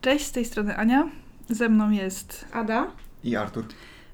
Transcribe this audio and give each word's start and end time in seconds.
Cześć, 0.00 0.26
z 0.26 0.32
tej 0.32 0.44
strony 0.44 0.76
Ania. 0.76 1.08
Ze 1.48 1.68
mną 1.68 1.90
jest 1.90 2.44
Ada. 2.52 2.86
I 3.24 3.36
Artur. 3.36 3.64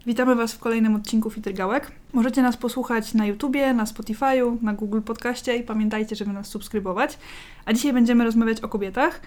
Witamy 0.07 0.35
Was 0.35 0.53
w 0.53 0.59
kolejnym 0.59 0.95
odcinku 0.95 1.31
Fitrgałek. 1.31 1.93
Możecie 2.13 2.43
nas 2.43 2.57
posłuchać 2.57 3.15
na 3.15 3.27
YouTubie, 3.27 3.75
na 3.75 3.85
Spotify'u, 3.85 4.63
na 4.63 4.73
Google 4.75 5.01
Podcaście 5.01 5.57
i 5.57 5.63
pamiętajcie, 5.63 6.17
żeby 6.17 6.33
nas 6.33 6.47
subskrybować. 6.47 7.19
A 7.65 7.73
dzisiaj 7.73 7.93
będziemy 7.93 8.25
rozmawiać 8.25 8.61
o 8.61 8.69
kobietach, 8.69 9.21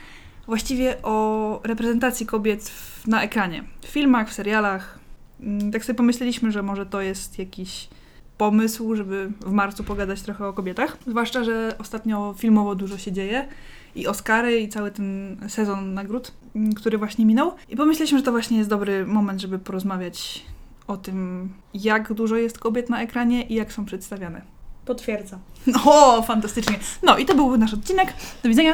właściwie 0.45 1.01
o 1.03 1.59
reprezentacji 1.63 2.25
kobiet 2.25 2.69
w, 2.69 3.07
na 3.07 3.23
ekranie, 3.23 3.63
w 3.81 3.87
filmach, 3.87 4.29
w 4.29 4.33
serialach. 4.33 4.99
Mm, 5.41 5.71
Tak 5.71 5.85
sobie 5.85 5.97
pomyśleliśmy, 5.97 6.51
że 6.51 6.63
może 6.63 6.85
to 6.85 7.01
jest 7.01 7.39
jakiś 7.39 7.89
pomysł, 8.37 8.95
żeby 8.95 9.31
w 9.41 9.51
marcu 9.51 9.83
pogadać 9.83 10.21
trochę 10.21 10.47
o 10.47 10.53
kobietach. 10.53 10.97
Zwłaszcza, 11.07 11.43
że 11.43 11.75
ostatnio 11.79 12.35
filmowo 12.37 12.75
dużo 12.75 12.97
się 12.97 13.11
dzieje 13.11 13.47
i 13.95 14.07
Oscary, 14.07 14.59
i 14.59 14.69
cały 14.69 14.91
ten 14.91 15.37
sezon 15.47 15.93
nagród, 15.93 16.31
mm, 16.55 16.73
który 16.73 16.97
właśnie 16.97 17.25
minął. 17.25 17.51
I 17.69 17.75
pomyśleliśmy, 17.75 18.17
że 18.17 18.23
to 18.23 18.31
właśnie 18.31 18.57
jest 18.57 18.69
dobry 18.69 19.05
moment, 19.05 19.41
żeby 19.41 19.59
porozmawiać 19.59 20.45
o 20.87 20.97
tym, 20.97 21.49
jak 21.73 22.13
dużo 22.13 22.35
jest 22.35 22.59
kobiet 22.59 22.89
na 22.89 23.01
ekranie 23.01 23.43
i 23.43 23.53
jak 23.53 23.73
są 23.73 23.85
przedstawiane. 23.85 24.41
Potwierdzam. 24.85 25.39
O, 25.85 26.21
fantastycznie. 26.21 26.79
No 27.03 27.17
i 27.17 27.25
to 27.25 27.35
byłby 27.35 27.57
nasz 27.57 27.73
odcinek. 27.73 28.13
Do 28.43 28.49
widzenia. 28.49 28.73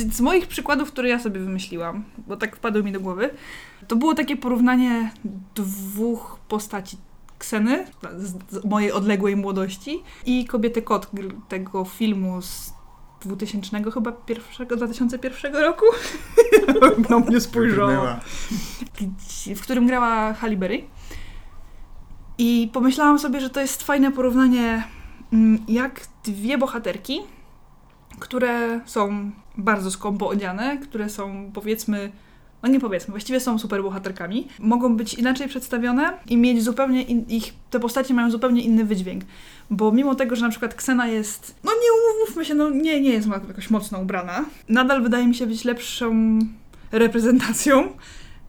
Z 0.00 0.20
moich 0.20 0.46
przykładów, 0.46 0.92
które 0.92 1.08
ja 1.08 1.18
sobie 1.18 1.40
wymyśliłam, 1.40 2.04
bo 2.26 2.36
tak 2.36 2.56
wpadły 2.56 2.82
mi 2.82 2.92
do 2.92 3.00
głowy, 3.00 3.30
to 3.88 3.96
było 3.96 4.14
takie 4.14 4.36
porównanie 4.36 5.10
dwóch 5.54 6.38
postaci 6.48 6.96
Kseny 7.38 7.86
z, 8.16 8.34
z 8.50 8.64
mojej 8.64 8.92
odległej 8.92 9.36
młodości 9.36 10.02
i 10.26 10.46
kobiety 10.46 10.82
kot 10.82 11.10
tego 11.48 11.84
filmu 11.84 12.42
z 12.42 12.72
2000 13.20 13.90
chyba 13.90 14.12
pierwszego, 14.12 14.76
2001 14.76 15.56
roku. 15.56 15.84
Na 17.10 17.18
mnie 17.18 17.40
spojrzała. 17.40 18.20
W 19.56 19.60
którym 19.60 19.86
grała 19.86 20.34
Halle 20.34 20.56
Berry. 20.56 20.84
I 22.38 22.70
pomyślałam 22.72 23.18
sobie, 23.18 23.40
że 23.40 23.50
to 23.50 23.60
jest 23.60 23.82
fajne 23.82 24.12
porównanie, 24.12 24.84
mm, 25.32 25.64
jak 25.68 26.06
dwie 26.24 26.58
bohaterki, 26.58 27.20
które 28.18 28.80
są 28.86 29.30
bardzo 29.62 29.90
skąpo 29.90 30.28
odziane, 30.28 30.78
które 30.78 31.08
są 31.08 31.50
powiedzmy, 31.54 32.12
no 32.62 32.68
nie 32.68 32.80
powiedzmy, 32.80 33.12
właściwie 33.12 33.40
są 33.40 33.58
super 33.58 33.82
bohaterkami, 33.82 34.48
mogą 34.58 34.96
być 34.96 35.14
inaczej 35.14 35.48
przedstawione 35.48 36.12
i 36.28 36.36
mieć 36.36 36.62
zupełnie 36.62 37.02
in, 37.02 37.24
ich, 37.28 37.54
te 37.70 37.80
postacie 37.80 38.14
mają 38.14 38.30
zupełnie 38.30 38.62
inny 38.62 38.84
wydźwięk. 38.84 39.24
Bo 39.70 39.92
mimo 39.92 40.14
tego, 40.14 40.36
że 40.36 40.42
na 40.42 40.50
przykład 40.50 40.74
Ksena 40.74 41.06
jest, 41.06 41.54
no 41.64 41.72
nie 41.72 41.88
umówmy 42.22 42.44
się, 42.44 42.54
no 42.54 42.70
nie, 42.70 43.00
nie 43.00 43.10
jest 43.10 43.28
jakoś 43.28 43.70
mocno 43.70 44.00
ubrana, 44.00 44.44
nadal 44.68 45.02
wydaje 45.02 45.26
mi 45.26 45.34
się 45.34 45.46
być 45.46 45.64
lepszą 45.64 46.38
reprezentacją 46.92 47.88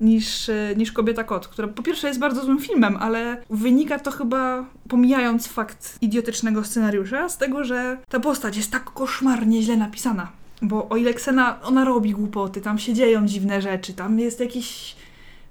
niż, 0.01 0.51
niż 0.77 0.91
Kobieta 0.91 1.23
Kot, 1.23 1.47
która 1.47 1.67
po 1.67 1.83
pierwsze 1.83 2.07
jest 2.07 2.19
bardzo 2.19 2.45
złym 2.45 2.59
filmem, 2.59 2.97
ale 2.99 3.43
wynika 3.49 3.99
to 3.99 4.11
chyba, 4.11 4.65
pomijając 4.87 5.47
fakt 5.47 5.97
idiotycznego 6.01 6.63
scenariusza, 6.63 7.29
z 7.29 7.37
tego, 7.37 7.63
że 7.63 7.97
ta 8.09 8.19
postać 8.19 8.57
jest 8.57 8.71
tak 8.71 8.83
koszmarnie 8.83 9.61
źle 9.61 9.77
napisana. 9.77 10.40
Bo 10.61 10.89
o 10.89 10.97
ile 10.97 11.13
Ksena, 11.13 11.61
ona 11.61 11.85
robi 11.85 12.11
głupoty, 12.11 12.61
tam 12.61 12.79
się 12.79 12.93
dzieją 12.93 13.27
dziwne 13.27 13.61
rzeczy, 13.61 13.93
tam 13.93 14.19
jest 14.19 14.39
jakiś 14.39 14.95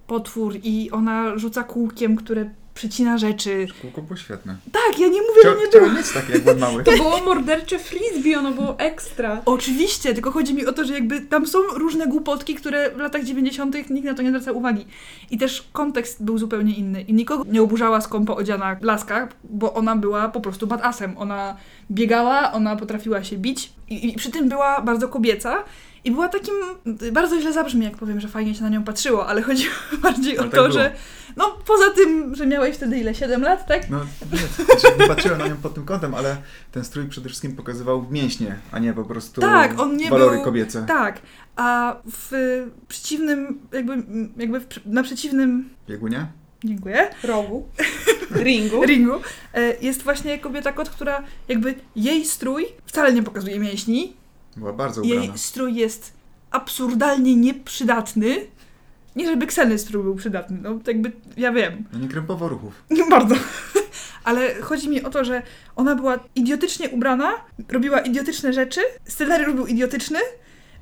potwór 0.06 0.54
i 0.62 0.90
ona 0.90 1.38
rzuca 1.38 1.64
kółkiem, 1.64 2.16
które 2.16 2.50
przycina 2.74 3.18
rzeczy. 3.18 3.66
Kółko 3.82 4.02
było 4.02 4.16
świetne. 4.16 4.56
Tak, 4.72 4.98
ja 4.98 5.08
nie 5.08 5.20
mówię, 5.22 5.42
że 5.42 5.56
nie 5.64 5.80
było. 5.80 5.92
mieć 5.92 6.12
takie, 6.12 6.32
jak 6.32 6.42
byłem 6.42 6.58
mały. 6.58 6.84
To 6.84 6.92
było 6.92 7.20
mordercze 7.20 7.78
frisbee, 7.78 8.34
ono 8.34 8.50
było 8.52 8.78
ekstra. 8.78 9.42
Oczywiście, 9.44 10.14
tylko 10.14 10.30
chodzi 10.30 10.54
mi 10.54 10.66
o 10.66 10.72
to, 10.72 10.84
że 10.84 10.94
jakby 10.94 11.20
tam 11.20 11.46
są 11.46 11.58
różne 11.62 12.06
głupotki, 12.06 12.54
które 12.54 12.90
w 12.90 12.98
latach 12.98 13.24
90. 13.24 13.90
nikt 13.90 14.06
na 14.06 14.14
to 14.14 14.22
nie 14.22 14.28
zwraca 14.28 14.52
uwagi. 14.52 14.86
I 15.30 15.38
też 15.38 15.68
kontekst 15.72 16.24
był 16.24 16.38
zupełnie 16.38 16.74
inny. 16.74 17.02
I 17.02 17.12
nikogo 17.12 17.44
nie 17.48 17.62
oburzała 17.62 18.00
skąpo 18.00 18.36
odziana 18.36 18.76
laska, 18.80 19.28
bo 19.44 19.74
ona 19.74 19.96
była 19.96 20.28
po 20.28 20.40
prostu 20.40 20.66
badassem. 20.66 21.18
Ona 21.18 21.56
biegała, 21.90 22.52
ona 22.52 22.76
potrafiła 22.76 23.24
się 23.24 23.36
bić 23.36 23.72
i, 23.88 24.08
i 24.12 24.16
przy 24.16 24.30
tym 24.30 24.48
była 24.48 24.80
bardzo 24.80 25.08
kobieca. 25.08 25.64
I 26.04 26.10
była 26.10 26.28
takim, 26.28 26.54
bardzo 27.12 27.40
źle 27.40 27.52
zabrzmi, 27.52 27.84
jak 27.84 27.96
powiem, 27.96 28.20
że 28.20 28.28
fajnie 28.28 28.54
się 28.54 28.62
na 28.62 28.68
nią 28.68 28.84
patrzyło, 28.84 29.26
ale 29.26 29.42
chodzi 29.42 29.64
bardziej 30.02 30.38
o 30.38 30.40
Ale 30.40 30.50
to, 30.50 30.56
tak 30.56 30.70
było. 30.70 30.80
że 30.82 30.92
no 31.36 31.58
poza 31.66 31.90
tym, 31.90 32.34
że 32.34 32.46
miałeś 32.46 32.76
wtedy 32.76 32.98
ile, 32.98 33.14
7 33.14 33.42
lat, 33.42 33.66
tak? 33.66 33.90
No 33.90 34.00
nie, 34.32 34.64
znaczy, 34.64 34.86
nie 35.00 35.06
patrzyłem 35.06 35.38
na 35.38 35.48
nią 35.48 35.56
pod 35.56 35.74
tym 35.74 35.84
kątem, 35.84 36.14
ale 36.14 36.36
ten 36.72 36.84
strój 36.84 37.06
przede 37.08 37.28
wszystkim 37.28 37.56
pokazywał 37.56 38.06
mięśnie, 38.10 38.56
a 38.72 38.78
nie 38.78 38.92
po 38.92 39.04
prostu 39.04 39.40
Tak, 39.40 39.80
on 39.80 39.96
nie 39.96 40.10
walory 40.10 40.36
był- 40.36 40.44
kobiece. 40.44 40.84
Tak, 40.88 41.20
a 41.56 41.96
w 42.12 42.32
przeciwnym, 42.88 43.58
jakby, 43.72 44.02
jakby 44.36 44.60
w, 44.60 44.66
na 44.86 45.02
przeciwnym, 45.02 45.68
Biegunie? 45.88 46.26
dziękuję, 46.64 47.10
Rogu. 47.24 47.68
Ringu. 48.30 48.84
ringu 48.90 49.14
e, 49.54 49.76
jest 49.80 50.02
właśnie 50.02 50.38
kobieta 50.38 50.72
kot, 50.72 50.90
która 50.90 51.22
jakby 51.48 51.74
jej 51.96 52.24
strój 52.24 52.66
wcale 52.86 53.12
nie 53.12 53.22
pokazuje 53.22 53.58
mięśni, 53.60 54.16
Była 54.56 54.72
bardzo 54.72 55.02
ubrana. 55.02 55.22
jej 55.22 55.32
strój 55.38 55.74
jest 55.74 56.12
absurdalnie 56.50 57.36
nieprzydatny. 57.36 58.36
Nie 59.16 59.26
żeby 59.26 59.46
Kseny 59.46 59.78
strój 59.78 60.02
był 60.02 60.14
przydatny, 60.14 60.58
no 60.62 60.78
jakby 60.86 61.12
ja 61.36 61.52
wiem, 61.52 61.84
No 61.92 61.98
nie 61.98 62.08
krępowo 62.08 62.48
ruchów. 62.48 62.84
nie 62.90 63.04
bardzo. 63.10 63.34
Ale 64.24 64.54
chodzi 64.60 64.88
mi 64.88 65.02
o 65.02 65.10
to, 65.10 65.24
że 65.24 65.42
ona 65.76 65.94
była 65.94 66.18
idiotycznie 66.34 66.90
ubrana, 66.90 67.32
robiła 67.68 68.00
idiotyczne 68.00 68.52
rzeczy, 68.52 68.80
scenariusz 69.04 69.54
był 69.54 69.66
idiotyczny, 69.66 70.18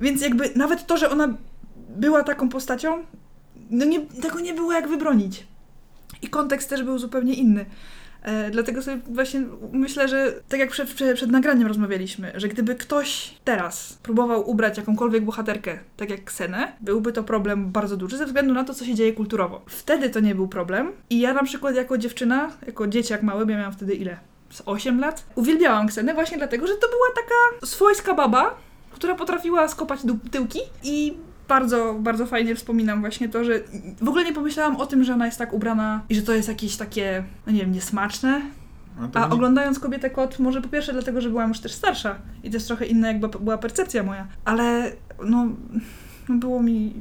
więc 0.01 0.21
jakby 0.21 0.51
nawet 0.55 0.87
to, 0.87 0.97
że 0.97 1.09
ona 1.09 1.33
była 1.89 2.23
taką 2.23 2.49
postacią, 2.49 3.03
no 3.69 3.85
nie, 3.85 4.01
tego 4.01 4.39
nie 4.39 4.53
było 4.53 4.71
jak 4.73 4.87
wybronić. 4.87 5.47
I 6.21 6.27
kontekst 6.27 6.69
też 6.69 6.83
był 6.83 6.97
zupełnie 6.99 7.33
inny. 7.33 7.65
E, 8.23 8.51
dlatego 8.51 8.81
sobie 8.81 9.01
właśnie 9.09 9.41
myślę, 9.71 10.07
że 10.07 10.33
tak 10.49 10.59
jak 10.59 10.69
przed, 10.69 10.93
przed, 10.93 11.15
przed 11.15 11.31
nagraniem 11.31 11.67
rozmawialiśmy, 11.67 12.31
że 12.35 12.47
gdyby 12.47 12.75
ktoś 12.75 13.33
teraz 13.43 13.99
próbował 14.03 14.49
ubrać 14.49 14.77
jakąkolwiek 14.77 15.25
bohaterkę, 15.25 15.79
tak 15.97 16.09
jak 16.09 16.23
Ksenę, 16.23 16.71
byłby 16.81 17.13
to 17.13 17.23
problem 17.23 17.71
bardzo 17.71 17.97
duży 17.97 18.17
ze 18.17 18.25
względu 18.25 18.53
na 18.53 18.63
to, 18.63 18.73
co 18.73 18.85
się 18.85 18.95
dzieje 18.95 19.13
kulturowo. 19.13 19.61
Wtedy 19.67 20.09
to 20.09 20.19
nie 20.19 20.35
był 20.35 20.47
problem 20.47 20.91
i 21.09 21.19
ja 21.19 21.33
na 21.33 21.43
przykład 21.43 21.75
jako 21.75 21.97
dziewczyna, 21.97 22.51
jako 22.65 22.87
dzieciak 22.87 23.23
mały, 23.23 23.51
ja 23.51 23.57
miałam 23.57 23.73
wtedy 23.73 23.93
ile? 23.93 24.17
Z 24.49 24.61
8 24.65 24.99
lat? 24.99 25.25
Uwielbiałam 25.35 25.87
Ksenę 25.87 26.13
właśnie 26.13 26.37
dlatego, 26.37 26.67
że 26.67 26.73
to 26.73 26.87
była 26.87 27.07
taka 27.15 27.65
swojska 27.67 28.13
baba, 28.13 28.55
która 28.91 29.15
potrafiła 29.15 29.67
skopać 29.67 29.99
tyłki 30.31 30.59
i 30.83 31.17
bardzo, 31.49 31.95
bardzo 31.99 32.25
fajnie 32.25 32.55
wspominam 32.55 32.99
właśnie 33.01 33.29
to, 33.29 33.43
że 33.43 33.59
w 34.01 34.07
ogóle 34.07 34.23
nie 34.25 34.33
pomyślałam 34.33 34.75
o 34.75 34.85
tym, 34.85 35.03
że 35.03 35.13
ona 35.13 35.25
jest 35.25 35.37
tak 35.37 35.53
ubrana 35.53 36.01
i 36.09 36.15
że 36.15 36.21
to 36.21 36.33
jest 36.33 36.47
jakieś 36.47 36.77
takie, 36.77 37.23
no 37.47 37.53
nie 37.53 37.59
wiem, 37.59 37.71
niesmaczne. 37.71 38.41
No 38.99 39.09
A 39.13 39.19
nie- 39.19 39.33
oglądając 39.33 39.79
Kobietę 39.79 40.09
Kot, 40.09 40.39
może 40.39 40.61
po 40.61 40.69
pierwsze 40.69 40.93
dlatego, 40.93 41.21
że 41.21 41.29
byłam 41.29 41.49
już 41.49 41.59
też 41.59 41.71
starsza 41.71 42.15
i 42.43 42.49
też 42.49 42.65
trochę 42.65 42.85
inna 42.85 43.07
jakby 43.07 43.27
była 43.29 43.57
percepcja 43.57 44.03
moja, 44.03 44.27
ale 44.45 44.91
no, 45.25 45.47
no 46.29 46.35
było 46.35 46.63
mi 46.63 46.93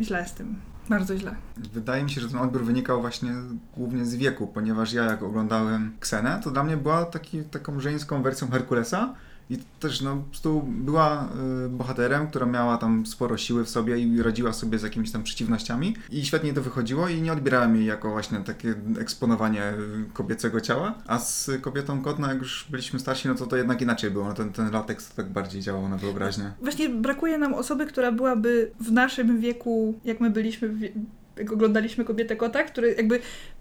źle 0.00 0.26
z 0.28 0.32
tym. 0.34 0.54
Bardzo 0.88 1.16
źle. 1.18 1.34
Wydaje 1.72 2.04
mi 2.04 2.10
się, 2.10 2.20
że 2.20 2.28
ten 2.28 2.38
odbiór 2.38 2.64
wynikał 2.64 3.00
właśnie 3.00 3.30
głównie 3.76 4.04
z 4.06 4.14
wieku, 4.14 4.46
ponieważ 4.46 4.92
ja 4.92 5.04
jak 5.04 5.22
oglądałem 5.22 5.92
Ksenę, 6.00 6.40
to 6.44 6.50
dla 6.50 6.64
mnie 6.64 6.76
była 6.76 7.04
taki, 7.04 7.42
taką 7.42 7.80
żeńską 7.80 8.22
wersją 8.22 8.50
Herkulesa 8.50 9.14
i 9.50 9.58
też 9.80 10.00
no, 10.00 10.16
po 10.16 10.22
prostu 10.22 10.62
była 10.62 11.28
y, 11.66 11.68
bohaterem, 11.68 12.26
która 12.26 12.46
miała 12.46 12.76
tam 12.78 13.06
sporo 13.06 13.36
siły 13.36 13.64
w 13.64 13.70
sobie 13.70 13.98
i 13.98 14.22
radziła 14.22 14.52
sobie 14.52 14.78
z 14.78 14.82
jakimiś 14.82 15.12
tam 15.12 15.22
przeciwnościami. 15.22 15.96
I 16.10 16.26
świetnie 16.26 16.52
to 16.52 16.62
wychodziło 16.62 17.08
i 17.08 17.22
nie 17.22 17.32
odbierałem 17.32 17.76
jej 17.76 17.86
jako 17.86 18.10
właśnie 18.10 18.38
takie 18.38 18.74
eksponowanie 19.00 19.72
y, 19.72 20.12
kobiecego 20.12 20.60
ciała, 20.60 20.94
a 21.06 21.18
z 21.18 21.50
kobietą 21.60 22.02
kot, 22.02 22.18
no 22.18 22.28
jak 22.28 22.38
już 22.38 22.66
byliśmy 22.70 23.00
starsi, 23.00 23.28
no 23.28 23.34
to 23.34 23.46
to 23.46 23.56
jednak 23.56 23.82
inaczej 23.82 24.10
było, 24.10 24.24
no, 24.24 24.34
ten, 24.34 24.52
ten 24.52 24.70
lateks 24.70 25.14
tak 25.14 25.28
bardziej 25.28 25.62
działał 25.62 25.88
na 25.88 25.96
wyobraźnię. 25.96 26.52
Właśnie 26.60 26.88
brakuje 26.88 27.38
nam 27.38 27.54
osoby, 27.54 27.86
która 27.86 28.12
byłaby 28.12 28.70
w 28.80 28.92
naszym 28.92 29.40
wieku, 29.40 30.00
jak 30.04 30.20
my 30.20 30.30
byliśmy, 30.30 30.92
jak 31.36 31.52
oglądaliśmy 31.52 32.04
Kobietę 32.04 32.36
Kota, 32.36 32.62
który 32.62 32.94
jakby 32.94 33.20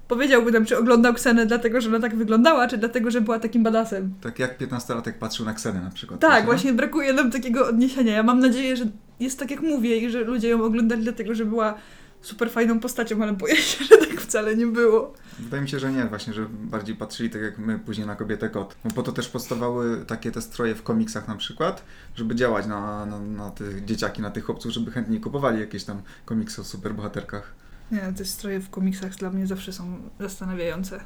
powiedziałby 0.10 0.52
nam, 0.52 0.66
czy 0.66 0.78
oglądał 0.78 1.14
Ksenę 1.14 1.46
dlatego, 1.46 1.82
że 1.82 1.90
ona 1.90 2.00
tak 2.00 2.16
wyglądała, 2.16 2.68
czy 2.68 2.78
dlatego, 2.78 3.12
że 3.12 3.22
była 3.22 3.40
takim 3.40 3.64
badasem. 3.64 4.14
Tak 4.22 4.40
jak 4.40 4.60
15-latek 4.60 5.14
patrzył 5.14 5.46
na 5.46 5.54
Ksenę 5.54 5.82
na 5.82 5.90
przykład. 5.90 6.20
Tak, 6.20 6.32
wiesz, 6.32 6.40
nie? 6.40 6.46
właśnie 6.46 6.74
brakuje 6.74 7.14
nam 7.14 7.32
takiego 7.32 7.68
odniesienia. 7.68 8.14
Ja 8.14 8.24
mam 8.24 8.40
nadzieję, 8.40 8.76
że 8.76 8.86
jest 9.20 9.40
tak 9.40 9.52
jak 9.52 9.62
mówię 9.62 9.98
i 9.98 10.10
że 10.10 10.24
ludzie 10.24 10.50
ją 10.50 10.64
oglądali 10.64 11.04
dlatego, 11.04 11.36
że 11.36 11.46
była 11.46 11.74
super 12.22 12.52
fajną 12.52 12.80
postacią, 12.80 13.24
ale 13.24 13.34
boję 13.34 13.56
się, 13.56 13.86
że 13.86 13.98
tak 13.98 14.22
wcale 14.22 14.56
nie 14.56 14.68
było. 14.68 15.14
Wydaje 15.40 15.64
mi 15.64 15.70
się, 15.70 15.80
że 15.80 15.92
nie, 15.92 16.06
właśnie, 16.06 16.34
że 16.34 16.46
bardziej 16.50 16.96
patrzyli 16.96 17.30
tak 17.30 17.42
jak 17.42 17.58
my 17.58 17.80
później 17.80 18.08
na 18.08 18.16
kobietę 18.16 18.50
kot. 18.50 18.76
No 18.86 18.92
po 18.92 19.04
to 19.04 19.12
też 19.12 19.30
powstawały 19.30 20.06
takie 20.06 20.32
te 20.32 20.42
stroje 20.42 20.76
w 20.76 20.84
komiksach 20.84 21.28
na 21.28 21.36
przykład, 21.36 21.84
żeby 22.16 22.36
działać 22.36 22.68
na, 22.68 23.06
na, 23.06 23.20
na 23.20 23.50
tych 23.50 23.86
dzieciaki, 23.86 24.22
na 24.22 24.32
tych 24.32 24.46
chłopców, 24.46 24.72
żeby 24.72 24.92
chętniej 24.92 25.20
kupowali 25.20 25.60
jakieś 25.60 25.84
tam 25.84 26.02
komiksy 26.26 26.62
o 26.62 26.64
superbohaterkach. 26.64 27.69
Nie, 27.92 28.14
te 28.18 28.26
stroje 28.26 28.60
w 28.60 28.70
komiksach 28.70 29.16
dla 29.16 29.30
mnie 29.30 29.48
zawsze 29.48 29.74
są 29.74 29.98
zastanawiające. 30.20 31.00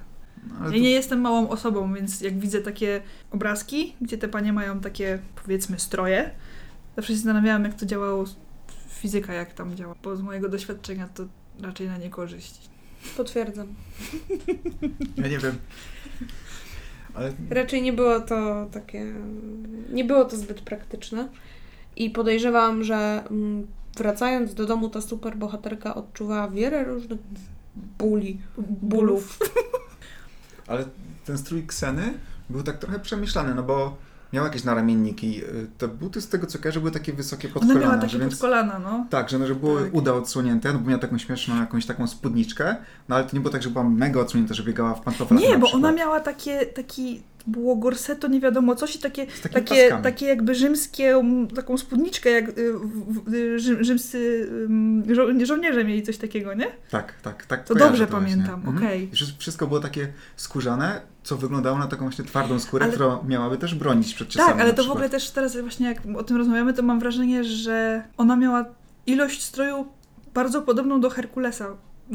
No, 0.48 0.56
Ja 0.66 0.72
to- 0.72 0.78
nie 0.78 0.92
jestem 0.92 1.22
małą 1.22 1.50
osobą, 1.50 1.94
więc 1.94 2.22
jak 2.22 2.40
widzę 2.40 2.62
takie 2.62 3.02
obrazki, 3.32 3.96
gdzie 4.02 4.18
te 4.18 4.28
panie 4.28 4.54
mają 4.54 4.80
takie, 4.80 5.20
powiedzmy, 5.44 5.80
stroje, 5.80 6.32
zawsze 6.96 7.14
się 7.14 7.18
zastanawiałam, 7.18 7.64
jak 7.64 7.74
to 7.74 7.86
działało 7.86 8.26
fizyka, 8.90 9.34
jak 9.34 9.54
tam 9.54 9.76
działa. 9.76 9.96
Bo 10.04 10.16
z 10.16 10.22
mojego 10.22 10.50
doświadczenia 10.50 11.08
to 11.08 11.24
raczej 11.62 11.88
na 11.88 11.98
niekorzyść. 11.98 12.70
Potwierdzam. 13.18 13.68
Ja 15.18 15.28
nie 15.28 15.40
wiem. 15.40 15.56
Ale 17.14 17.34
Raczej 17.50 17.82
nie 17.82 17.94
było 17.94 18.20
to 18.20 18.68
takie. 18.72 19.14
Nie 19.90 20.04
było 20.06 20.26
to 20.26 20.38
zbyt 20.38 20.62
praktyczne. 20.62 21.30
I 21.96 22.10
podejrzewam, 22.10 22.84
że 22.84 23.24
mm, 23.30 23.68
wracając 23.98 24.54
do 24.54 24.66
domu, 24.66 24.90
ta 24.90 25.02
super 25.02 25.38
bohaterka 25.38 25.96
odczuwała 25.96 26.48
wiele 26.48 26.84
różnych 26.84 27.20
bóli, 28.00 28.40
bólów. 28.82 29.40
Ale 30.68 30.86
ten 31.26 31.38
strój 31.38 31.68
Kseny 31.68 32.14
był 32.50 32.64
tak 32.64 32.78
trochę 32.78 33.00
przemyślany, 33.00 33.56
no 33.56 33.64
bo 33.64 33.98
miał 34.34 34.46
jakieś 34.46 34.64
naramienniki. 34.64 35.42
Te 35.78 35.88
buty 35.88 36.22
z 36.22 36.28
tego 36.30 36.48
co 36.48 36.60
kojarzę 36.60 36.80
były 36.80 36.92
takie 36.92 37.14
wysokie 37.14 37.50
pod 37.50 37.64
Ona 37.64 37.74
kolana, 37.74 37.90
miała 37.92 38.02
takie 38.02 38.14
że 38.14 38.20
więc... 38.20 38.34
pod 38.34 38.42
kolana, 38.42 38.80
no. 38.80 39.06
Tak, 39.10 39.30
że, 39.30 39.40
no, 39.40 39.48
że 39.48 39.56
było 39.56 39.80
Tak. 39.80 39.94
uda 39.94 40.14
odsłonięte, 40.14 40.74
no 40.74 40.80
bo 40.80 40.90
miała 40.90 41.02
taką 41.02 41.18
śmieszną 41.18 41.60
jakąś 41.60 41.86
taką 41.86 42.08
spódniczkę, 42.08 42.76
no 43.10 43.16
ale 43.16 43.26
to 43.26 43.36
nie 43.36 43.40
było 43.40 43.52
tak, 43.52 43.64
że 43.64 43.70
była 43.70 43.84
mega 43.84 44.20
odsłonięta, 44.20 44.54
że 44.54 44.64
biegała 44.64 44.94
w 44.94 45.02
pantoflach 45.02 45.40
Nie, 45.42 45.48
bo 45.48 45.54
przykład. 45.54 45.74
ona 45.74 45.92
miała 45.92 46.20
takie, 46.20 46.66
taki, 46.66 47.24
było 47.48 47.76
gorseto, 47.76 48.28
nie 48.28 48.40
wiadomo 48.40 48.76
coś 48.76 48.96
i 48.96 49.00
takie, 49.00 49.26
takie, 49.54 49.62
paskami. 49.84 50.04
takie 50.04 50.26
jakby 50.26 50.56
rzymskie, 50.56 51.22
taką 51.56 51.78
spódniczkę, 51.78 52.30
jak 52.30 52.50
y, 52.50 52.74
y, 53.34 53.60
rzym, 53.60 53.84
rzymscy 53.84 54.50
żo- 55.08 55.46
żołnierze 55.46 55.84
mieli 55.86 56.04
coś 56.04 56.18
takiego, 56.18 56.54
nie? 56.54 56.66
Tak, 56.92 57.14
tak, 57.22 57.46
tak. 57.46 57.64
To 57.64 57.76
dobrze 57.76 58.06
właśnie. 58.08 58.28
pamiętam, 58.30 58.56
Mhm. 58.56 58.78
okej. 58.78 59.10
I 59.12 59.16
wszy- 59.16 59.34
Wszystko 59.38 59.68
było 59.68 59.80
takie 59.80 60.08
skórzane, 60.36 61.02
co 61.24 61.38
wyglądało 61.38 61.78
na 61.78 61.88
taką 61.88 62.04
właśnie 62.06 62.26
twardą 62.26 62.60
skórę, 62.60 62.86
Ale- 62.86 62.94
która 62.94 63.20
miałaby 63.28 63.58
też 63.58 63.76
bronić 63.76 64.14
przed 64.14 64.28
czasami 64.30 64.52
Tak, 64.54 64.62
ale 64.62 64.74
to 64.74 64.84
w 64.84 64.92
ogóle 64.92 65.10
też 65.10 65.32
teraz 65.32 65.58
właśnie 65.58 65.88
jak 65.88 65.98
o 66.18 66.24
tym 66.24 66.38
rozmawiamy, 66.38 66.74
to 66.74 66.84
mam 66.84 67.00
wrażenie, 67.00 67.44
że 67.44 68.04
ona 68.18 68.36
miała 68.36 68.66
ilość 69.06 69.44
stroju 69.44 69.88
bardzo 70.34 70.62
podobną 70.62 71.02
do 71.02 71.10
Herkulesa. 71.10 71.68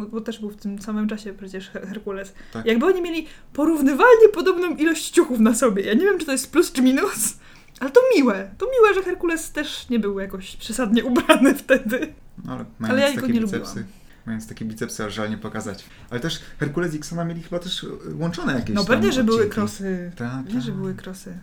Bo 0.07 0.21
też 0.21 0.39
był 0.41 0.51
w 0.51 0.57
tym 0.57 0.79
samym 0.79 1.09
czasie 1.09 1.33
przecież 1.35 1.71
Her- 1.71 1.87
Herkules. 1.89 2.35
Tak. 2.53 2.67
Jakby 2.67 2.87
oni 2.87 3.03
mieli 3.03 3.27
porównywalnie 3.53 4.29
podobną 4.35 4.77
ilość 4.77 5.11
ciuchów 5.11 5.41
na 5.41 5.55
sobie. 5.55 5.83
Ja 5.83 5.95
nie 5.95 6.01
wiem, 6.05 6.19
czy 6.19 6.27
to 6.27 6.33
jest 6.33 6.53
plus 6.53 6.73
czy 6.73 6.83
minus, 6.83 7.39
ale 7.81 7.91
to 7.91 8.01
miłe. 8.17 8.51
To 8.59 8.67
miłe, 8.67 8.95
że 8.95 9.03
Herkules 9.03 9.53
też 9.53 9.89
nie 9.89 9.99
był 9.99 10.19
jakoś 10.21 10.57
przesadnie 10.57 11.05
ubrany 11.05 11.55
wtedy. 11.65 12.13
No, 12.45 12.53
ale 12.53 12.65
Ale 12.91 13.01
ja 13.01 13.15
go 13.15 13.21
takie 13.21 13.33
nie 13.33 13.41
bicepsy, 13.41 13.75
lubiłam. 13.75 13.93
mając 14.27 14.47
takie 14.49 14.65
bicepsy, 14.65 15.05
aż 15.05 15.15
żal 15.15 15.31
nie 15.31 15.39
pokazać. 15.39 15.85
Ale 16.11 16.21
też 16.21 16.41
Herkules 16.61 16.95
i 16.95 16.99
Xana 16.99 17.25
mieli 17.25 17.43
chyba 17.43 17.59
też 17.59 17.83
y, 17.83 17.89
łączone 18.19 18.53
jakieś 18.55 18.77
No 18.77 18.85
pewnie, 18.85 19.13
że 19.13 19.25
były 19.25 19.47
krosy. 19.49 20.13
Tak, 20.17 20.45
Pewnie, 20.45 20.61
że 20.61 20.67
tak. 20.69 20.77
były 20.81 20.95
krosy. 20.95 21.39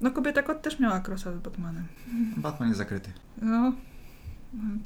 No 0.00 0.10
kobieta 0.10 0.42
kot 0.42 0.62
też 0.62 0.78
miała 0.78 1.00
krosa 1.00 1.32
z 1.32 1.38
Batmanem. 1.38 1.84
Batman 2.36 2.68
jest 2.68 2.78
zakryty. 2.78 3.10
No, 3.42 3.72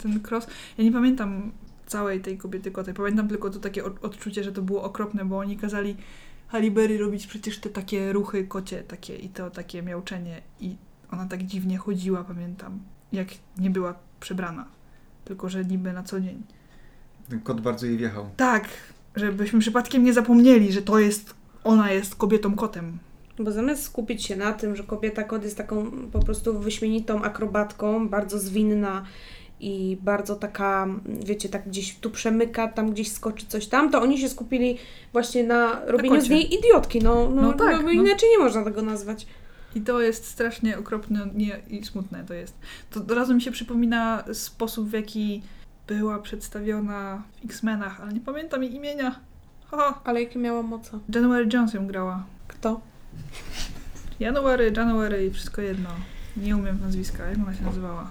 ten 0.02 0.20
cross. 0.31 0.47
Ja 0.79 0.85
nie 0.85 0.93
pamiętam 0.93 1.52
całej 1.87 2.21
tej 2.21 2.39
kobiety 2.39 2.71
kotej. 2.71 2.95
Pamiętam 2.95 3.29
tylko 3.29 3.51
to 3.51 3.59
takie 3.59 3.85
od- 3.85 4.05
odczucie, 4.05 4.45
że 4.45 4.53
to 4.53 4.63
było 4.63 4.83
okropne, 4.83 5.25
bo 5.25 5.39
oni 5.39 5.57
kazali 5.57 5.97
Halibery 6.49 6.99
robić 6.99 7.27
przecież 7.27 7.59
te 7.59 7.71
takie 7.71 8.13
ruchy 8.13 8.45
kocie 8.47 8.83
takie 8.83 9.17
i 9.17 9.29
to 9.29 9.51
takie 9.51 9.83
miauczenie 9.83 10.43
i 10.61 10.77
ona 11.11 11.27
tak 11.27 11.43
dziwnie 11.43 11.79
chodziła, 11.79 12.25
pamiętam, 12.25 12.79
jak 13.13 13.29
nie 13.59 13.71
była 13.71 13.95
przebrana. 14.21 14.67
Tylko, 15.25 15.49
że 15.49 15.65
niby 15.65 15.93
na 15.93 16.03
co 16.03 16.21
dzień. 16.21 16.43
Ten 17.29 17.41
kot 17.41 17.61
bardzo 17.61 17.87
jej 17.87 17.97
wjechał. 17.97 18.27
Tak, 18.37 18.69
żebyśmy 19.17 19.59
przypadkiem 19.61 20.05
nie 20.05 20.13
zapomnieli, 20.13 20.73
że 20.73 20.83
to 20.83 20.99
jest, 20.99 21.35
ona 21.65 21.93
jest 21.93 22.15
kobietą 22.17 22.55
kotem. 22.55 22.99
Bo 23.39 23.53
zamiast 23.53 23.83
skupić 23.83 24.25
się 24.25 24.37
na 24.37 24.53
tym, 24.53 24.77
że 24.77 24.83
kobieta 24.85 25.25
kod 25.25 25.43
jest 25.45 25.57
taką 25.57 25.91
po 26.13 26.21
prostu 26.21 26.59
wyśmienitą 26.61 27.23
akrobatką, 27.23 28.09
bardzo 28.09 28.39
zwinna 28.39 29.05
i 29.64 29.96
bardzo 30.02 30.37
taka, 30.37 30.87
wiecie, 31.06 31.49
tak 31.49 31.69
gdzieś 31.69 31.96
tu 31.96 32.11
przemyka, 32.11 32.69
tam 32.69 32.90
gdzieś 32.90 33.12
skoczy 33.12 33.46
coś 33.46 33.66
tam, 33.66 33.90
to 33.90 34.02
oni 34.02 34.19
się 34.19 34.28
skupili 34.28 34.78
właśnie 35.12 35.44
na 35.44 35.81
robieniu 35.87 36.20
z 36.20 36.28
niej 36.28 36.55
idiotki. 36.55 36.99
No, 37.02 37.31
no, 37.31 37.43
No 37.43 37.52
tak, 37.52 37.76
no, 37.76 37.82
no. 37.82 37.90
inaczej 37.90 38.28
nie 38.31 38.38
można 38.38 38.64
tego 38.64 38.82
nazwać. 38.82 39.26
I 39.75 39.81
to 39.81 40.00
jest 40.00 40.25
strasznie 40.26 40.78
okropne 40.78 41.26
nie, 41.34 41.61
i 41.70 41.84
smutne 41.84 42.25
to 42.28 42.34
jest. 42.34 42.55
To 42.90 43.00
od 43.00 43.11
razu 43.11 43.34
mi 43.34 43.43
się 43.43 43.50
przypomina 43.50 44.25
sposób, 44.32 44.88
w 44.88 44.93
jaki 44.93 45.43
była 45.87 46.19
przedstawiona 46.19 47.22
w 47.40 47.44
X-Menach, 47.44 48.00
ale 48.00 48.12
nie 48.12 48.20
pamiętam 48.20 48.62
jej 48.62 48.75
imienia. 48.75 49.20
Ha, 49.70 50.00
Ale 50.05 50.22
jakie 50.22 50.38
miała 50.38 50.62
moce? 50.62 50.99
January 51.14 51.49
Jones 51.52 51.75
ją 51.75 51.87
grała. 51.87 52.25
Kto? 52.49 52.81
January, 54.20 54.72
January 54.76 55.26
i 55.26 55.31
wszystko 55.31 55.62
jedno. 55.62 55.90
Nie 56.37 56.56
umiem 56.56 56.81
nazwiska, 56.81 57.26
jak 57.26 57.38
ona 57.38 57.55
się 57.55 57.64
nazywała. 57.64 58.11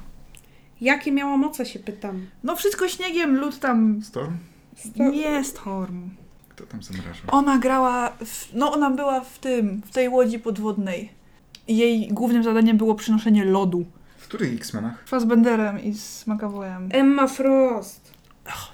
Jakie 0.83 1.12
miała 1.12 1.38
moce, 1.38 1.65
się 1.65 1.80
pytam. 1.80 2.25
No 2.44 2.56
wszystko 2.56 2.88
śniegiem, 2.88 3.35
lód 3.39 3.59
tam... 3.59 4.01
Storm? 4.03 4.38
Sto- 4.77 5.03
Nie 5.03 5.44
Storm. 5.44 6.09
Kto 6.50 6.63
tam 6.65 6.83
zamrażał? 6.83 7.24
Ona 7.31 7.57
grała, 7.57 8.09
w, 8.25 8.53
no 8.53 8.71
ona 8.74 8.89
była 8.89 9.21
w 9.21 9.39
tym, 9.39 9.81
w 9.85 9.91
tej 9.91 10.09
łodzi 10.09 10.39
podwodnej. 10.39 11.12
I 11.68 11.77
Jej 11.77 12.07
głównym 12.07 12.44
zadaniem 12.44 12.77
było 12.77 12.95
przynoszenie 12.95 13.45
lodu. 13.45 13.85
W 14.18 14.24
których 14.27 14.53
X-Menach? 14.53 15.03
Fassbenderem 15.07 15.80
i 15.83 15.94
z 15.94 16.27
McAvoyem. 16.27 16.89
Emma 16.91 17.27
Frost. 17.27 18.13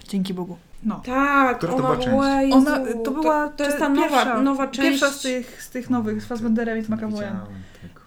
Dzięki 0.07 0.33
Bogu. 0.33 0.57
No. 0.83 1.01
Tak, 1.05 1.57
Która 1.57 1.73
to 1.73 1.77
ona 1.77 1.85
była 1.87 1.97
część? 1.97 2.09
była... 2.09 2.41
Jezu, 2.41 2.57
Ona, 2.57 2.79
to 3.05 3.11
była 3.11 3.47
to, 3.47 3.57
to 3.57 3.63
jest 3.63 3.77
ta 3.77 3.89
nowa, 3.89 4.07
pierwsza, 4.09 4.41
nowa 4.41 4.67
część. 4.67 4.89
Pierwsza 4.89 5.11
z 5.11 5.21
tych, 5.21 5.63
z 5.63 5.69
tych 5.69 5.89
nowych, 5.89 6.21
z 6.23 6.25
Fassbenderem 6.25 6.77
i 6.79 6.81
z 6.81 6.89
McAvoyem. 6.89 7.11
widziałem. 7.39 7.59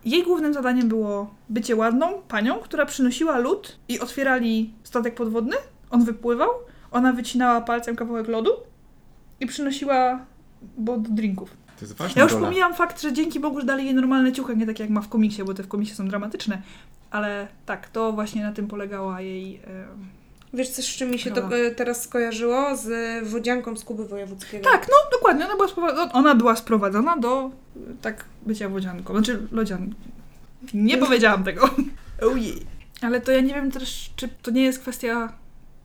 Jej 0.04 0.22
głównym 0.22 0.54
zadaniem 0.54 0.88
było 0.88 1.34
bycie 1.48 1.76
ładną 1.76 2.12
panią, 2.28 2.54
która 2.58 2.86
przynosiła 2.86 3.38
lód 3.38 3.78
i 3.88 4.00
otwierali 4.00 4.74
statek 4.82 5.14
podwodny, 5.14 5.56
on 5.90 6.04
wypływał, 6.04 6.48
ona 6.90 7.12
wycinała 7.12 7.60
palcem 7.60 7.96
kawałek 7.96 8.28
lodu 8.28 8.50
i 9.40 9.46
przynosiła 9.46 10.26
bo 10.78 10.96
do 10.98 11.10
drinków. 11.10 11.56
To 11.78 11.84
jest 11.84 11.96
ważna 11.96 12.20
Ja 12.20 12.24
już 12.24 12.32
rola. 12.32 12.46
pomijam 12.46 12.74
fakt, 12.74 13.02
że 13.02 13.12
dzięki 13.12 13.40
Bogu, 13.40 13.60
że 13.60 13.66
dali 13.66 13.84
jej 13.84 13.94
normalne 13.94 14.32
ciuchy, 14.32 14.56
nie 14.56 14.66
tak 14.66 14.80
jak 14.80 14.90
ma 14.90 15.00
w 15.00 15.08
komiksie, 15.08 15.44
bo 15.44 15.54
te 15.54 15.62
w 15.62 15.68
komiksie 15.68 15.94
są 15.94 16.08
dramatyczne, 16.08 16.62
ale 17.10 17.48
tak, 17.66 17.88
to 17.88 18.12
właśnie 18.12 18.42
na 18.42 18.52
tym 18.52 18.68
polegała 18.68 19.20
jej... 19.20 19.56
em, 19.56 20.21
Wiesz 20.54 20.68
co, 20.68 20.82
z 20.82 20.86
czym 20.86 21.10
mi 21.10 21.18
się 21.18 21.30
to 21.30 21.56
e, 21.56 21.70
teraz 21.70 22.02
skojarzyło? 22.02 22.76
Z 22.76 22.88
wodzianką 23.28 23.76
z 23.76 23.84
Kuby 23.84 24.04
Wojewódzkiego. 24.04 24.64
Tak, 24.64 24.86
no 24.88 24.96
dokładnie, 25.12 25.44
ona 25.44 25.56
była, 25.56 25.68
sprowadzona, 25.68 26.12
ona 26.12 26.34
była 26.34 26.56
sprowadzona 26.56 27.16
do 27.16 27.50
tak 28.02 28.24
bycia 28.46 28.68
wodzianką, 28.68 29.12
znaczy 29.12 29.46
lodzian. 29.52 29.94
Nie 30.74 30.98
powiedziałam 30.98 31.44
tego. 31.44 31.70
Ojej. 32.32 32.66
Ale 33.00 33.20
to 33.20 33.32
ja 33.32 33.40
nie 33.40 33.54
wiem 33.54 33.70
też, 33.70 34.10
czy 34.16 34.28
to 34.42 34.50
nie 34.50 34.62
jest 34.62 34.78
kwestia 34.78 35.32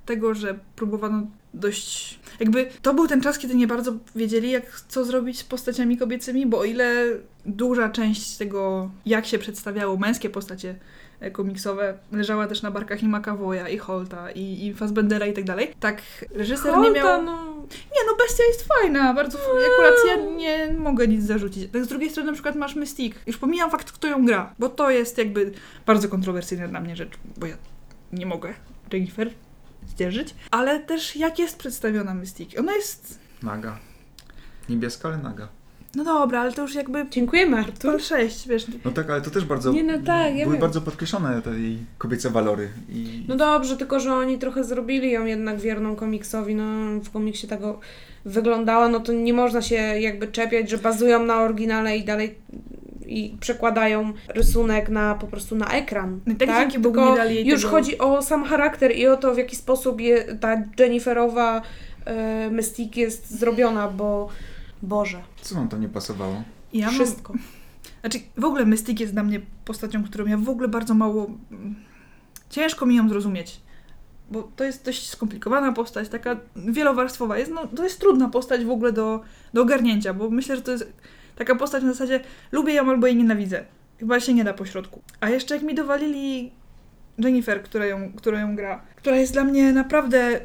tego, 0.05 0.33
że 0.33 0.59
próbowano 0.75 1.27
dość... 1.53 2.19
Jakby 2.39 2.69
to 2.81 2.93
był 2.93 3.07
ten 3.07 3.21
czas, 3.21 3.37
kiedy 3.37 3.55
nie 3.55 3.67
bardzo 3.67 3.93
wiedzieli, 4.15 4.51
jak 4.51 4.81
co 4.87 5.05
zrobić 5.05 5.39
z 5.39 5.43
postaciami 5.43 5.97
kobiecymi, 5.97 6.45
bo 6.45 6.59
o 6.59 6.63
ile 6.63 7.05
duża 7.45 7.89
część 7.89 8.37
tego, 8.37 8.91
jak 9.05 9.25
się 9.25 9.39
przedstawiało 9.39 9.97
męskie 9.97 10.29
postacie 10.29 10.75
komiksowe, 11.31 11.97
leżała 12.11 12.47
też 12.47 12.61
na 12.61 12.71
barkach 12.71 13.03
i 13.03 13.07
McAvoya, 13.07 13.69
i 13.69 13.77
Holta, 13.77 14.31
i, 14.31 14.65
i 14.65 14.73
Fassbendera 14.73 15.25
i 15.25 15.33
tak 15.33 15.43
dalej, 15.43 15.73
tak 15.79 16.01
reżyser 16.31 16.65
nie 16.65 16.73
Holta, 16.73 16.99
miał... 16.99 17.23
no... 17.23 17.57
Nie, 17.71 18.01
no 18.07 18.15
bestia 18.17 18.43
jest 18.47 18.67
fajna, 18.67 19.13
bardzo. 19.13 19.37
Akurat 19.37 19.95
ja 20.07 20.15
nie 20.15 20.73
mogę 20.77 21.07
nic 21.07 21.23
zarzucić. 21.23 21.71
Tak 21.71 21.85
z 21.85 21.87
drugiej 21.87 22.09
strony 22.09 22.27
na 22.27 22.33
przykład 22.33 22.55
masz 22.55 22.75
Mystique. 22.75 23.19
Już 23.27 23.37
pomijam 23.37 23.71
fakt, 23.71 23.91
kto 23.91 24.07
ją 24.07 24.25
gra, 24.25 24.53
bo 24.59 24.69
to 24.69 24.89
jest 24.89 25.17
jakby 25.17 25.51
bardzo 25.85 26.09
kontrowersyjna 26.09 26.67
dla 26.67 26.81
mnie 26.81 26.95
rzecz, 26.95 27.11
bo 27.37 27.45
ja 27.45 27.55
nie 28.13 28.25
mogę 28.25 28.53
Jennifer 28.93 29.31
zdzierżyć. 29.87 30.35
Ale 30.51 30.79
też 30.79 31.15
jak 31.15 31.39
jest 31.39 31.57
przedstawiona 31.57 32.13
Mystique. 32.13 32.59
Ona 32.59 32.75
jest. 32.75 33.19
Naga. 33.43 33.79
Niebieska, 34.69 35.07
ale 35.07 35.17
naga. 35.17 35.47
No 35.97 36.03
dobra, 36.03 36.41
ale 36.41 36.51
to 36.51 36.61
już 36.61 36.75
jakby. 36.75 37.05
Dziękujemy, 37.09 37.57
Artur. 37.57 37.91
Pal 37.91 37.99
6, 37.99 38.47
wiesz. 38.47 38.65
No 38.85 38.91
tak, 38.91 39.09
ale 39.09 39.21
to 39.21 39.29
też 39.29 39.45
bardzo... 39.45 39.71
Nie, 39.71 39.83
no 39.83 39.93
tak, 40.05 40.35
ja 40.35 40.43
Były 40.43 40.55
wiem. 40.55 40.61
bardzo 40.61 40.81
podkreślone 40.81 41.41
te 41.41 41.49
jej 41.49 41.77
kobiece 41.97 42.29
walory. 42.29 42.69
I... 42.89 43.25
No 43.27 43.35
dobrze, 43.35 43.77
tylko 43.77 43.99
że 43.99 44.13
oni 44.13 44.37
trochę 44.37 44.63
zrobili 44.63 45.11
ją 45.11 45.25
jednak 45.25 45.59
wierną 45.59 45.95
komiksowi, 45.95 46.55
no 46.55 46.99
w 47.03 47.11
komiksie 47.11 47.47
tego 47.47 47.79
wyglądała, 48.25 48.89
no 48.89 48.99
to 48.99 49.13
nie 49.13 49.33
można 49.33 49.61
się 49.61 49.75
jakby 49.75 50.27
czepiać, 50.27 50.69
że 50.69 50.77
bazują 50.77 51.25
na 51.25 51.41
oryginale 51.41 51.97
i 51.97 52.03
dalej 52.03 52.35
i 53.05 53.37
przekładają 53.39 54.13
rysunek 54.27 54.89
na 54.89 55.15
po 55.15 55.27
prostu 55.27 55.55
na 55.55 55.67
ekran. 55.67 56.19
No 56.25 56.35
tak 56.39 56.47
tak? 56.47 56.59
dzięki 56.59 56.79
Bogu 56.79 56.95
Tylko 56.95 57.11
nie 57.11 57.17
dali 57.17 57.35
jej 57.35 57.47
już 57.47 57.61
tego- 57.61 57.71
chodzi 57.71 57.97
o 57.97 58.21
sam 58.21 58.43
charakter 58.45 58.95
i 58.97 59.07
o 59.07 59.17
to, 59.17 59.33
w 59.33 59.37
jaki 59.37 59.55
sposób 59.55 60.01
je, 60.01 60.23
ta 60.23 60.63
Jenniferowa 60.79 61.61
e, 62.05 62.49
Mystique 62.51 62.97
jest 62.97 63.39
zrobiona, 63.39 63.87
bo 63.87 64.29
Boże, 64.81 65.23
Co 65.41 65.55
wam 65.55 65.69
to 65.69 65.77
nie 65.77 65.89
pasowało? 65.89 66.43
Ja 66.73 66.85
mam, 66.85 66.95
wszystko. 66.95 67.33
Znaczy, 68.01 68.19
w 68.37 68.45
ogóle 68.45 68.65
Mystique 68.65 68.99
jest 68.99 69.13
dla 69.13 69.23
mnie 69.23 69.41
postacią, 69.65 70.03
którą 70.03 70.25
ja 70.25 70.37
w 70.37 70.49
ogóle 70.49 70.67
bardzo 70.67 70.93
mało. 70.93 71.27
mm, 71.51 71.75
Ciężko 72.49 72.85
mi 72.85 72.95
ją 72.95 73.09
zrozumieć. 73.09 73.61
Bo 74.31 74.51
to 74.55 74.63
jest 74.63 74.85
dość 74.85 75.09
skomplikowana 75.09 75.71
postać, 75.73 76.09
taka 76.09 76.37
wielowarstwowa. 76.55 77.37
Jest, 77.37 77.51
no, 77.51 77.67
to 77.67 77.83
jest 77.83 77.99
trudna 77.99 78.29
postać 78.29 78.65
w 78.65 78.69
ogóle 78.69 78.91
do, 78.93 79.21
do 79.53 79.61
ogarnięcia, 79.61 80.13
bo 80.13 80.29
myślę, 80.29 80.55
że 80.55 80.61
to 80.61 80.71
jest 80.71 80.93
taka 81.35 81.55
postać 81.55 81.83
na 81.83 81.91
zasadzie 81.91 82.19
lubię 82.51 82.73
ją 82.73 82.89
albo 82.89 83.07
jej 83.07 83.15
nienawidzę. 83.15 83.65
Chyba 83.99 84.19
się 84.19 84.33
nie 84.33 84.43
da 84.43 84.53
pośrodku. 84.53 85.01
A 85.19 85.29
jeszcze 85.29 85.55
jak 85.55 85.63
mi 85.63 85.75
dowalili 85.75 86.51
Jennifer, 87.17 87.63
która 87.63 87.85
ją, 87.85 88.11
która 88.15 88.39
ją 88.39 88.55
gra, 88.55 88.81
która 88.95 89.15
jest 89.15 89.33
dla 89.33 89.43
mnie 89.43 89.73
naprawdę 89.73 90.39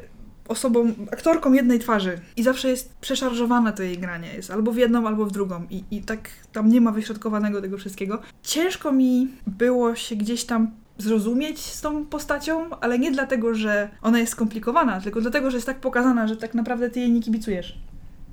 osobą, 0.47 0.93
aktorką 1.11 1.53
jednej 1.53 1.79
twarzy 1.79 2.19
i 2.37 2.43
zawsze 2.43 2.69
jest 2.69 2.93
przeszarżowane 2.95 3.73
to 3.73 3.83
jej 3.83 3.97
granie. 3.97 4.33
Jest 4.35 4.51
albo 4.51 4.71
w 4.71 4.77
jedną, 4.77 5.07
albo 5.07 5.25
w 5.25 5.31
drugą 5.31 5.65
i, 5.69 5.83
i 5.91 6.01
tak 6.01 6.29
tam 6.51 6.69
nie 6.69 6.81
ma 6.81 6.91
wyśrodkowanego 6.91 7.61
tego 7.61 7.77
wszystkiego. 7.77 8.19
Ciężko 8.43 8.91
mi 8.91 9.31
było 9.47 9.95
się 9.95 10.15
gdzieś 10.15 10.43
tam 10.43 10.71
zrozumieć 10.97 11.59
z 11.59 11.81
tą 11.81 12.05
postacią, 12.05 12.69
ale 12.81 12.99
nie 12.99 13.11
dlatego, 13.11 13.55
że 13.55 13.89
ona 14.01 14.19
jest 14.19 14.31
skomplikowana, 14.31 15.01
tylko 15.01 15.21
dlatego, 15.21 15.51
że 15.51 15.57
jest 15.57 15.67
tak 15.67 15.79
pokazana, 15.79 16.27
że 16.27 16.37
tak 16.37 16.53
naprawdę 16.53 16.89
ty 16.89 16.99
jej 16.99 17.11
nie 17.11 17.21
kibicujesz. 17.21 17.77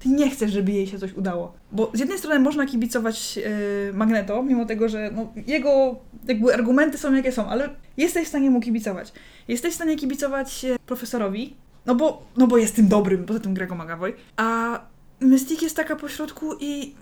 Ty 0.00 0.08
nie 0.08 0.30
chcesz, 0.30 0.52
żeby 0.52 0.72
jej 0.72 0.86
się 0.86 0.98
coś 0.98 1.12
udało. 1.12 1.52
Bo 1.72 1.90
z 1.94 1.98
jednej 1.98 2.18
strony 2.18 2.40
można 2.40 2.66
kibicować 2.66 3.36
yy, 3.36 3.42
Magneto, 3.94 4.42
mimo 4.42 4.66
tego, 4.66 4.88
że 4.88 5.10
no, 5.14 5.32
jego 5.46 5.96
jakby 6.28 6.54
argumenty 6.54 6.98
są 6.98 7.14
jakie 7.14 7.32
są, 7.32 7.46
ale 7.46 7.68
jesteś 7.96 8.24
w 8.24 8.28
stanie 8.28 8.50
mu 8.50 8.60
kibicować. 8.60 9.12
Jesteś 9.48 9.72
w 9.72 9.76
stanie 9.76 9.96
kibicować 9.96 10.64
e, 10.64 10.76
profesorowi, 10.86 11.56
no 11.86 11.94
bo, 11.94 12.22
no 12.36 12.46
bo 12.46 12.58
jest 12.58 12.76
tym 12.76 12.88
dobrym, 12.88 13.24
poza 13.24 13.40
tym 13.40 13.54
Grego 13.54 13.74
McAvoy, 13.74 14.14
a 14.36 14.80
Mystique 15.20 15.62
jest 15.62 15.76
taka 15.76 15.96
pośrodku 15.96 16.54
i 16.60 16.94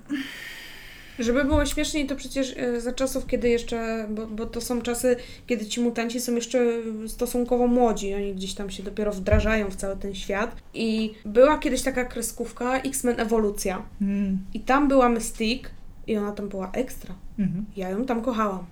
Żeby 1.18 1.44
było 1.44 1.66
śmieszniej, 1.66 2.06
to 2.06 2.16
przecież 2.16 2.54
e, 2.56 2.80
za 2.80 2.92
czasów, 2.92 3.26
kiedy 3.26 3.48
jeszcze, 3.48 4.06
bo, 4.10 4.26
bo 4.26 4.46
to 4.46 4.60
są 4.60 4.82
czasy, 4.82 5.16
kiedy 5.46 5.66
ci 5.66 5.80
mutanci 5.80 6.20
są 6.20 6.34
jeszcze 6.34 6.58
stosunkowo 7.06 7.66
młodzi, 7.66 8.14
oni 8.14 8.34
gdzieś 8.34 8.54
tam 8.54 8.70
się 8.70 8.82
dopiero 8.82 9.12
wdrażają 9.12 9.70
w 9.70 9.76
cały 9.76 9.96
ten 9.96 10.14
świat. 10.14 10.56
I 10.74 11.14
była 11.24 11.58
kiedyś 11.58 11.82
taka 11.82 12.04
kreskówka 12.04 12.78
X-Men 12.78 13.20
Ewolucja. 13.20 13.82
Mm. 14.00 14.38
I 14.54 14.60
tam 14.60 14.88
była 14.88 15.08
Mystique 15.08 15.70
i 16.06 16.16
ona 16.16 16.32
tam 16.32 16.48
była 16.48 16.70
ekstra. 16.72 17.14
Mhm. 17.38 17.64
Ja 17.76 17.88
ją 17.88 18.06
tam 18.06 18.22
kochałam. 18.22 18.66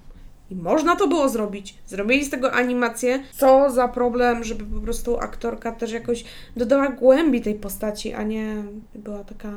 I 0.50 0.55
można 0.55 0.97
to 0.97 1.09
było 1.09 1.29
zrobić. 1.29 1.75
Zrobili 1.87 2.25
z 2.25 2.31
tego 2.31 2.53
animację. 2.53 3.23
Co 3.37 3.71
za 3.71 3.88
problem, 3.88 4.45
żeby 4.45 4.65
po 4.65 4.81
prostu 4.81 5.19
aktorka 5.19 5.73
też 5.73 5.93
jakoś 5.93 6.25
dodała 6.57 6.88
głębi 6.88 7.41
tej 7.43 7.55
postaci, 7.55 8.15
a 8.15 8.23
nie 8.23 8.62
była 8.95 9.25
taka. 9.25 9.49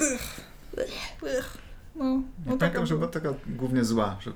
Ech, 0.00 1.58
No, 1.96 2.04
Ja 2.04 2.20
no 2.46 2.56
pamiętam, 2.56 2.86
że 2.86 2.94
była. 2.94 3.08
taka 3.08 3.34
głównie 3.46 3.84
zła, 3.84 4.16
że 4.20 4.32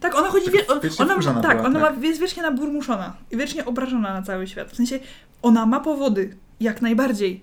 Tak, 0.00 0.14
ona 0.14 0.28
chodzi, 0.28 0.50
wie, 0.50 0.66
on, 0.66 0.80
wiecznie 0.80 1.04
ona, 1.04 1.14
tak, 1.42 1.56
była, 1.56 1.68
ona 1.68 1.80
tak. 1.80 1.98
Ma, 2.00 2.06
jest 2.06 2.20
wiecznie 2.20 2.42
naburmuszona 2.42 3.16
i 3.30 3.36
wiecznie 3.36 3.64
obrażona 3.64 4.14
na 4.14 4.22
cały 4.22 4.46
świat. 4.46 4.70
W 4.72 4.76
sensie, 4.76 4.98
ona 5.42 5.66
ma 5.66 5.80
powody, 5.80 6.36
jak 6.60 6.82
najbardziej, 6.82 7.40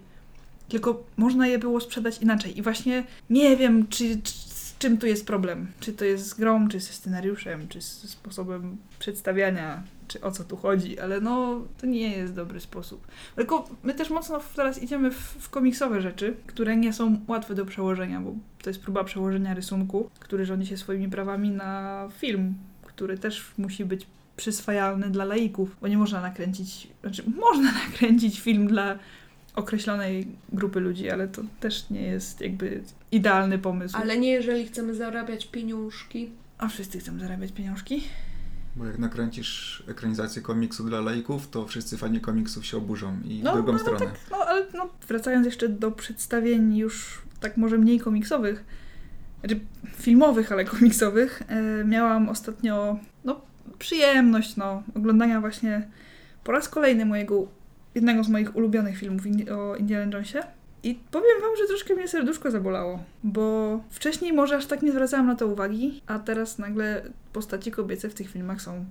tylko 0.70 1.04
można 1.18 1.48
je 1.48 1.60
było 1.60 1.82
sprzedać 1.82 2.22
inaczej. 2.22 2.58
I 2.60 2.62
właśnie 2.62 3.04
nie 3.30 3.58
wiem, 3.58 3.88
czy, 3.88 4.22
czy, 4.22 4.34
czym 4.80 4.98
tu 4.98 5.08
jest 5.08 5.28
problem. 5.28 5.68
Czy 5.80 5.94
to 5.94 6.06
jest 6.06 6.28
z 6.28 6.34
grą, 6.34 6.68
czy 6.68 6.80
ze 6.80 6.94
scenariuszem, 6.94 7.68
czy 7.68 7.82
ze 7.82 8.08
sposobem 8.08 8.78
przedstawiania, 9.00 9.84
czy 10.08 10.22
o 10.22 10.32
co 10.32 10.44
tu 10.44 10.58
chodzi, 10.58 11.00
ale 11.00 11.22
no, 11.22 11.62
to 11.78 11.88
nie 11.88 12.18
jest 12.18 12.34
dobry 12.34 12.60
sposób. 12.60 13.08
Tylko 13.36 13.70
my 13.84 13.94
też 13.94 14.10
mocno 14.10 14.40
teraz 14.56 14.84
idziemy 14.84 15.12
w, 15.12 15.18
w 15.18 15.50
komiksowe 15.50 16.02
rzeczy, 16.02 16.36
które 16.48 16.78
nie 16.78 16.94
są 16.94 17.20
łatwe 17.28 17.56
do 17.56 17.66
przełożenia, 17.66 18.22
bo 18.22 18.34
to 18.62 18.70
jest 18.70 18.82
próba 18.82 19.04
przełożenia 19.04 19.54
rysunku, 19.54 20.10
który 20.20 20.46
rządzi 20.46 20.68
się 20.68 20.78
swoimi 20.78 21.10
prawami 21.10 21.50
na 21.50 22.10
film, 22.18 22.54
który 22.84 23.18
też 23.18 23.52
musi 23.58 23.86
być 23.86 24.08
przyswajalny 24.38 25.10
dla 25.10 25.26
laików, 25.26 25.78
bo 25.82 25.88
nie 25.88 25.98
można 25.98 26.22
nakręcić, 26.22 26.88
znaczy 27.02 27.24
można 27.38 27.72
nakręcić 27.86 28.40
film 28.40 28.68
dla 28.68 29.00
określonej 29.56 30.28
grupy 30.54 30.80
ludzi, 30.80 31.10
ale 31.10 31.28
to 31.28 31.42
też 31.60 31.90
nie 31.90 32.02
jest 32.02 32.42
jakby 32.42 32.84
idealny 33.12 33.60
pomysł. 33.60 33.98
Ale 33.98 34.18
nie, 34.18 34.30
jeżeli 34.32 34.68
chcemy 34.68 34.96
zarabiać 34.96 35.46
pieniążki. 35.46 36.30
A 36.58 36.68
wszyscy 36.68 37.00
chcą 37.00 37.20
zarabiać 37.20 37.52
pieniążki? 37.52 38.04
Bo 38.76 38.86
jak 38.86 39.00
nakręcisz 39.00 39.84
ekranizację 39.88 40.42
komiksu 40.42 40.84
dla 40.84 41.02
laików, 41.02 41.50
to 41.50 41.68
wszyscy 41.68 41.98
fani 41.98 42.20
komiksów 42.22 42.66
się 42.66 42.78
oburzą 42.78 43.18
i 43.26 43.42
No, 43.44 43.52
w 43.52 43.54
drugą 43.54 43.72
no, 43.72 43.78
no 43.78 43.84
stronę. 43.84 44.00
tak, 44.06 44.16
no 44.32 44.38
ale 44.38 44.66
no, 44.74 44.90
wracając 45.08 45.46
jeszcze 45.46 45.70
do 45.70 45.92
przedstawień 45.92 46.78
już 46.78 47.22
tak 47.40 47.58
może 47.58 47.78
mniej 47.78 48.00
komiksowych, 48.00 48.64
znaczy 49.40 49.60
filmowych, 49.96 50.52
ale 50.52 50.66
komiksowych, 50.66 51.42
e, 51.48 51.84
miałam 51.86 52.30
ostatnio 52.30 53.00
no, 53.24 53.42
przyjemność 53.80 54.56
no, 54.56 54.84
oglądania 54.96 55.42
właśnie 55.42 55.88
po 56.44 56.52
raz 56.52 56.70
kolejny 56.70 57.06
mojego, 57.06 57.48
jednego 57.96 58.24
z 58.24 58.30
moich 58.30 58.56
ulubionych 58.56 58.98
filmów 58.98 59.22
o 59.58 59.76
Indiana 59.76 60.04
Jonesie. 60.04 60.40
I 60.84 61.00
powiem 61.12 61.42
wam, 61.42 61.56
że 61.58 61.68
troszkę 61.68 61.96
mnie 61.96 62.08
serduszko 62.08 62.52
zabolało, 62.52 63.04
bo 63.24 63.80
wcześniej 63.90 64.34
może 64.34 64.58
aż 64.58 64.66
tak 64.66 64.82
nie 64.82 64.92
zwracałam 64.92 65.28
na 65.28 65.36
to 65.36 65.48
uwagi, 65.48 66.02
a 66.08 66.20
teraz 66.20 66.58
nagle 66.58 67.04
postacie 67.34 67.72
kobiece 67.72 68.10
w 68.10 68.14
tych 68.14 68.32
filmach 68.32 68.62
są 68.62 68.86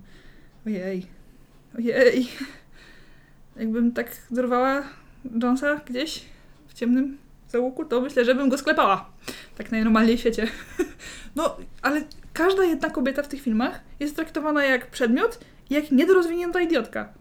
ojej, 0.65 1.05
ojej. 1.77 2.27
Jakbym 3.59 3.91
tak 3.91 4.11
dorwała 4.31 4.83
Jonesa 5.41 5.81
gdzieś 5.85 6.25
w 6.67 6.73
ciemnym 6.73 7.17
załuku, 7.49 7.85
to 7.85 8.01
myślę, 8.01 8.25
że 8.25 8.35
bym 8.35 8.49
go 8.49 8.57
sklepała. 8.57 9.09
Tak 9.57 9.71
najnormalniej 9.71 10.17
w 10.17 10.19
świecie. 10.19 10.47
No, 11.35 11.57
ale 11.81 12.01
każda 12.33 12.63
jedna 12.63 12.89
kobieta 12.89 13.23
w 13.23 13.27
tych 13.27 13.41
filmach 13.41 13.79
jest 13.99 14.15
traktowana 14.15 14.63
jak 14.63 14.87
przedmiot 14.87 15.39
jak 15.69 15.91
niedorozwinięta 15.91 16.61
idiotka. 16.61 17.13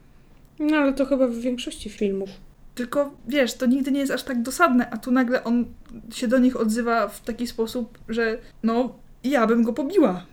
No 0.58 0.76
ale 0.76 0.92
to 0.92 1.06
chyba 1.06 1.28
w 1.28 1.34
większości 1.34 1.90
filmów. 1.90 2.30
Tylko 2.74 3.14
wiesz, 3.28 3.54
to 3.54 3.66
nigdy 3.66 3.92
nie 3.92 4.00
jest 4.00 4.12
aż 4.12 4.22
tak 4.22 4.42
dosadne, 4.42 4.90
a 4.90 4.96
tu 4.96 5.10
nagle 5.10 5.44
on 5.44 5.64
się 6.12 6.28
do 6.28 6.38
nich 6.38 6.56
odzywa 6.56 7.08
w 7.08 7.20
taki 7.20 7.46
sposób, 7.46 7.98
że 8.08 8.38
no, 8.62 8.98
ja 9.24 9.46
bym 9.46 9.62
go 9.62 9.72
pobiła. 9.72 10.26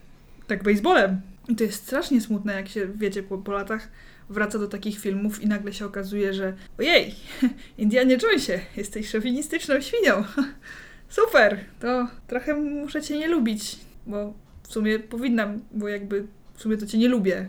Tak 0.46 0.62
baseballem. 0.62 1.20
I 1.48 1.56
to 1.56 1.64
jest 1.64 1.82
strasznie 1.82 2.20
smutne, 2.20 2.54
jak 2.54 2.68
się, 2.68 2.88
wiecie, 2.94 3.22
po, 3.22 3.38
po 3.38 3.52
latach 3.52 3.88
wraca 4.28 4.58
do 4.58 4.68
takich 4.68 4.98
filmów 5.00 5.42
i 5.42 5.46
nagle 5.46 5.72
się 5.72 5.86
okazuje, 5.86 6.34
że 6.34 6.54
ojej, 6.78 7.14
Indianie 7.78 8.18
Jonesie, 8.22 8.60
jesteś 8.76 9.08
szowinistyczną 9.08 9.80
świnią. 9.80 10.24
Super, 11.08 11.58
to 11.80 12.08
trochę 12.26 12.54
muszę 12.54 13.02
cię 13.02 13.18
nie 13.18 13.28
lubić, 13.28 13.76
bo 14.06 14.34
w 14.62 14.72
sumie 14.72 14.98
powinnam, 14.98 15.60
bo 15.72 15.88
jakby 15.88 16.26
w 16.54 16.62
sumie 16.62 16.76
to 16.76 16.86
cię 16.86 16.98
nie 16.98 17.08
lubię, 17.08 17.48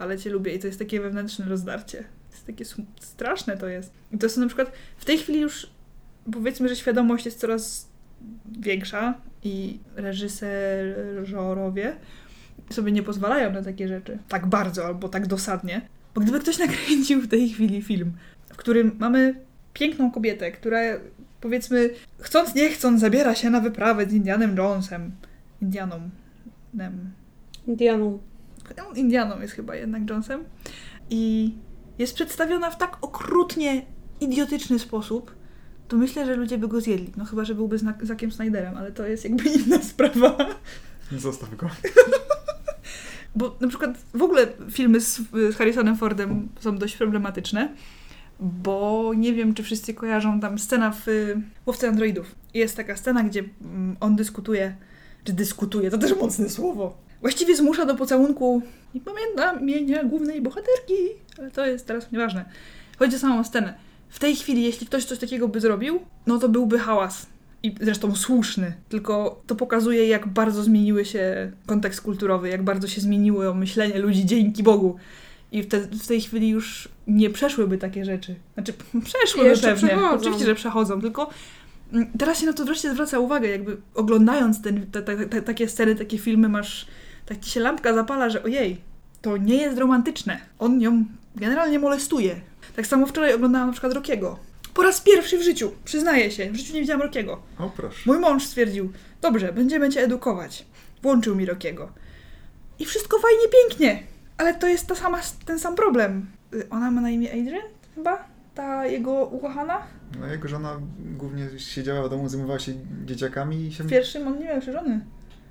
ale 0.00 0.18
cię 0.18 0.30
lubię 0.30 0.54
i 0.54 0.58
to 0.58 0.66
jest 0.66 0.78
takie 0.78 1.00
wewnętrzne 1.00 1.44
rozdarcie. 1.44 1.98
To 1.98 2.34
jest 2.34 2.46
takie 2.46 2.64
straszne 3.00 3.56
to 3.56 3.68
jest. 3.68 3.92
I 4.12 4.18
to 4.18 4.28
są 4.28 4.40
na 4.40 4.46
przykład, 4.46 4.72
w 4.98 5.04
tej 5.04 5.18
chwili 5.18 5.40
już 5.40 5.70
powiedzmy, 6.32 6.68
że 6.68 6.76
świadomość 6.76 7.24
jest 7.24 7.40
coraz 7.40 7.88
większa 8.60 9.14
i 9.44 9.78
reżyserowie 9.96 11.96
sobie 12.70 12.92
nie 12.92 13.02
pozwalają 13.02 13.52
na 13.52 13.62
takie 13.62 13.88
rzeczy. 13.88 14.18
Tak 14.28 14.46
bardzo 14.46 14.86
albo 14.86 15.08
tak 15.08 15.26
dosadnie. 15.26 15.80
Bo 16.14 16.20
gdyby 16.20 16.40
ktoś 16.40 16.58
nakręcił 16.66 17.20
w 17.20 17.28
tej 17.28 17.48
chwili 17.48 17.82
film, 17.82 18.12
w 18.52 18.56
którym 18.56 18.96
mamy 18.98 19.34
piękną 19.72 20.10
kobietę, 20.10 20.52
która 20.52 20.80
powiedzmy 21.40 21.90
chcąc 22.18 22.54
nie 22.54 22.70
chcąc 22.70 23.00
zabiera 23.00 23.34
się 23.34 23.50
na 23.50 23.60
wyprawę 23.60 24.06
z 24.06 24.12
Indianem 24.12 24.56
Jonesem. 24.56 25.12
Indianą. 25.62 26.00
Nem. 26.74 27.10
Indianą. 27.66 28.18
No, 28.76 28.84
Indianą 28.94 29.40
jest 29.40 29.54
chyba 29.54 29.74
jednak 29.74 30.10
Jonesem. 30.10 30.44
I 31.10 31.54
jest 31.98 32.14
przedstawiona 32.14 32.70
w 32.70 32.78
tak 32.78 32.96
okrutnie 33.00 33.86
idiotyczny 34.20 34.78
sposób, 34.78 35.34
to 35.88 35.96
myślę, 35.96 36.26
że 36.26 36.36
ludzie 36.36 36.58
by 36.58 36.68
go 36.68 36.80
zjedli. 36.80 37.12
No 37.16 37.24
chyba, 37.24 37.44
że 37.44 37.54
byłby 37.54 37.78
z 37.78 37.84
Zakiem 38.02 38.32
Snyderem, 38.32 38.76
ale 38.76 38.92
to 38.92 39.06
jest 39.06 39.24
jakby 39.24 39.50
inna 39.50 39.82
sprawa. 39.90 40.36
Zostaw 41.18 41.56
go. 41.56 41.70
Bo 43.36 43.56
na 43.60 43.68
przykład 43.68 43.98
w 44.14 44.22
ogóle 44.22 44.46
filmy 44.70 45.00
z, 45.00 45.20
z 45.32 45.56
Harrisonem 45.56 45.96
Fordem 45.96 46.48
są 46.60 46.78
dość 46.78 46.96
problematyczne, 46.96 47.74
bo 48.40 49.12
nie 49.16 49.32
wiem, 49.32 49.54
czy 49.54 49.62
wszyscy 49.62 49.94
kojarzą 49.94 50.40
tam 50.40 50.58
scena 50.58 50.92
w 50.92 51.06
Łowcy 51.66 51.88
Androidów. 51.88 52.34
Jest 52.54 52.76
taka 52.76 52.96
scena, 52.96 53.22
gdzie 53.22 53.44
mm, 53.60 53.96
on 54.00 54.16
dyskutuje, 54.16 54.76
czy 55.24 55.32
dyskutuje, 55.32 55.90
to 55.90 55.98
też 55.98 56.16
mocne 56.16 56.48
słowo. 56.48 57.09
Właściwie 57.20 57.56
zmusza 57.56 57.86
do 57.86 57.94
pocałunku, 57.94 58.62
nie 58.94 59.00
pamiętam 59.00 59.60
imienia 59.60 60.04
głównej 60.04 60.42
bohaterki, 60.42 60.94
ale 61.38 61.50
to 61.50 61.66
jest 61.66 61.86
teraz 61.86 62.12
nieważne. 62.12 62.44
Chodzi 62.98 63.16
o 63.16 63.18
samą 63.18 63.44
scenę. 63.44 63.74
W 64.08 64.18
tej 64.18 64.36
chwili, 64.36 64.62
jeśli 64.62 64.86
ktoś 64.86 65.04
coś 65.04 65.18
takiego 65.18 65.48
by 65.48 65.60
zrobił, 65.60 66.00
no 66.26 66.38
to 66.38 66.48
byłby 66.48 66.78
hałas. 66.78 67.26
I 67.62 67.74
zresztą 67.80 68.16
słuszny, 68.16 68.72
tylko 68.88 69.42
to 69.46 69.54
pokazuje, 69.54 70.08
jak 70.08 70.28
bardzo 70.28 70.62
zmieniły 70.62 71.04
się 71.04 71.52
kontekst 71.66 72.00
kulturowy, 72.00 72.48
jak 72.48 72.62
bardzo 72.62 72.88
się 72.88 73.00
zmieniło 73.00 73.54
myślenie 73.54 73.98
ludzi 73.98 74.26
dzięki 74.26 74.62
Bogu. 74.62 74.96
I 75.52 75.62
w, 75.62 75.68
te, 75.68 75.80
w 75.80 76.06
tej 76.06 76.20
chwili 76.20 76.48
już 76.48 76.88
nie 77.06 77.30
przeszłyby 77.30 77.78
takie 77.78 78.04
rzeczy. 78.04 78.34
Znaczy, 78.54 78.72
przeszłyby 79.04 79.48
Jeszcze 79.48 79.68
pewnie. 79.68 79.88
przechodzą. 79.88 80.16
Oczywiście, 80.16 80.46
że 80.46 80.54
przechodzą, 80.54 81.00
tylko 81.00 81.30
mm, 81.92 82.10
teraz 82.18 82.40
się 82.40 82.46
na 82.46 82.52
to 82.52 82.64
wreszcie 82.64 82.90
zwraca 82.90 83.18
uwagę, 83.18 83.48
jakby 83.48 83.76
oglądając 83.94 84.62
ten, 84.62 84.86
te, 84.86 85.02
te, 85.02 85.26
te, 85.26 85.42
takie 85.42 85.68
sceny, 85.68 85.96
takie 85.96 86.18
filmy, 86.18 86.48
masz, 86.48 86.86
tak 87.26 87.40
ci 87.40 87.50
się 87.50 87.60
lampka 87.60 87.94
zapala, 87.94 88.30
że 88.30 88.42
ojej, 88.42 88.80
to 89.22 89.36
nie 89.36 89.56
jest 89.56 89.78
romantyczne. 89.78 90.40
On 90.58 90.80
ją 90.80 91.04
generalnie 91.36 91.78
molestuje. 91.78 92.40
Tak 92.76 92.86
samo 92.86 93.06
wczoraj 93.06 93.34
oglądałam 93.34 93.66
na 93.68 93.72
przykład 93.72 93.92
Rokiego. 93.92 94.38
Po 94.74 94.82
raz 94.82 95.00
pierwszy 95.00 95.38
w 95.38 95.42
życiu, 95.42 95.72
przyznaję 95.84 96.30
się, 96.30 96.50
w 96.50 96.56
życiu 96.56 96.74
nie 96.74 96.80
widziałam 96.80 97.02
Rokiego. 97.02 97.42
O 97.58 97.70
proszę. 97.70 98.00
Mój 98.06 98.18
mąż 98.18 98.44
stwierdził, 98.44 98.92
dobrze, 99.20 99.52
będziemy 99.52 99.88
cię 99.90 100.00
edukować. 100.04 100.64
Włączył 101.02 101.36
mi 101.36 101.46
Rokiego. 101.46 101.92
I 102.78 102.84
wszystko 102.84 103.18
fajnie, 103.18 103.42
pięknie. 103.60 104.02
Ale 104.38 104.54
to 104.54 104.66
jest 104.66 104.86
ta 104.86 104.94
sama, 104.94 105.20
ten 105.46 105.58
sam 105.58 105.74
problem. 105.74 106.26
Y, 106.54 106.68
Ona 106.70 106.90
ma 106.90 107.00
na 107.00 107.10
imię 107.10 107.28
Adrian 107.28 107.62
chyba? 107.94 108.24
Ta 108.54 108.86
jego 108.86 109.12
ukochana? 109.12 109.82
No 110.20 110.26
jego 110.26 110.48
żona 110.48 110.80
głównie 111.16 111.48
siedziała 111.58 112.06
w 112.06 112.10
domu, 112.10 112.28
zajmowała 112.28 112.58
się 112.58 112.72
dzieciakami 113.04 113.66
i 113.66 113.72
się... 113.72 113.84
W 113.84 113.88
pierwszym 113.88 114.28
on 114.28 114.38
nie 114.38 114.44
miał 114.44 114.56
jeszcze 114.56 114.72
żony. 114.72 115.00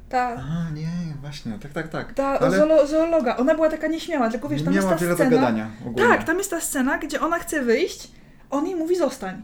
Ta, 0.10 0.28
A, 0.28 0.70
nie, 0.74 0.88
właśnie, 1.22 1.60
tak, 1.62 1.74
tak, 1.74 1.88
tak. 1.88 2.14
ta 2.14 2.40
Ale 2.40 2.58
zoolo, 2.58 2.88
zoologa. 2.88 3.38
Ona 3.38 3.56
była 3.56 3.70
taka 3.70 3.88
nieśmiała, 3.88 4.30
tylko 4.30 4.50
wiesz, 4.50 4.64
tam 4.64 4.74
miała 4.74 4.90
jest 4.90 5.00
ta 5.00 5.06
wiele 5.06 5.16
scena... 5.16 5.30
gadania 5.30 5.70
ogólnie. 5.82 6.10
Tak, 6.10 6.24
tam 6.24 6.38
jest 6.38 6.50
ta 6.50 6.62
scena, 6.62 6.98
gdzie 6.98 7.22
ona 7.22 7.40
chce 7.40 7.62
wyjść, 7.62 8.12
on 8.50 8.66
jej 8.66 8.76
mówi 8.76 8.96
zostań. 8.96 9.42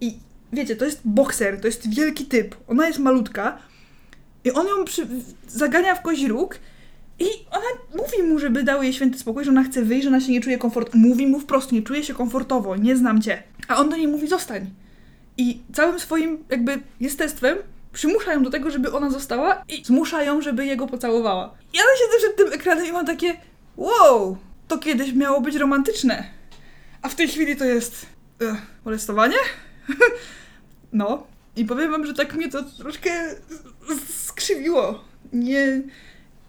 I 0.00 0.18
wiecie, 0.52 0.76
to 0.76 0.84
jest 0.84 1.00
bokser, 1.04 1.60
to 1.60 1.66
jest 1.66 1.94
wielki 1.94 2.24
typ. 2.24 2.56
Ona 2.68 2.86
jest 2.86 2.98
malutka 2.98 3.58
i 4.44 4.52
on 4.52 4.66
ją 4.66 4.84
przy... 4.84 5.06
zagania 5.48 5.94
w 5.94 6.02
kozi 6.02 6.28
róg 6.28 6.58
i 7.18 7.24
ona 7.50 8.02
mówi 8.02 8.22
mu, 8.32 8.38
żeby 8.38 8.62
dał 8.62 8.82
jej 8.82 8.92
święty 8.92 9.18
spokój, 9.18 9.44
że 9.44 9.50
ona 9.50 9.64
chce 9.64 9.82
wyjść, 9.82 10.02
że 10.02 10.08
ona 10.08 10.20
się 10.20 10.32
nie 10.32 10.40
czuje 10.40 10.58
komfortowo. 10.58 10.98
Mówi 10.98 11.26
mu 11.26 11.40
wprost, 11.40 11.72
nie 11.72 11.82
czuje 11.82 12.04
się 12.04 12.14
komfortowo, 12.14 12.76
nie 12.76 12.96
znam 12.96 13.22
cię. 13.22 13.42
A 13.68 13.76
on 13.76 13.90
do 13.90 13.96
niej 13.96 14.08
mówi 14.08 14.28
zostań. 14.28 14.70
I 15.36 15.62
całym 15.72 16.00
swoim 16.00 16.44
jakby 16.50 16.80
jestestwem 17.00 17.58
przymusza 17.96 18.32
ją 18.32 18.42
do 18.42 18.50
tego, 18.50 18.70
żeby 18.70 18.92
ona 18.92 19.10
została 19.10 19.62
i 19.68 19.84
zmusza 19.84 20.22
ją, 20.22 20.40
żeby 20.40 20.66
jego 20.66 20.86
pocałowała. 20.86 21.54
Ja 21.74 21.82
siedzę 21.98 22.18
przed 22.18 22.36
tym 22.36 22.52
ekranem 22.52 22.86
i 22.86 22.92
mam 22.92 23.06
takie 23.06 23.36
wow, 23.76 24.36
to 24.68 24.78
kiedyś 24.78 25.12
miało 25.12 25.40
być 25.40 25.56
romantyczne. 25.56 26.24
A 27.02 27.08
w 27.08 27.14
tej 27.14 27.28
chwili 27.28 27.56
to 27.56 27.64
jest 27.64 28.06
e, 28.42 28.56
molestowanie? 28.84 29.36
no. 30.92 31.26
I 31.56 31.64
powiem 31.64 31.90
wam, 31.90 32.06
że 32.06 32.14
tak 32.14 32.34
mnie 32.34 32.48
to 32.48 32.62
troszkę 32.62 33.10
skrzywiło. 34.08 35.04
Nie, 35.32 35.82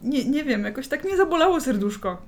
nie, 0.02 0.24
nie 0.24 0.44
wiem, 0.44 0.64
jakoś 0.64 0.88
tak 0.88 1.04
mnie 1.04 1.16
zabolało 1.16 1.60
serduszko. 1.60 2.22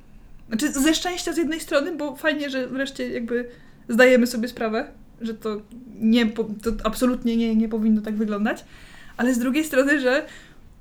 Znaczy 0.48 0.72
ze 0.72 0.94
szczęścia 0.94 1.32
z 1.32 1.36
jednej 1.36 1.60
strony, 1.60 1.96
bo 1.96 2.16
fajnie, 2.16 2.50
że 2.50 2.66
wreszcie 2.68 3.08
jakby 3.08 3.48
zdajemy 3.88 4.26
sobie 4.26 4.48
sprawę, 4.48 4.92
że 5.20 5.34
to 5.34 5.60
nie, 6.00 6.26
to 6.32 6.72
absolutnie 6.84 7.36
nie, 7.36 7.56
nie 7.56 7.68
powinno 7.68 8.02
tak 8.02 8.14
wyglądać, 8.14 8.64
ale 9.20 9.34
z 9.34 9.38
drugiej 9.38 9.64
strony, 9.64 10.00
że 10.00 10.26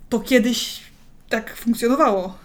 to 0.10 0.20
kiedyś 0.20 0.82
tak 1.30 1.56
funkcjonowało. 1.56 2.38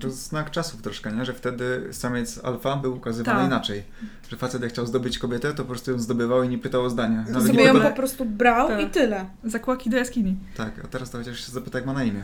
To 0.00 0.10
znak 0.10 0.50
czasów 0.50 0.82
troszkę, 0.82 1.12
nie? 1.12 1.24
Że 1.24 1.34
wtedy 1.34 1.88
samiec 1.92 2.40
alfa 2.44 2.76
był 2.76 2.96
ukazywany 2.96 3.38
Tak. 3.38 3.46
inaczej. 3.46 3.82
Że 4.30 4.36
facet 4.36 4.62
jak 4.62 4.70
chciał 4.72 4.86
zdobyć 4.86 5.18
kobietę, 5.18 5.50
to 5.54 5.62
po 5.62 5.68
prostu 5.68 5.90
ją 5.90 5.98
zdobywał 5.98 6.42
i 6.42 6.48
nie 6.48 6.58
pytał 6.58 6.84
o 6.84 6.90
zdanie. 6.90 7.24
Nawet 7.28 7.46
Sobie 7.46 7.64
ją 7.64 7.80
po 7.80 7.90
prostu 7.90 8.24
brał 8.24 8.68
Tak. 8.68 8.80
i 8.80 8.86
tyle. 8.90 9.24
Zakłaki 9.44 9.90
do 9.90 9.96
jaskini. 9.96 10.36
Tak, 10.56 10.72
a 10.84 10.88
teraz 10.88 11.10
to 11.10 11.18
chociaż 11.18 11.46
się 11.46 11.52
zapyta, 11.52 11.78
jak 11.78 11.86
ma 11.86 11.92
na 11.92 12.04
imię. 12.04 12.22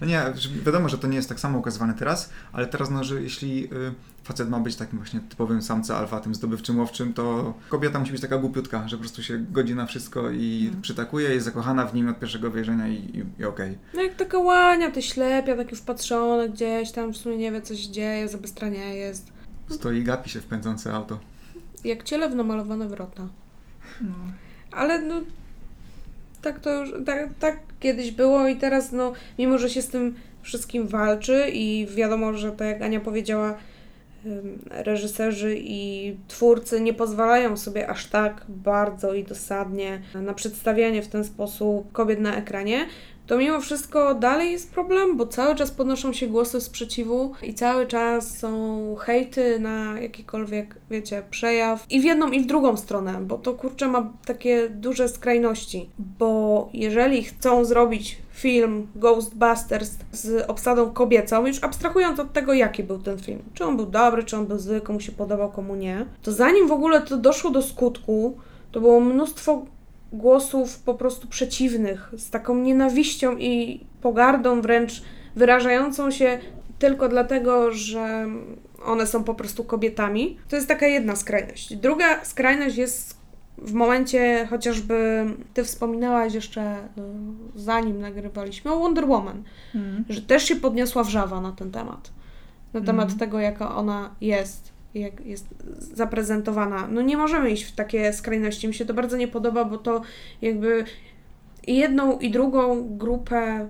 No 0.00 0.06
nie, 0.06 0.22
wiadomo, 0.66 0.88
że 0.88 0.98
to 0.98 1.06
nie 1.08 1.16
jest 1.16 1.28
tak 1.28 1.40
samo 1.40 1.58
ukazywane 1.58 1.94
teraz, 1.94 2.30
ale 2.52 2.66
teraz, 2.66 2.90
no, 2.90 3.04
że 3.04 3.22
jeśli 3.22 3.64
y, 3.64 3.68
facet 4.24 4.48
ma 4.48 4.60
być 4.60 4.76
takim 4.76 4.98
właśnie 4.98 5.20
typowym 5.20 5.62
samca 5.62 5.96
alfa, 5.96 6.20
tym 6.20 6.34
zdobywczym 6.34 6.78
łowczym, 6.78 7.14
to 7.14 7.54
kobieta 7.68 7.98
musi 7.98 8.12
być 8.12 8.20
taka 8.20 8.38
głupiutka, 8.38 8.88
że 8.88 8.96
po 8.96 9.00
prostu 9.00 9.22
się 9.22 9.38
godzi 9.38 9.74
na 9.74 9.86
wszystko 9.86 10.30
i 10.30 10.62
Mhm. 10.66 10.82
przytakuje, 10.82 11.28
jest 11.28 11.44
zakochana 11.44 11.86
w 11.86 11.94
nim 11.94 12.08
od 12.08 12.18
pierwszego 12.18 12.50
wejrzenia 12.50 12.88
i, 12.88 12.94
i, 12.94 13.24
i 13.42 13.44
okej. 13.44 13.78
No 13.94 14.02
jak 14.02 14.14
taka 14.14 14.38
łania, 14.38 14.90
ty 14.90 15.02
ślepia, 15.02 15.56
taki 15.56 15.76
wpatrzony 15.76 16.48
gdzieś 16.48 16.92
tam, 16.92 17.12
w 17.12 17.16
sumie 17.16 17.36
nie 17.36 17.52
wie 17.52 17.62
co 17.62 17.76
się 17.76 17.90
dzieje, 17.90 18.28
zabestrania 18.28 18.84
jest. 18.92 19.32
Stoi 19.68 19.98
i 19.98 20.04
gapi 20.04 20.30
się 20.30 20.40
w 20.40 20.46
pędzące 20.46 20.92
auto. 20.94 21.18
Jak 21.84 22.02
ciele 22.02 22.30
w 22.30 22.34
namalowane 22.34 22.88
wrota. 22.88 23.28
No. 24.00 24.14
Ale 24.72 25.02
no, 25.02 25.20
tak 26.42 26.60
to 26.60 26.70
już, 26.70 26.92
tak, 27.06 27.28
tak 27.40 27.60
kiedyś 27.80 28.10
było 28.10 28.48
i 28.48 28.56
teraz 28.56 28.92
no, 28.92 29.12
mimo 29.38 29.58
że 29.58 29.70
się 29.70 29.82
z 29.82 29.88
tym 29.88 30.14
wszystkim 30.42 30.86
walczy 30.86 31.50
i 31.52 31.86
wiadomo, 31.94 32.34
że 32.34 32.52
tak 32.52 32.68
jak 32.68 32.82
Ania 32.82 33.00
powiedziała, 33.00 33.54
reżyserzy 34.70 35.56
i 35.58 36.16
twórcy 36.28 36.80
nie 36.80 36.94
pozwalają 36.94 37.56
sobie 37.56 37.88
aż 37.88 38.06
tak 38.06 38.44
bardzo 38.48 39.14
i 39.14 39.24
dosadnie 39.24 40.02
na 40.14 40.34
przedstawianie 40.34 41.02
w 41.02 41.08
ten 41.08 41.24
sposób 41.24 41.92
kobiet 41.92 42.20
na 42.20 42.36
ekranie, 42.36 42.86
to 43.28 43.38
mimo 43.38 43.60
wszystko 43.60 44.14
dalej 44.14 44.52
jest 44.52 44.72
problem, 44.72 45.16
bo 45.16 45.26
cały 45.26 45.54
czas 45.54 45.70
podnoszą 45.70 46.12
się 46.12 46.26
głosy 46.26 46.60
sprzeciwu 46.60 47.32
i 47.42 47.54
cały 47.54 47.86
czas 47.86 48.38
są 48.38 48.96
hejty 48.98 49.58
na 49.58 50.00
jakikolwiek, 50.00 50.76
wiecie, 50.90 51.22
przejaw 51.30 51.86
i 51.90 52.00
w 52.00 52.04
jedną 52.04 52.30
i 52.30 52.40
w 52.40 52.46
drugą 52.46 52.76
stronę, 52.76 53.20
bo 53.20 53.38
to 53.38 53.52
kurczę 53.54 53.88
ma 53.88 54.12
takie 54.26 54.68
duże 54.68 55.08
skrajności, 55.08 55.90
bo 56.18 56.68
jeżeli 56.72 57.22
chcą 57.22 57.64
zrobić 57.64 58.18
film 58.32 58.86
Ghostbusters 58.96 59.90
z 60.12 60.50
obsadą 60.50 60.90
kobiecą, 60.90 61.46
już 61.46 61.64
abstrahując 61.64 62.20
od 62.20 62.32
tego, 62.32 62.52
jaki 62.52 62.84
był 62.84 62.98
ten 62.98 63.18
film, 63.18 63.42
czy 63.54 63.64
on 63.64 63.76
był 63.76 63.86
dobry, 63.86 64.24
czy 64.24 64.36
on 64.36 64.46
był 64.46 64.58
zły, 64.58 64.80
komu 64.80 65.00
się 65.00 65.12
podobał, 65.12 65.52
komu 65.52 65.74
nie, 65.74 66.06
to 66.22 66.32
zanim 66.32 66.68
w 66.68 66.72
ogóle 66.72 67.00
to 67.00 67.16
doszło 67.16 67.50
do 67.50 67.62
skutku, 67.62 68.36
to 68.72 68.80
było 68.80 69.00
mnóstwo 69.00 69.66
głosów 70.12 70.78
po 70.78 70.94
prostu 70.94 71.28
przeciwnych, 71.28 72.12
z 72.16 72.30
taką 72.30 72.54
nienawiścią 72.58 73.36
i 73.36 73.80
pogardą 74.02 74.60
wręcz 74.60 75.02
wyrażającą 75.36 76.10
się 76.10 76.38
tylko 76.78 77.08
dlatego, 77.08 77.70
że 77.72 78.26
one 78.84 79.06
są 79.06 79.24
po 79.24 79.34
prostu 79.34 79.64
kobietami. 79.64 80.36
To 80.48 80.56
jest 80.56 80.68
taka 80.68 80.86
jedna 80.86 81.16
skrajność. 81.16 81.76
Druga 81.76 82.24
skrajność 82.24 82.76
jest 82.76 83.18
w 83.58 83.72
momencie 83.72 84.46
chociażby, 84.50 85.24
ty 85.54 85.64
wspominałaś 85.64 86.34
jeszcze 86.34 86.76
y, 86.76 86.80
zanim 87.54 88.00
nagrywaliśmy 88.00 88.72
o 88.72 88.78
Wonder 88.78 89.04
Woman, 89.06 89.42
Mm. 89.74 90.04
że 90.08 90.22
też 90.22 90.44
się 90.44 90.56
podniosła 90.56 91.04
wrzawa 91.04 91.40
na 91.40 91.52
ten 91.52 91.70
temat. 91.70 92.10
Na 92.72 92.80
temat 92.80 93.02
Mhm. 93.04 93.18
tego, 93.18 93.40
jaka 93.40 93.76
ona 93.76 94.14
jest, 94.20 94.72
jak 94.94 95.26
jest 95.26 95.46
zaprezentowana. 95.94 96.88
No 96.90 97.02
nie 97.02 97.16
możemy 97.16 97.50
iść 97.50 97.64
w 97.64 97.74
takie 97.74 98.12
skrajności. 98.12 98.68
Mi 98.68 98.74
się 98.74 98.84
to 98.84 98.94
bardzo 98.94 99.16
nie 99.16 99.28
podoba, 99.28 99.64
bo 99.64 99.78
to 99.78 100.02
jakby 100.42 100.84
jedną 101.66 102.18
i 102.18 102.30
drugą 102.30 102.88
grupę 102.96 103.68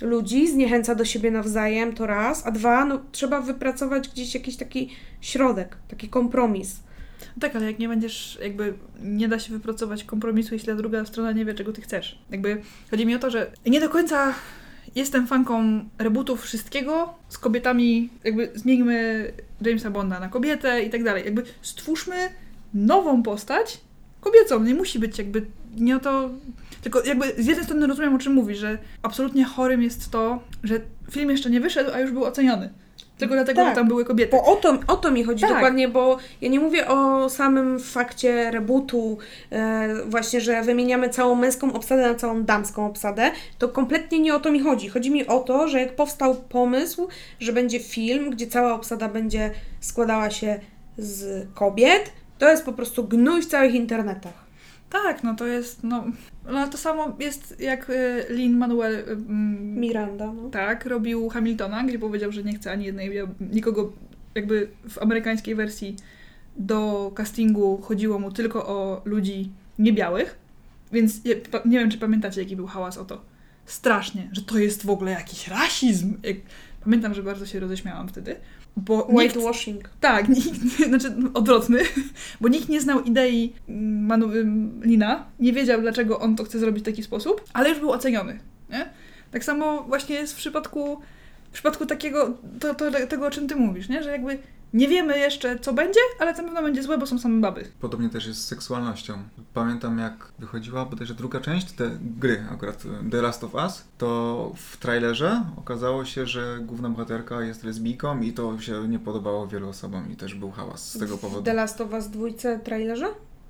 ludzi 0.00 0.48
zniechęca 0.48 0.94
do 0.94 1.04
siebie 1.04 1.30
nawzajem, 1.30 1.92
to 1.94 2.06
raz, 2.06 2.46
a 2.46 2.50
dwa, 2.50 2.84
no 2.84 3.00
trzeba 3.12 3.40
wypracować 3.40 4.08
gdzieś 4.08 4.34
jakiś 4.34 4.56
taki 4.56 4.90
środek, 5.20 5.76
taki 5.88 6.08
kompromis. 6.08 6.80
Tak, 7.40 7.56
ale 7.56 7.66
jak 7.66 7.78
nie 7.78 7.88
będziesz, 7.88 8.38
jakby 8.42 8.74
nie 9.02 9.28
da 9.28 9.38
się 9.38 9.52
wypracować 9.52 10.04
kompromisu, 10.04 10.54
jeśli 10.54 10.76
druga 10.76 11.04
strona 11.04 11.32
nie 11.32 11.44
wie, 11.44 11.54
czego 11.54 11.72
ty 11.72 11.80
chcesz. 11.80 12.18
Jakby 12.30 12.62
chodzi 12.90 13.06
mi 13.06 13.14
o 13.14 13.18
to, 13.18 13.30
że 13.30 13.50
nie 13.66 13.80
do 13.80 13.88
końca 13.88 14.34
jestem 14.94 15.26
fanką 15.26 15.84
rebootów 15.98 16.42
wszystkiego 16.42 17.14
z 17.28 17.38
kobietami, 17.38 18.10
jakby 18.24 18.50
zmieńmy 18.54 19.32
Jamesa 19.60 19.90
Bonda 19.90 20.20
na 20.20 20.28
kobietę 20.28 20.82
i 20.82 20.90
tak 20.90 21.04
dalej. 21.04 21.24
Jakby 21.24 21.42
stwórzmy 21.62 22.16
nową 22.74 23.22
postać 23.22 23.80
kobiecą. 24.20 24.64
Nie 24.64 24.74
musi 24.74 24.98
być 24.98 25.18
jakby, 25.18 25.46
nie 25.76 25.96
o 25.96 26.00
to... 26.00 26.30
Tylko 26.82 27.04
jakby 27.04 27.32
z 27.38 27.46
jednej 27.46 27.64
strony 27.64 27.86
rozumiem, 27.86 28.14
o 28.14 28.18
czym 28.18 28.32
mówisz, 28.32 28.58
że 28.58 28.78
absolutnie 29.02 29.44
chorym 29.44 29.82
jest 29.82 30.10
to, 30.10 30.42
że 30.64 30.80
film 31.10 31.30
jeszcze 31.30 31.50
nie 31.50 31.60
wyszedł, 31.60 31.90
a 31.94 32.00
już 32.00 32.10
był 32.10 32.24
oceniony. 32.24 32.70
Tylko 33.18 33.34
dlatego, 33.34 33.60
Tak. 33.60 33.70
że 33.70 33.74
tam 33.74 33.88
były 33.88 34.04
kobiety. 34.04 34.36
Bo 34.36 34.44
o 34.44 34.56
to, 34.56 34.78
o 34.86 34.96
to 34.96 35.10
mi 35.10 35.24
chodzi 35.24 35.40
Tak. 35.40 35.50
dokładnie, 35.50 35.88
bo 35.88 36.16
ja 36.40 36.48
nie 36.48 36.60
mówię 36.60 36.88
o 36.88 37.28
samym 37.28 37.80
fakcie 37.80 38.50
rebootu, 38.50 39.18
e, 39.52 39.88
właśnie, 40.06 40.40
że 40.40 40.62
wymieniamy 40.62 41.08
całą 41.08 41.34
męską 41.34 41.72
obsadę 41.72 42.02
na 42.02 42.14
całą 42.14 42.42
damską 42.42 42.86
obsadę. 42.86 43.30
To 43.58 43.68
kompletnie 43.68 44.18
nie 44.18 44.34
o 44.34 44.40
to 44.40 44.52
mi 44.52 44.60
chodzi. 44.60 44.88
Chodzi 44.88 45.10
mi 45.10 45.26
o 45.26 45.38
to, 45.40 45.68
że 45.68 45.80
jak 45.80 45.96
powstał 45.96 46.34
pomysł, 46.34 47.08
że 47.40 47.52
będzie 47.52 47.80
film, 47.80 48.30
gdzie 48.30 48.46
cała 48.46 48.74
obsada 48.74 49.08
będzie 49.08 49.50
składała 49.80 50.30
się 50.30 50.60
z 50.98 51.46
kobiet, 51.54 52.12
to 52.38 52.48
jest 52.50 52.64
po 52.64 52.72
prostu 52.72 53.04
gnój 53.04 53.42
w 53.42 53.46
całych 53.46 53.74
internetach. 53.74 54.47
Tak, 54.90 55.22
no 55.22 55.34
to 55.34 55.46
jest, 55.46 55.84
no, 55.84 56.04
no 56.52 56.68
to 56.68 56.78
samo 56.78 57.16
jest 57.18 57.60
jak 57.60 57.90
y, 57.90 58.26
Lin-Manuel 58.28 58.94
y, 58.94 59.02
mm, 59.12 59.80
Miranda, 59.80 60.32
no. 60.32 60.50
tak, 60.50 60.86
robił 60.86 61.28
Hamiltona, 61.28 61.84
gdzie 61.84 61.98
powiedział, 61.98 62.32
że 62.32 62.42
nie 62.42 62.54
chce 62.54 62.72
ani 62.72 62.84
jednej, 62.84 63.10
nikogo 63.40 63.92
jakby 64.34 64.68
w 64.88 64.98
amerykańskiej 64.98 65.54
wersji 65.54 65.96
do 66.56 67.12
castingu 67.14 67.80
chodziło 67.82 68.18
mu 68.18 68.32
tylko 68.32 68.66
o 68.66 69.02
ludzi 69.04 69.50
niebiałych 69.78 70.38
Więc 70.92 71.24
nie 71.64 71.78
wiem, 71.78 71.90
czy 71.90 71.98
pamiętacie, 71.98 72.42
jaki 72.42 72.56
był 72.56 72.66
hałas 72.66 72.98
o 72.98 73.04
to. 73.04 73.20
Strasznie, 73.66 74.28
że 74.32 74.42
to 74.42 74.58
jest 74.58 74.86
w 74.86 74.90
ogóle 74.90 75.10
jakiś 75.10 75.48
rasizm. 75.48 76.14
Pamiętam, 76.88 77.14
że 77.14 77.22
bardzo 77.22 77.46
się 77.46 77.60
roześmiałam 77.60 78.08
wtedy. 78.08 78.36
Bo 78.76 79.08
nikt, 79.10 79.36
Whitewashing. 79.36 79.90
tak, 80.00 80.28
nikt, 80.36 80.86
znaczy 80.88 81.14
odwrotny, 81.34 81.80
bo 82.40 82.48
nikt 82.48 82.68
nie 82.68 82.80
znał 82.80 83.02
idei 83.02 83.52
mm, 83.68 84.06
Manu, 84.06 84.28
Lina, 84.80 85.26
nie 85.40 85.52
wiedział, 85.52 85.80
dlaczego 85.80 86.20
on 86.20 86.36
to 86.36 86.44
chce 86.44 86.58
zrobić 86.58 86.82
w 86.82 86.86
taki 86.86 87.02
sposób, 87.02 87.44
ale 87.52 87.68
już 87.68 87.78
był 87.78 87.90
oceniony, 87.90 88.38
nie? 88.70 88.90
Tak 89.30 89.44
samo 89.44 89.82
właśnie 89.82 90.16
jest 90.16 90.32
w 90.32 90.36
przypadku, 90.36 91.00
w 91.50 91.52
przypadku 91.52 91.86
takiego, 91.86 92.38
to, 92.60 92.74
to, 92.74 93.06
tego, 93.06 93.26
o 93.26 93.30
czym 93.30 93.48
ty 93.48 93.56
mówisz, 93.56 93.88
nie? 93.88 94.02
Że 94.02 94.10
jakby 94.10 94.38
nie 94.72 94.88
wiemy 94.88 95.18
jeszcze, 95.18 95.58
co 95.58 95.72
będzie, 95.72 96.00
ale 96.20 96.34
to 96.34 96.42
na 96.42 96.48
pewno 96.48 96.62
będzie 96.62 96.82
złe, 96.82 96.98
bo 96.98 97.06
są 97.06 97.18
same 97.18 97.40
baby. 97.40 97.70
Podobnie 97.80 98.08
też 98.08 98.26
jest 98.26 98.40
z 98.40 98.46
seksualnością. 98.46 99.18
Pamiętam 99.54 99.98
jak 99.98 100.32
wychodziła 100.38 100.84
bodajże 100.84 101.14
druga 101.14 101.40
część, 101.40 101.72
te 101.72 101.90
gry 102.00 102.44
akurat 102.52 102.84
The 103.10 103.22
Last 103.22 103.44
of 103.44 103.54
Us, 103.54 103.84
to 103.98 104.52
w 104.56 104.76
trailerze 104.76 105.44
okazało 105.56 106.04
się, 106.04 106.26
że 106.26 106.58
główna 106.62 106.90
bohaterka 106.90 107.42
jest 107.42 107.64
lesbijką 107.64 108.20
i 108.20 108.32
to 108.32 108.60
się 108.60 108.88
nie 108.88 108.98
podobało 108.98 109.46
wielu 109.46 109.68
osobom 109.68 110.12
i 110.12 110.16
też 110.16 110.34
był 110.34 110.50
hałas 110.50 110.92
z 110.92 110.98
tego 110.98 111.18
powodu. 111.18 111.42
The 111.42 111.54
Last 111.54 111.80
of 111.80 111.92
Us 111.92 112.08
dwójce 112.08 112.58
trailerze? 112.58 113.06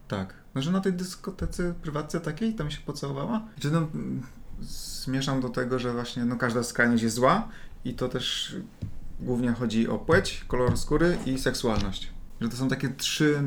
Tak. 0.08 0.34
No, 0.54 0.62
że 0.62 0.72
na 0.72 0.80
tej 0.80 0.92
dyskotece 0.92 1.74
prywatce 1.82 2.20
takiej 2.20 2.54
tam 2.54 2.70
się 2.70 2.80
pocałowała. 2.80 3.42
Czy 3.60 3.70
no, 3.70 3.78
mm, 3.78 4.22
zmierzam 4.60 5.40
do 5.40 5.48
tego, 5.48 5.78
że 5.78 5.92
właśnie 5.92 6.24
no, 6.24 6.36
każda 6.36 6.62
skrajność 6.62 7.02
jest 7.02 7.16
zła 7.16 7.48
i 7.84 7.94
to 7.94 8.08
też 8.08 8.56
głównie 9.20 9.52
chodzi 9.52 9.88
o 9.88 9.98
płeć, 9.98 10.44
kolor 10.48 10.76
skóry 10.76 11.18
i 11.26 11.38
seksualność. 11.38 12.10
Że 12.40 12.48
to 12.48 12.56
są 12.56 12.68
takie 12.68 12.88
trzy 12.88 13.42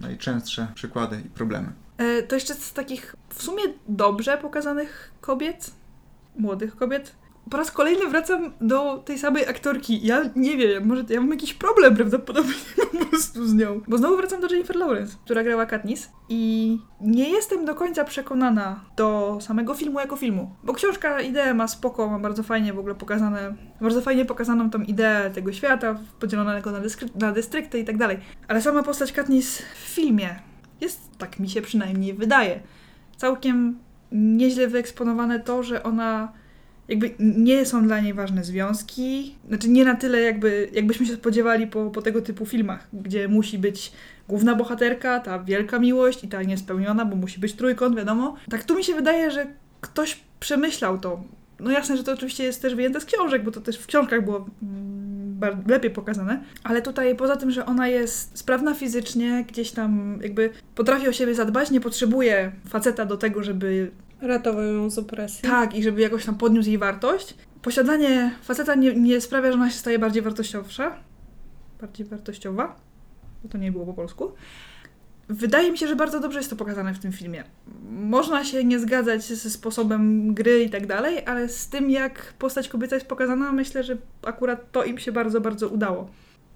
najczęstsze 0.00 0.66
przykłady 0.74 1.20
i 1.26 1.28
problemy. 1.28 1.72
E, 1.98 2.22
to 2.22 2.34
jeszcze 2.34 2.54
z 2.54 2.72
takich 2.72 3.16
w 3.28 3.42
sumie 3.42 3.62
dobrze 3.88 4.38
pokazanych 4.38 5.12
kobiet, 5.20 5.70
młodych 6.38 6.76
kobiet. 6.76 7.14
Po 7.50 7.56
raz 7.56 7.70
kolejny 7.70 8.06
wracam 8.06 8.52
do 8.60 8.98
tej 8.98 9.18
samej 9.18 9.48
aktorki. 9.48 10.06
Ja 10.06 10.22
nie 10.36 10.56
wiem, 10.56 10.86
może 10.86 11.04
ja 11.08 11.20
mam 11.20 11.30
jakiś 11.30 11.54
problem 11.54 11.96
prawdopodobnie 11.96 12.54
po 13.00 13.06
prostu 13.06 13.46
z 13.46 13.54
nią. 13.54 13.80
Bo 13.88 13.98
znowu 13.98 14.16
wracam 14.16 14.40
do 14.40 14.48
Jennifer 14.48 14.76
Lawrence, 14.76 15.16
która 15.24 15.42
grała 15.42 15.66
Katniss 15.66 16.10
i 16.28 16.78
nie 17.00 17.30
jestem 17.30 17.64
do 17.64 17.74
końca 17.74 18.04
przekonana 18.04 18.80
do 18.96 19.38
samego 19.40 19.74
filmu 19.74 20.00
jako 20.00 20.16
filmu. 20.16 20.54
Bo 20.64 20.74
książka 20.74 21.20
ideę 21.20 21.54
ma 21.54 21.68
spoko, 21.68 22.08
ma 22.08 22.18
bardzo 22.18 22.42
fajnie 22.42 22.72
w 22.72 22.78
ogóle 22.78 22.94
pokazane, 22.94 23.54
bardzo 23.80 24.00
fajnie 24.00 24.24
pokazaną 24.24 24.70
tą 24.70 24.82
ideę 24.82 25.30
tego 25.30 25.52
świata, 25.52 25.98
podzielonego 26.20 26.70
na, 26.70 26.80
dyskry- 26.80 27.20
na 27.20 27.32
dystrykty 27.32 27.78
i 27.78 27.84
tak 27.84 27.96
dalej. 27.96 28.18
Ale 28.48 28.62
sama 28.62 28.82
postać 28.82 29.12
Katniss 29.12 29.58
w 29.58 29.94
filmie 29.94 30.36
jest, 30.80 31.18
tak 31.18 31.38
mi 31.38 31.48
się 31.50 31.62
przynajmniej 31.62 32.14
wydaje, 32.14 32.60
całkiem 33.16 33.78
nieźle 34.12 34.68
wyeksponowane 34.68 35.40
to, 35.40 35.62
że 35.62 35.82
ona 35.82 36.32
jakby 36.88 37.14
nie 37.18 37.66
są 37.66 37.86
dla 37.86 38.00
niej 38.00 38.14
ważne 38.14 38.44
związki, 38.44 39.34
znaczy 39.48 39.68
nie 39.68 39.84
na 39.84 39.94
tyle 39.94 40.20
jakby, 40.20 40.68
jakbyśmy 40.72 41.06
się 41.06 41.14
spodziewali 41.14 41.66
po, 41.66 41.90
po 41.90 42.02
tego 42.02 42.22
typu 42.22 42.46
filmach, 42.46 42.88
gdzie 42.92 43.28
musi 43.28 43.58
być 43.58 43.92
główna 44.28 44.54
bohaterka, 44.54 45.20
ta 45.20 45.38
wielka 45.38 45.78
miłość 45.78 46.24
i 46.24 46.28
ta 46.28 46.42
niespełniona, 46.42 47.04
bo 47.04 47.16
musi 47.16 47.40
być 47.40 47.52
trójkąt, 47.52 47.96
wiadomo. 47.96 48.36
Tak 48.50 48.64
tu 48.64 48.76
mi 48.76 48.84
się 48.84 48.94
wydaje, 48.94 49.30
że 49.30 49.46
ktoś 49.80 50.20
przemyślał 50.40 50.98
to. 50.98 51.22
No 51.60 51.70
jasne, 51.70 51.96
że 51.96 52.04
to 52.04 52.12
oczywiście 52.12 52.44
jest 52.44 52.62
też 52.62 52.74
wyjęte 52.74 53.00
z 53.00 53.04
książek, 53.04 53.44
bo 53.44 53.50
to 53.50 53.60
też 53.60 53.78
w 53.78 53.86
książkach 53.86 54.24
było 54.24 54.46
mm, 54.62 55.62
lepiej 55.66 55.90
pokazane, 55.90 56.42
ale 56.64 56.82
tutaj 56.82 57.16
poza 57.16 57.36
tym, 57.36 57.50
że 57.50 57.66
ona 57.66 57.88
jest 57.88 58.38
sprawna 58.38 58.74
fizycznie, 58.74 59.44
gdzieś 59.48 59.70
tam 59.70 60.18
jakby 60.22 60.50
potrafi 60.74 61.08
o 61.08 61.12
siebie 61.12 61.34
zadbać, 61.34 61.70
nie 61.70 61.80
potrzebuje 61.80 62.52
faceta 62.68 63.04
do 63.04 63.16
tego, 63.16 63.42
żeby 63.42 63.90
Ratował 64.20 64.64
ją 64.64 64.90
z 64.90 64.98
opresji. 64.98 65.42
tak, 65.42 65.74
i 65.74 65.82
żeby 65.82 66.00
jakoś 66.00 66.24
tam 66.24 66.34
podniósł 66.34 66.68
jej 66.68 66.78
wartość. 66.78 67.34
Posiadanie 67.62 68.34
faceta 68.42 68.74
nie, 68.74 68.94
nie 68.94 69.20
sprawia, 69.20 69.52
że 69.52 69.54
ona 69.54 69.70
się 69.70 69.76
staje 69.76 69.98
bardziej 69.98 70.22
wartościowsza. 70.22 70.96
Bardziej 71.80 72.06
wartościowa. 72.06 72.76
Bo 73.42 73.48
to 73.48 73.58
nie 73.58 73.72
było 73.72 73.86
po 73.86 73.94
polsku. 73.94 74.32
Wydaje 75.28 75.72
mi 75.72 75.78
się, 75.78 75.88
że 75.88 75.96
bardzo 75.96 76.20
dobrze 76.20 76.38
jest 76.38 76.50
to 76.50 76.56
pokazane 76.56 76.94
w 76.94 76.98
tym 76.98 77.12
filmie. 77.12 77.44
Można 77.90 78.44
się 78.44 78.64
nie 78.64 78.78
zgadzać 78.78 79.24
ze 79.24 79.50
sposobem 79.50 80.34
gry 80.34 80.62
i 80.62 80.70
tak 80.70 80.86
dalej, 80.86 81.22
ale 81.26 81.48
z 81.48 81.68
tym, 81.68 81.90
jak 81.90 82.32
postać 82.38 82.68
kobieca 82.68 82.96
jest 82.96 83.06
pokazana, 83.06 83.52
myślę, 83.52 83.84
że 83.84 83.96
akurat 84.22 84.72
to 84.72 84.84
im 84.84 84.98
się 84.98 85.12
bardzo, 85.12 85.40
bardzo 85.40 85.68
udało. 85.68 86.10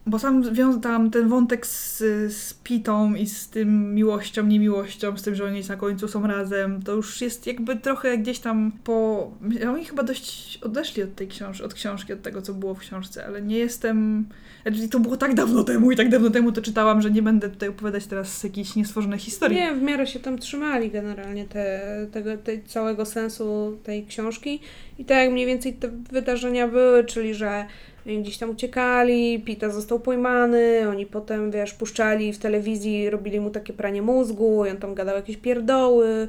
Bo 0.07 0.19
sam 0.19 0.55
wiąz 0.55 0.83
tam 0.83 1.11
ten 1.11 1.29
wątek 1.29 1.67
z, 1.67 1.99
z 2.33 2.55
Pitą 2.55 3.15
i 3.15 3.27
z 3.27 3.49
tym 3.49 3.95
miłością, 3.95 4.47
niemiłością, 4.47 5.17
z 5.17 5.23
tym, 5.23 5.35
że 5.35 5.45
oni 5.45 5.63
na 5.69 5.77
końcu 5.77 6.09
są 6.09 6.27
razem, 6.27 6.83
to 6.83 6.93
już 6.93 7.21
jest 7.21 7.47
jakby 7.47 7.77
trochę 7.77 8.19
gdzieś 8.19 8.39
tam 8.39 8.73
po... 8.85 9.31
Oni 9.69 9.85
chyba 9.85 10.03
dość 10.03 10.59
odeszli 10.63 11.03
od 11.03 11.15
tej 11.15 11.29
książki, 11.29 11.65
od 11.65 11.75
książki, 11.75 12.13
od 12.13 12.23
tego, 12.23 12.43
co 12.43 12.55
było 12.55 12.75
w 12.75 12.79
książce, 12.79 13.27
ale 13.27 13.43
nie 13.43 13.59
jestem... 13.59 14.27
Znaczy, 14.63 14.89
to 14.89 15.01
było 15.01 15.17
tak 15.17 15.35
dawno 15.35 15.65
temu 15.65 15.93
i 15.93 15.97
tak 15.97 16.09
dawno 16.09 16.31
temu 16.31 16.53
to 16.53 16.63
czytałam, 16.63 17.03
że 17.03 17.11
nie 17.11 17.23
będę 17.23 17.49
tutaj 17.49 17.69
opowiadać 17.69 18.07
teraz 18.07 18.45
jakiejś 18.45 18.77
niestworzonej 18.77 19.19
historii. 19.19 19.59
Nie, 19.59 19.75
w 19.75 19.83
miarę 19.83 20.07
się 20.07 20.21
tam 20.21 20.39
trzymali 20.39 20.91
generalnie 20.91 21.45
te, 21.45 21.81
tego 22.13 22.37
te, 22.37 22.59
całego 22.63 23.07
sensu 23.07 23.79
tej 23.83 24.07
książki 24.07 24.61
i 24.99 25.05
tak 25.05 25.31
mniej 25.31 25.47
więcej 25.47 25.73
te 25.75 25.89
wydarzenia 25.89 26.69
były, 26.69 27.05
czyli 27.05 27.35
że 27.35 27.67
gdzieś 28.07 28.39
tam 28.39 28.51
uciekali, 28.51 29.41
Pita 29.41 29.71
został 29.71 30.01
pojmany, 30.01 30.89
oni 30.89 31.07
potem, 31.07 31.51
wiesz, 31.51 31.75
puszczali 31.75 32.33
w 32.33 32.39
telewizji, 32.39 33.11
robili 33.11 33.41
mu 33.41 33.51
takie 33.51 33.73
pranie 33.73 34.03
mózgu 34.03 34.67
i 34.67 34.71
on 34.71 34.77
tam 34.77 34.95
gadał 34.95 35.17
jakieś 35.17 35.37
pierdoły 35.37 36.29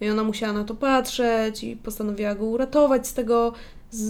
i 0.00 0.10
ona 0.10 0.24
musiała 0.24 0.52
na 0.52 0.64
to 0.64 0.74
patrzeć 0.74 1.64
i 1.64 1.76
postanowiła 1.76 2.34
go 2.34 2.44
uratować 2.44 3.06
z 3.06 3.14
tego, 3.14 3.52
z, 3.90 4.00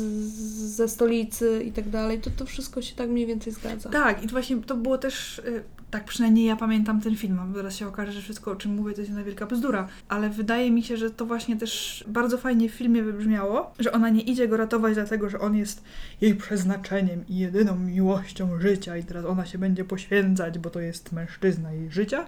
ze 0.77 0.89
stolicy 0.89 1.63
i 1.65 1.73
tak 1.73 1.89
dalej, 1.89 2.21
to 2.21 2.31
to 2.37 2.47
wszystko 2.47 2.83
się 2.83 2.97
tak 2.97 3.09
mniej 3.09 3.27
więcej 3.27 3.53
zgadza. 3.53 3.91
Tak, 3.91 4.25
i 4.25 4.29
właśnie 4.29 4.57
to 4.57 4.77
było 4.77 4.99
też, 4.99 5.39
y, 5.39 5.63
tak 5.93 6.05
przynajmniej 6.05 6.45
ja 6.47 6.57
pamiętam 6.57 7.01
ten 7.01 7.17
film, 7.17 7.39
a 7.39 7.57
zaraz 7.57 7.77
się 7.77 7.89
okaże, 7.89 8.13
że 8.13 8.21
wszystko 8.21 8.51
o 8.51 8.57
czym 8.57 8.75
mówię 8.75 8.95
to 8.95 9.01
jest 9.01 9.11
jedna 9.11 9.25
wielka 9.25 9.47
bzdura, 9.47 9.89
ale 10.09 10.31
wydaje 10.31 10.71
mi 10.71 10.83
się, 10.83 10.97
że 10.97 11.11
to 11.11 11.27
właśnie 11.27 11.57
też 11.57 12.05
bardzo 12.09 12.39
fajnie 12.39 12.69
w 12.69 12.73
filmie 12.73 13.03
wybrzmiało, 13.03 13.73
że 13.79 13.93
ona 13.93 14.09
nie 14.09 14.21
idzie 14.21 14.49
go 14.49 14.57
ratować 14.57 14.95
dlatego, 14.95 15.31
że 15.31 15.41
on 15.41 15.57
jest 15.57 15.85
jej 16.21 16.35
przeznaczeniem 16.35 17.25
i 17.29 17.39
jedyną 17.39 17.79
miłością 17.79 18.61
życia 18.61 18.97
i 18.97 19.05
teraz 19.05 19.25
ona 19.25 19.47
się 19.47 19.59
będzie 19.59 19.85
poświęcać, 19.85 20.59
bo 20.59 20.71
to 20.71 20.81
jest 20.81 21.13
mężczyzna 21.13 21.73
jej 21.73 21.91
życia, 21.91 22.27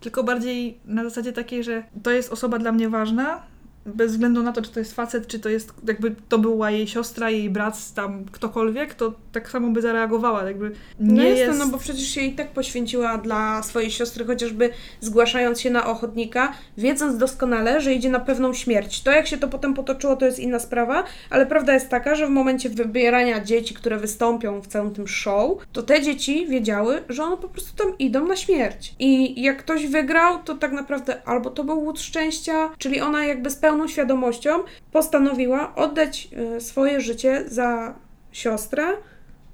tylko 0.00 0.24
bardziej 0.24 0.78
na 0.84 1.04
zasadzie 1.04 1.32
takiej, 1.32 1.64
że 1.64 1.82
to 2.02 2.10
jest 2.10 2.32
osoba 2.32 2.58
dla 2.58 2.72
mnie 2.72 2.88
ważna, 2.88 3.42
bez 3.86 4.12
względu 4.12 4.42
na 4.42 4.52
to, 4.52 4.62
czy 4.62 4.70
to 4.70 4.78
jest 4.78 4.94
facet, 4.94 5.26
czy 5.26 5.38
to 5.38 5.48
jest, 5.48 5.74
jakby 5.88 6.14
to 6.28 6.38
była 6.38 6.70
jej 6.70 6.86
siostra, 6.86 7.30
jej 7.30 7.50
brat, 7.50 7.94
tam 7.94 8.24
ktokolwiek, 8.32 8.94
to 8.94 9.14
tak 9.32 9.50
samo 9.50 9.70
by 9.70 9.82
zareagowała, 9.82 10.44
jakby 10.44 10.72
nie 11.00 11.14
No 11.14 11.22
jest, 11.22 11.40
jest... 11.40 11.58
to, 11.58 11.64
no 11.64 11.70
bo 11.72 11.78
przecież 11.78 12.08
się 12.08 12.20
i 12.20 12.32
tak 12.32 12.52
poświęciła 12.52 13.18
dla 13.18 13.62
swojej 13.62 13.90
siostry, 13.90 14.24
chociażby 14.24 14.70
zgłaszając 15.00 15.60
się 15.60 15.70
na 15.70 15.86
ochotnika, 15.86 16.52
wiedząc 16.78 17.18
doskonale, 17.18 17.80
że 17.80 17.94
idzie 17.94 18.10
na 18.10 18.20
pewną 18.20 18.54
śmierć. 18.54 19.02
To 19.02 19.10
jak 19.10 19.26
się 19.26 19.38
to 19.38 19.48
potem 19.48 19.74
potoczyło, 19.74 20.16
to 20.16 20.26
jest 20.26 20.38
inna 20.38 20.58
sprawa, 20.58 21.04
ale 21.30 21.46
prawda 21.46 21.74
jest 21.74 21.88
taka, 21.88 22.14
że 22.14 22.26
w 22.26 22.30
momencie 22.30 22.70
wybierania 22.70 23.44
dzieci, 23.44 23.74
które 23.74 23.98
wystąpią 23.98 24.60
w 24.60 24.66
całym 24.66 24.94
tym 24.94 25.08
show, 25.08 25.66
to 25.72 25.82
te 25.82 26.02
dzieci 26.02 26.46
wiedziały, 26.46 27.02
że 27.08 27.24
one 27.24 27.36
po 27.36 27.48
prostu 27.48 27.84
tam 27.84 27.98
idą 27.98 28.26
na 28.26 28.36
śmierć. 28.36 28.94
I 28.98 29.42
jak 29.42 29.58
ktoś 29.58 29.86
wygrał, 29.86 30.42
to 30.44 30.54
tak 30.54 30.72
naprawdę 30.72 31.22
albo 31.24 31.50
to 31.50 31.64
był 31.64 31.84
łód 31.84 32.00
szczęścia, 32.00 32.70
czyli 32.78 33.00
ona 33.00 33.24
jakby 33.26 33.50
z 33.50 33.56
pełną 33.72 33.88
świadomością 33.88 34.50
postanowiła 34.92 35.74
oddać 35.74 36.28
e, 36.56 36.60
swoje 36.60 37.00
życie 37.00 37.44
za 37.46 37.94
siostrę, 38.32 38.84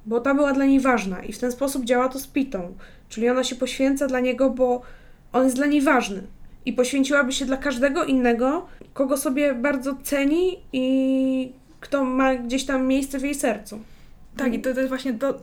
bo 0.06 0.20
ta 0.20 0.34
była 0.34 0.52
dla 0.52 0.64
niej 0.64 0.80
ważna 0.80 1.22
i 1.24 1.32
w 1.32 1.38
ten 1.38 1.52
sposób 1.52 1.84
działa 1.84 2.08
to 2.08 2.18
z 2.18 2.26
Pitą. 2.26 2.74
Czyli 3.08 3.28
ona 3.28 3.44
się 3.44 3.56
poświęca 3.56 4.06
dla 4.06 4.20
niego, 4.20 4.50
bo 4.50 4.82
on 5.32 5.44
jest 5.44 5.56
dla 5.56 5.66
niej 5.66 5.80
ważny. 5.80 6.22
I 6.66 6.72
poświęciłaby 6.72 7.32
się 7.32 7.44
dla 7.44 7.56
każdego 7.56 8.04
innego, 8.04 8.66
kogo 8.94 9.16
sobie 9.16 9.54
bardzo 9.54 9.96
ceni 10.02 10.58
i 10.72 11.52
kto 11.80 12.04
ma 12.04 12.34
gdzieś 12.34 12.64
tam 12.64 12.86
miejsce 12.86 13.18
w 13.18 13.22
jej 13.22 13.34
sercu. 13.34 13.78
Tak, 14.38 14.54
i 14.54 14.60
to, 14.60 14.74
to 14.74 14.80
jest 14.80 14.88
właśnie 14.88 15.14
to. 15.14 15.42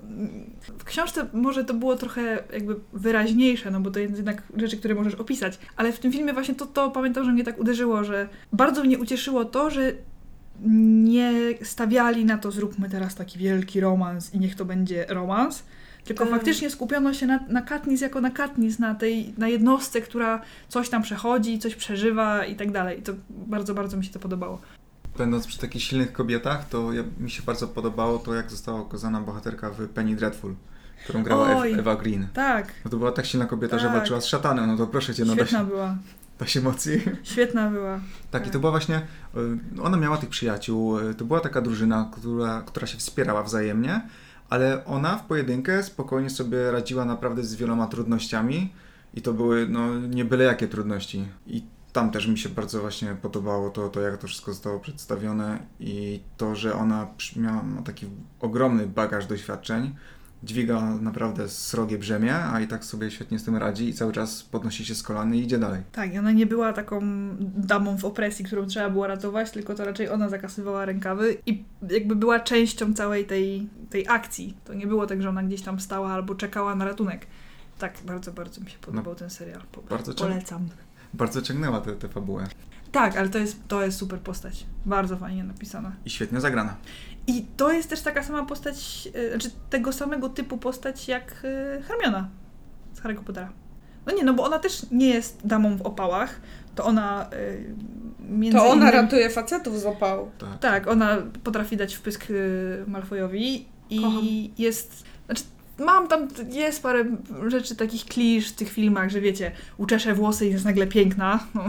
W 0.78 0.84
książce 0.84 1.28
może 1.34 1.66
to 1.66 1.74
było 1.74 1.96
trochę 1.96 2.44
jakby 2.54 2.76
wyraźniejsze, 2.94 3.72
no 3.72 3.80
bo 3.80 3.92
to 3.92 4.00
jest 4.00 4.16
jednak 4.16 4.44
rzeczy, 4.58 4.78
które 4.78 4.96
możesz 4.96 5.16
opisać. 5.16 5.60
Ale 5.78 5.92
w 5.92 6.00
tym 6.00 6.12
filmie 6.12 6.34
właśnie 6.34 6.56
to, 6.56 6.66
to 6.66 6.92
pamiętam, 6.92 7.26
że 7.26 7.32
mnie 7.32 7.44
tak 7.44 7.60
uderzyło, 7.60 8.04
że 8.04 8.30
bardzo 8.54 8.84
mnie 8.84 8.98
ucieszyło 9.00 9.46
to, 9.46 9.70
że 9.70 9.94
nie 10.62 11.32
stawiali 11.64 12.26
na 12.26 12.38
to, 12.38 12.52
zróbmy 12.52 12.90
teraz 12.90 13.16
taki 13.16 13.40
wielki 13.40 13.80
romans 13.80 14.34
i 14.34 14.40
niech 14.40 14.56
to 14.56 14.66
będzie 14.66 15.06
romans. 15.10 15.64
Tylko 16.04 16.24
Tak. 16.24 16.34
faktycznie 16.34 16.70
skupiono 16.70 17.14
się 17.14 17.26
na, 17.26 17.40
na 17.50 17.62
Katniss 17.62 18.02
jako 18.02 18.22
na 18.22 18.32
Katniss, 18.32 18.80
na 18.80 18.96
tej, 18.96 19.34
na 19.38 19.48
jednostce, 19.48 20.02
która 20.02 20.42
coś 20.70 20.90
tam 20.90 21.02
przechodzi, 21.02 21.60
coś 21.60 21.76
przeżywa 21.76 22.46
i 22.46 22.56
tak 22.56 22.72
dalej. 22.72 23.00
I 23.00 23.02
to 23.02 23.14
bardzo, 23.30 23.74
bardzo 23.74 23.98
mi 23.98 24.06
się 24.06 24.12
to 24.12 24.20
podobało. 24.20 24.62
Będąc 25.18 25.48
przy 25.48 25.60
takich 25.60 25.84
silnych 25.84 26.14
kobietach, 26.14 26.70
to 26.70 26.94
ja, 26.94 27.04
mi 27.20 27.32
się 27.32 27.44
bardzo 27.44 27.68
podobało 27.68 28.20
to, 28.20 28.34
jak 28.34 28.52
została 28.52 28.80
okazana 28.80 29.22
bohaterka 29.22 29.70
w 29.70 29.88
Penny 29.88 30.16
Dreadful, 30.16 30.56
którą 31.04 31.24
grała 31.24 31.56
Oj. 31.58 31.74
Ewa 31.74 31.96
Green. 31.96 32.28
Tak, 32.34 32.74
No 32.86 32.92
to 32.92 32.98
była 32.98 33.12
tak 33.12 33.26
silna 33.26 33.46
kobieta, 33.46 33.80
że 33.80 33.88
Tak. 33.88 33.94
walczyła 33.98 34.22
z 34.22 34.26
szatanem, 34.26 34.68
no 34.68 34.78
to 34.78 34.88
proszę 34.88 35.16
cię, 35.16 35.26
no 35.26 35.36
da 35.36 35.46
świetna 35.46 35.60
się. 35.60 35.66
była. 35.66 35.96
dość 36.40 36.58
emocji. 36.58 37.02
Świetna 37.24 37.70
była. 37.70 38.00
Tak, 38.32 38.48
i 38.48 38.50
to 38.50 38.60
była 38.60 38.72
właśnie, 38.72 39.02
y, 39.78 39.82
ona 39.82 39.98
miała 39.98 40.18
tych 40.18 40.30
przyjaciół, 40.30 41.00
y, 41.00 41.16
to 41.16 41.26
była 41.26 41.40
taka 41.40 41.62
drużyna, 41.62 42.10
która, 42.14 42.62
która 42.62 42.88
się 42.88 42.98
wspierała 42.98 43.44
wzajemnie, 43.44 44.02
ale 44.50 44.86
ona 44.86 45.18
w 45.18 45.26
pojedynkę 45.26 45.84
spokojnie 45.84 46.30
sobie 46.30 46.72
radziła 46.72 47.06
naprawdę 47.06 47.44
z 47.44 47.56
wieloma 47.56 47.88
trudnościami 47.88 48.74
i 49.14 49.22
to 49.22 49.34
były 49.34 49.68
no, 49.70 50.00
nie 50.00 50.26
byle 50.26 50.44
jakie 50.44 50.68
trudności. 50.68 51.26
I 51.48 51.64
tam 51.96 52.12
też 52.12 52.28
mi 52.28 52.38
się 52.38 52.50
bardzo 52.50 52.82
właśnie 52.82 53.16
podobało 53.22 53.70
to, 53.70 53.90
to 53.90 54.02
jak 54.02 54.18
to 54.18 54.28
wszystko 54.28 54.52
zostało 54.52 54.80
przedstawione 54.80 55.60
i 55.80 56.20
to, 56.38 56.56
że 56.56 56.74
ona 56.74 57.08
miała 57.36 57.64
taki 57.86 58.06
ogromny 58.40 58.88
bagaż 58.88 59.26
doświadczeń, 59.26 59.96
dźwiga 60.44 60.82
naprawdę 61.02 61.50
srogie 61.50 61.98
brzemię, 61.98 62.36
a 62.36 62.60
i 62.60 62.68
tak 62.68 62.86
sobie 62.86 63.12
świetnie 63.12 63.40
z 63.40 63.44
tym 63.44 63.56
radzi 63.56 63.90
i 63.90 63.94
cały 63.94 64.14
czas 64.14 64.44
podnosi 64.44 64.86
się 64.86 64.96
z 64.96 65.04
kolany 65.04 65.38
i 65.38 65.42
idzie 65.44 65.58
dalej. 65.58 65.82
Tak, 65.92 66.14
i 66.14 66.20
ona 66.20 66.32
nie 66.32 66.46
była 66.46 66.74
taką 66.74 67.02
damą 67.58 67.98
w 67.98 68.06
opresji, 68.06 68.46
którą 68.46 68.66
trzeba 68.66 68.90
było 68.90 69.08
ratować, 69.08 69.52
tylko 69.52 69.76
to 69.76 69.86
raczej 69.86 70.10
ona 70.10 70.30
zakasywała 70.30 70.86
rękawy 70.86 71.38
i 71.46 71.64
jakby 71.90 72.16
była 72.16 72.40
częścią 72.40 72.94
całej 72.94 73.26
tej, 73.26 73.70
tej 73.90 74.08
akcji. 74.08 74.58
To 74.66 74.74
nie 74.74 74.88
było 74.88 75.08
tak, 75.08 75.22
że 75.22 75.30
ona 75.30 75.44
gdzieś 75.44 75.62
tam 75.62 75.80
stała 75.80 76.12
albo 76.12 76.36
czekała 76.36 76.76
na 76.76 76.86
ratunek. 76.86 77.28
Tak, 77.80 77.94
bardzo, 78.06 78.32
bardzo 78.32 78.62
mi 78.62 78.70
się 78.70 78.78
podobał 78.78 79.16
ten 79.16 79.30
serial. 79.30 79.62
Po, 79.72 79.82
Bardzo, 79.82 80.14
polecam. 80.14 80.70
Bardzo 81.16 81.42
ciągnęła 81.42 81.82
tę 81.82 81.94
tę 81.94 82.10
fabułę 82.10 82.48
Tak, 82.92 83.18
ale 83.18 83.30
to 83.30 83.38
jest, 83.38 83.68
to 83.68 83.84
jest 83.84 83.98
super 83.98 84.20
postać. 84.20 84.66
Bardzo 84.86 85.18
fajnie 85.18 85.44
napisana. 85.44 85.92
i 86.06 86.10
świetnie 86.10 86.42
zagrana. 86.42 86.76
I 87.28 87.46
to 87.58 87.72
jest 87.72 87.90
też 87.90 88.02
taka 88.02 88.24
sama 88.24 88.46
postać, 88.46 89.10
e, 89.14 89.30
znaczy 89.30 89.50
tego 89.70 89.94
samego 89.94 90.30
typu 90.30 90.58
postać 90.58 91.08
jak 91.08 91.44
e, 91.44 91.82
Hermiona 91.82 92.30
z 92.94 93.02
Harry'ego 93.02 93.24
Pottera. 93.24 93.50
No 94.06 94.14
nie, 94.14 94.24
no 94.24 94.34
bo 94.34 94.44
ona 94.44 94.60
też 94.60 94.86
nie 94.92 95.10
jest 95.10 95.48
damą 95.48 95.78
w 95.78 95.82
opałach, 95.82 96.42
to 96.76 96.84
ona 96.84 97.30
między 98.20 98.58
To 98.58 98.66
ona 98.66 98.76
innymi, 98.76 98.92
ratuje 98.92 99.30
facetów 99.30 99.80
z 99.80 99.86
opału. 99.86 100.32
Tak. 100.38 100.60
Tak, 100.60 100.88
ona 100.88 101.18
potrafi 101.44 101.78
dać 101.78 101.96
wpysk 101.96 102.28
Malfoyowi 102.88 103.66
i 103.90 104.02
Kocham. 104.02 104.24
jest, 104.58 105.04
znaczy 105.26 105.44
mam 105.80 106.08
tam, 106.08 106.28
jest 106.52 106.84
parę 106.84 107.06
rzeczy 107.48 107.76
takich 107.76 108.06
klisz 108.06 108.50
w 108.52 108.56
tych 108.56 108.70
filmach, 108.70 109.10
że 109.10 109.22
wiecie, 109.22 109.52
uczeszę 109.78 110.14
włosy 110.14 110.48
i 110.48 110.52
jest 110.52 110.66
nagle 110.66 110.88
piękna. 110.88 111.40
No, 111.56 111.64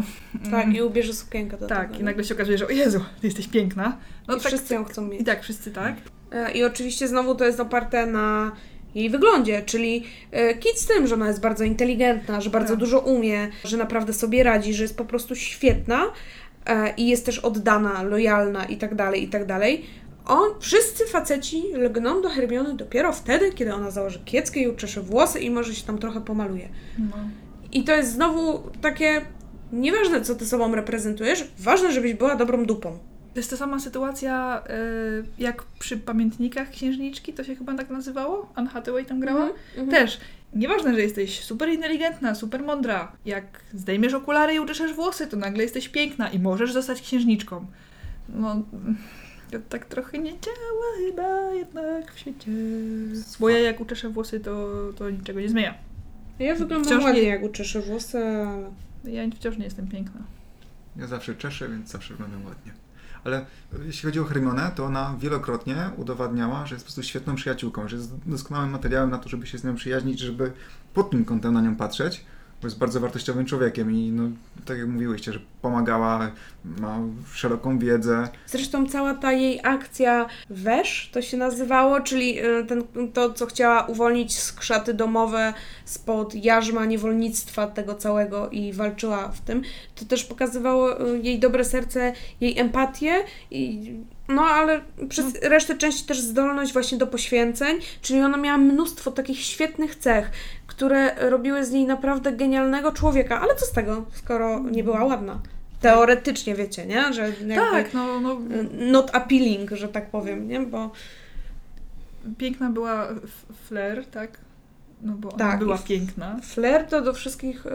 Tak, 0.50 0.74
i 0.74 0.82
ubierze 0.82 1.12
sukienkę 1.14 1.56
do 1.56 1.66
tak, 1.66 1.88
tego. 1.88 2.00
i 2.00 2.04
nagle 2.04 2.24
się 2.24 2.34
okazuje, 2.34 2.58
że 2.58 2.66
o 2.66 2.70
Jezu, 2.70 2.98
ty 3.20 3.26
jesteś 3.26 3.48
piękna. 3.48 3.96
No 4.28 4.36
I 4.36 4.40
tak, 4.40 4.46
wszyscy 4.48 4.74
ją 4.74 4.84
chcą 4.84 5.06
mieć. 5.06 5.20
I 5.20 5.24
tak, 5.24 5.42
wszyscy 5.42 5.70
tak. 5.72 5.94
E, 6.32 6.52
I 6.52 6.64
oczywiście 6.64 7.08
znowu 7.08 7.34
to 7.34 7.44
jest 7.44 7.60
oparte 7.60 8.06
na 8.06 8.52
jej 8.94 9.10
wyglądzie, 9.10 9.62
czyli 9.66 10.04
e, 10.30 10.54
kit 10.54 10.78
z 10.78 10.86
tym, 10.86 11.06
że 11.06 11.14
ona 11.14 11.28
jest 11.28 11.40
bardzo 11.40 11.64
inteligentna, 11.64 12.40
że 12.40 12.50
bardzo 12.50 12.72
Tak. 12.72 12.80
dużo 12.80 12.98
umie, 12.98 13.48
że 13.64 13.76
naprawdę 13.76 14.12
sobie 14.12 14.42
radzi, 14.42 14.74
że 14.74 14.82
jest 14.82 14.96
po 14.96 15.04
prostu 15.04 15.34
świetna 15.34 16.02
e, 16.66 16.94
i 16.96 17.08
jest 17.08 17.26
też 17.26 17.38
oddana, 17.38 18.02
lojalna 18.02 18.64
i 18.64 18.76
tak 18.76 18.94
dalej, 18.94 19.22
i 19.24 19.28
tak 19.28 19.46
dalej. 19.46 19.84
On, 20.26 20.50
wszyscy 20.60 21.06
faceci 21.06 21.62
lgną 21.74 22.22
do 22.22 22.28
Hermiony 22.28 22.74
dopiero 22.74 23.12
wtedy, 23.12 23.52
kiedy 23.52 23.74
ona 23.74 23.90
założy 23.90 24.18
kieckę 24.24 24.60
i 24.60 24.68
uczesze 24.68 25.00
włosy 25.00 25.40
i 25.40 25.50
może 25.50 25.74
się 25.74 25.86
tam 25.86 25.98
trochę 25.98 26.20
pomaluje. 26.20 26.68
No. 26.98 27.16
I 27.72 27.84
to 27.84 27.92
jest 27.92 28.12
znowu 28.12 28.62
takie, 28.80 29.22
nieważne 29.72 30.20
co 30.20 30.34
ty 30.34 30.46
sobą 30.46 30.74
reprezentujesz, 30.74 31.50
ważne, 31.58 31.92
żebyś 31.92 32.14
była 32.14 32.36
dobrą 32.36 32.66
dupą. 32.66 32.98
To 33.34 33.40
jest 33.40 33.50
ta 33.50 33.56
sama 33.56 33.80
sytuacja 33.80 34.62
y, 35.20 35.24
jak 35.38 35.62
przy 35.62 35.96
pamiętnikach 35.96 36.70
księżniczki, 36.70 37.32
to 37.32 37.44
się 37.44 37.56
chyba 37.56 37.74
tak 37.74 37.90
nazywało? 37.90 38.52
Anne 38.54 38.70
Hathaway 38.70 39.04
tam 39.04 39.20
grała? 39.20 39.48
Mhm. 39.76 39.88
Też. 39.90 40.20
Nieważne, 40.54 40.94
że 40.94 41.00
jesteś 41.00 41.40
super 41.40 41.68
inteligentna, 41.68 42.34
super 42.34 42.62
mądra. 42.62 43.12
Jak 43.24 43.44
zdejmiesz 43.74 44.14
okulary 44.14 44.54
i 44.54 44.60
uczeszesz 44.60 44.92
włosy, 44.92 45.26
to 45.26 45.36
nagle 45.36 45.62
jesteś 45.62 45.88
piękna 45.88 46.28
i 46.28 46.38
możesz 46.38 46.72
zostać 46.72 47.02
księżniczką. 47.02 47.66
No, 48.28 48.62
to 49.50 49.58
tak 49.68 49.84
trochę 49.86 50.18
nie 50.18 50.30
działa 50.30 51.06
chyba 51.06 51.54
jednak 51.54 52.12
w 52.12 52.18
świecie. 52.18 52.50
Bo 53.40 53.48
ja 53.48 53.58
jak 53.58 53.80
uczeszę 53.80 54.08
włosy, 54.10 54.40
to, 54.40 54.68
to 54.96 55.10
niczego 55.10 55.40
nie 55.40 55.48
zmienia. 55.48 55.74
Ja 56.38 56.54
wyglądam 56.54 56.84
Wciąż 56.84 57.04
ładnie, 57.04 57.22
nie- 57.22 57.28
jak 57.28 57.42
uczeszę 57.42 57.80
włosy, 57.80 58.18
ale... 58.18 58.70
Ja 59.04 59.30
wciąż 59.30 59.56
nie 59.58 59.64
jestem 59.64 59.88
piękna. 59.88 60.20
Ja 60.96 61.06
zawsze 61.06 61.34
czeszę, 61.34 61.68
więc 61.68 61.90
zawsze 61.90 62.14
wyglądam 62.14 62.44
ładnie. 62.44 62.72
Ale 63.24 63.46
jeśli 63.86 64.06
chodzi 64.06 64.20
o 64.20 64.24
Hermionę, 64.24 64.70
to 64.74 64.84
ona 64.84 65.14
wielokrotnie 65.20 65.76
udowadniała, 65.96 66.66
że 66.66 66.74
jest 66.74 66.84
po 66.84 66.86
prostu 66.86 67.02
świetną 67.02 67.34
przyjaciółką, 67.34 67.88
że 67.88 67.96
jest 67.96 68.16
doskonałym 68.26 68.70
materiałem 68.70 69.10
na 69.10 69.18
to, 69.18 69.28
żeby 69.28 69.46
się 69.46 69.58
z 69.58 69.64
nią 69.64 69.74
przyjaźnić, 69.74 70.20
żeby 70.20 70.52
pod 70.94 71.10
tym 71.10 71.24
kątem 71.24 71.54
na 71.54 71.60
nią 71.60 71.76
patrzeć, 71.76 72.24
jest 72.66 72.78
bardzo 72.78 73.00
wartościowym 73.00 73.46
człowiekiem 73.46 73.92
i 73.92 74.12
no, 74.12 74.22
tak 74.64 74.78
jak 74.78 74.88
mówiłyście, 74.88 75.32
że 75.32 75.40
pomagała, 75.62 76.30
ma 76.64 76.98
szeroką 77.34 77.78
wiedzę. 77.78 78.28
Zresztą 78.46 78.86
cała 78.86 79.14
ta 79.14 79.32
jej 79.32 79.60
akcja 79.62 80.26
Wesz 80.50 81.10
to 81.12 81.22
się 81.22 81.36
nazywało, 81.36 82.00
czyli 82.00 82.44
y, 82.44 82.64
ten, 82.68 82.84
to, 83.12 83.32
co 83.32 83.46
chciała 83.46 83.86
uwolnić 83.86 84.38
skrzaty 84.38 84.94
domowe 84.94 85.54
spod 85.84 86.34
jarzma 86.34 86.84
niewolnictwa 86.84 87.66
tego 87.66 87.94
całego 87.94 88.50
i 88.50 88.72
walczyła 88.72 89.28
w 89.28 89.40
tym, 89.40 89.62
to 89.94 90.04
też 90.04 90.24
pokazywało 90.24 91.14
y, 91.14 91.18
jej 91.18 91.38
dobre 91.38 91.64
serce, 91.64 92.12
jej 92.40 92.58
empatię 92.58 93.24
i 93.50 93.94
no 94.28 94.42
ale 94.42 94.80
przez 95.08 95.42
resztę 95.42 95.78
części 95.78 96.04
też 96.06 96.20
zdolność 96.20 96.72
właśnie 96.72 96.98
do 96.98 97.06
poświęceń, 97.06 97.76
czyli 98.02 98.20
ona 98.20 98.36
miała 98.36 98.58
mnóstwo 98.58 99.12
takich 99.12 99.40
świetnych 99.40 99.94
cech, 99.94 100.30
które 100.66 101.30
robiły 101.30 101.64
z 101.64 101.70
niej 101.70 101.86
naprawdę 101.86 102.32
genialnego 102.32 102.92
człowieka, 102.92 103.40
ale 103.40 103.54
co 103.54 103.66
z 103.66 103.72
tego, 103.72 104.04
skoro 104.12 104.60
nie 104.60 104.84
była 104.84 105.04
ładna? 105.04 105.40
Teoretycznie 105.80 106.54
wiecie, 106.54 106.86
nie? 106.86 107.12
Że 107.12 107.32
Tak, 107.54 107.94
no, 107.94 108.20
no 108.20 108.38
not 108.72 109.14
appealing, 109.14 109.70
że 109.70 109.88
tak 109.88 110.10
powiem, 110.10 110.48
nie? 110.48 110.60
Bo 110.60 110.90
piękna 112.38 112.70
była 112.70 113.08
Flair, 113.68 114.06
tak? 114.06 114.38
No 115.02 115.12
bo 115.12 115.28
ona 115.28 115.38
Tak, 115.38 115.58
była 115.58 115.78
piękna. 115.78 116.40
Flair 116.42 116.84
to 116.86 117.00
do 117.02 117.12
wszystkich, 117.12 117.66
e, 117.66 117.70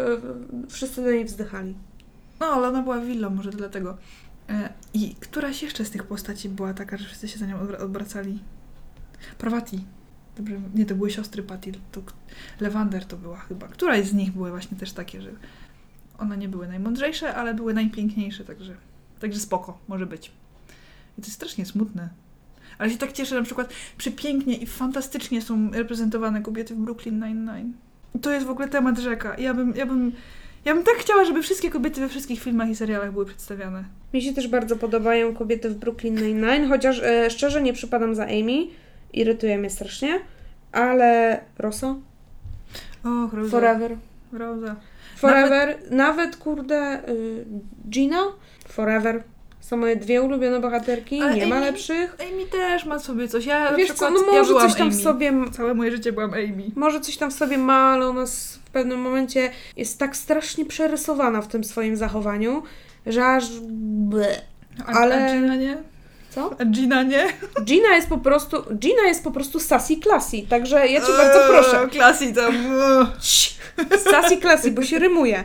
wszyscy 0.69 1.03
do 1.03 1.11
niej 1.11 1.25
wzdychali. 1.25 1.75
No, 2.39 2.45
ale 2.45 2.67
ona 2.67 2.81
była 2.81 2.99
willą, 2.99 3.29
może 3.29 3.49
dlatego. 3.49 3.97
E, 4.49 4.73
I 4.93 5.15
któraś 5.15 5.63
jeszcze 5.63 5.85
z 5.85 5.91
tych 5.91 6.03
postaci 6.03 6.49
była 6.49 6.73
taka, 6.73 6.97
że 6.97 7.05
wszyscy 7.05 7.27
się 7.27 7.39
za 7.39 7.45
nią 7.45 7.57
odwra- 7.57 7.81
odwracali? 7.81 8.39
Parvati. 9.37 9.85
Dobrze, 10.37 10.61
nie, 10.75 10.85
to 10.85 10.95
były 10.95 11.11
siostry 11.11 11.43
Patil. 11.43 11.75
To 11.91 12.01
Lewander 12.59 13.05
to 13.05 13.17
była 13.17 13.37
chyba. 13.37 13.67
Któraś 13.67 14.05
z 14.05 14.13
nich 14.13 14.31
były 14.31 14.49
właśnie 14.49 14.77
też 14.77 14.93
takie, 14.93 15.21
że 15.21 15.31
one 16.17 16.37
nie 16.37 16.49
były 16.49 16.67
najmądrzejsze, 16.67 17.35
ale 17.35 17.53
były 17.53 17.73
najpiękniejsze, 17.73 18.45
także, 18.45 18.75
także 19.19 19.39
spoko, 19.39 19.77
może 19.87 20.05
być. 20.05 20.31
I 21.17 21.21
to 21.21 21.27
jest 21.27 21.33
strasznie 21.33 21.65
smutne. 21.65 22.09
Ale 22.77 22.89
się 22.89 22.97
tak 22.97 23.11
cieszę, 23.11 23.35
na 23.35 23.43
przykład 23.43 23.73
przepięknie 23.97 24.57
i 24.57 24.65
fantastycznie 24.65 25.41
są 25.41 25.71
reprezentowane 25.71 26.41
kobiety 26.41 26.75
w 26.75 26.77
Brooklyn 26.77 27.19
Nine-Nine. 27.19 27.71
To 28.21 28.31
jest 28.31 28.45
w 28.45 28.49
ogóle 28.49 28.67
temat 28.67 28.99
rzeka. 28.99 29.37
Ja 29.37 29.53
bym, 29.53 29.75
ja 29.75 29.85
bym, 29.85 30.11
ja 30.65 30.73
bym 30.75 30.83
tak 30.83 30.95
chciała, 30.95 31.25
żeby 31.25 31.41
wszystkie 31.41 31.69
kobiety 31.69 32.01
we 32.01 32.09
wszystkich 32.09 32.39
filmach 32.43 32.69
i 32.69 32.75
serialach 32.75 33.11
były 33.11 33.25
przedstawiane. 33.25 33.83
Mi 34.13 34.21
się 34.21 34.33
też 34.33 34.47
bardzo 34.47 34.75
podobają 34.75 35.35
kobiety 35.35 35.69
w 35.69 35.75
Brooklyn 35.75 36.15
Nine-Nine, 36.15 36.69
chociaż 36.69 37.03
e, 37.03 37.29
szczerze 37.29 37.61
nie 37.61 37.73
przypadam 37.73 38.15
za 38.15 38.23
Amy, 38.23 38.67
irytuje 39.13 39.57
mnie 39.57 39.69
strasznie, 39.69 40.19
ale 40.71 41.39
Rosa, 41.57 41.95
Och, 43.03 43.33
Rosa. 43.33 43.51
Forever. 43.51 43.97
Rosa. 44.33 44.75
Forever, 45.17 45.77
nawet, 45.91 46.35
kurde, 46.37 47.09
y, 47.09 47.45
Gina, 47.89 48.23
Forever. 48.67 49.23
Są 49.71 49.77
moje 49.77 49.95
dwie 49.95 50.21
ulubione 50.21 50.59
bohaterki, 50.59 51.21
Ale 51.21 51.35
nie 51.35 51.47
ma 51.47 51.55
Amy- 51.55 51.65
lepszych. 51.65 52.15
Amy 52.19 52.45
też 52.45 52.85
ma 52.85 52.99
sobie 52.99 53.27
coś. 53.27 53.45
Ja 53.45 53.75
Wiesz 53.75 53.91
co, 53.91 54.09
no 54.09 54.19
ja 54.19 54.25
może 54.25 54.47
byłam 54.47 54.67
coś 54.69 54.77
tam 54.77 54.87
Amy. 54.87 54.95
w 54.97 55.01
sobie 55.01 55.33
Całe 55.51 55.73
moje 55.73 55.91
życie 55.91 56.11
byłam 56.11 56.33
Amy. 56.33 56.63
Może 56.75 57.01
coś 57.01 57.17
tam 57.17 57.31
w 57.31 57.33
sobie 57.33 57.57
ma, 57.57 57.73
ale 57.93 58.07
ona 58.07 58.25
w 58.65 58.69
pewnym 58.69 58.99
momencie 58.99 59.51
jest 59.77 59.99
tak 59.99 60.15
strasznie 60.17 60.65
przerysowana 60.65 61.41
w 61.41 61.47
tym 61.47 61.63
swoim 61.63 61.95
zachowaniu, 61.95 62.63
że 63.05 63.25
aż. 63.25 63.45
Ble. 64.09 64.41
Ale- 64.85 65.25
A 65.25 65.33
Gina 65.35 65.55
nie? 65.55 65.77
Co? 66.35 66.51
A 66.59 66.65
Gina 66.65 67.03
nie? 67.03 67.27
Gina 67.63 67.95
jest 67.95 68.09
po 68.09 68.17
prostu. 68.17 68.63
Gina 68.75 69.01
jest 69.07 69.23
po 69.23 69.31
prostu 69.31 69.59
sassy 69.59 69.95
classy, 69.99 70.37
także 70.49 70.87
ja 70.87 71.01
cię 71.01 71.11
bardzo 71.17 71.39
proszę. 71.49 71.87
Klasy 71.91 72.33
tam. 72.33 72.53
eee. 72.55 73.05
Cii. 73.21 73.51
Sassy 74.11 74.37
classy, 74.37 74.71
bo 74.71 74.83
się 74.83 74.99
rymuje. 74.99 75.43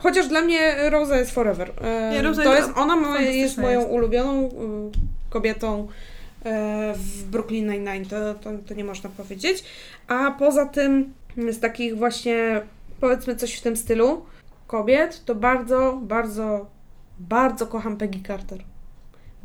Chociaż 0.00 0.26
dla 0.28 0.40
mnie 0.40 0.90
Rosa 0.90 1.16
jest 1.18 1.30
forever. 1.34 1.72
E, 1.82 2.10
Nie, 2.12 2.22
Rosa 2.22 2.42
to 2.42 2.54
jest 2.54 2.70
ona 2.76 2.94
fantastyczna 2.94 3.30
jest 3.32 3.58
moją 3.58 3.80
jest. 3.80 3.92
ulubioną 3.92 4.48
y, 4.48 4.50
kobietą 5.30 5.88
e, 6.44 6.94
w 6.96 7.22
Brooklyn 7.22 7.66
Nine-Nine, 7.70 8.06
to, 8.06 8.34
to, 8.34 8.50
to 8.68 8.74
nie 8.74 8.84
można 8.84 9.10
powiedzieć. 9.10 9.64
A 10.08 10.30
poza 10.30 10.66
tym 10.66 11.12
z 11.50 11.60
takich 11.60 11.98
właśnie, 11.98 12.62
powiedzmy 13.00 13.36
coś 13.36 13.54
w 13.54 13.60
tym 13.62 13.76
stylu, 13.76 14.24
kobiet, 14.66 15.24
to 15.24 15.34
bardzo, 15.34 15.98
bardzo, 16.02 16.66
bardzo 17.18 17.66
kocham 17.66 17.96
Peggy 17.96 18.18
Carter. 18.26 18.58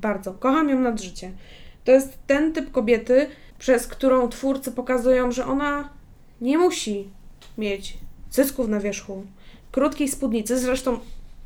Bardzo. 0.01 0.33
Kocham 0.33 0.69
ją 0.69 0.79
nad 0.79 1.01
życie. 1.01 1.31
To 1.83 1.91
jest 1.91 2.17
ten 2.27 2.53
typ 2.53 2.71
kobiety, 2.71 3.27
przez 3.59 3.87
którą 3.87 4.29
twórcy 4.29 4.71
pokazują, 4.71 5.31
że 5.31 5.45
ona 5.45 5.89
nie 6.41 6.57
musi 6.57 7.09
mieć 7.57 7.97
cysków 8.29 8.67
na 8.67 8.79
wierzchu, 8.79 9.23
krótkiej 9.71 10.07
spódnicy. 10.07 10.59
Zresztą 10.59 10.99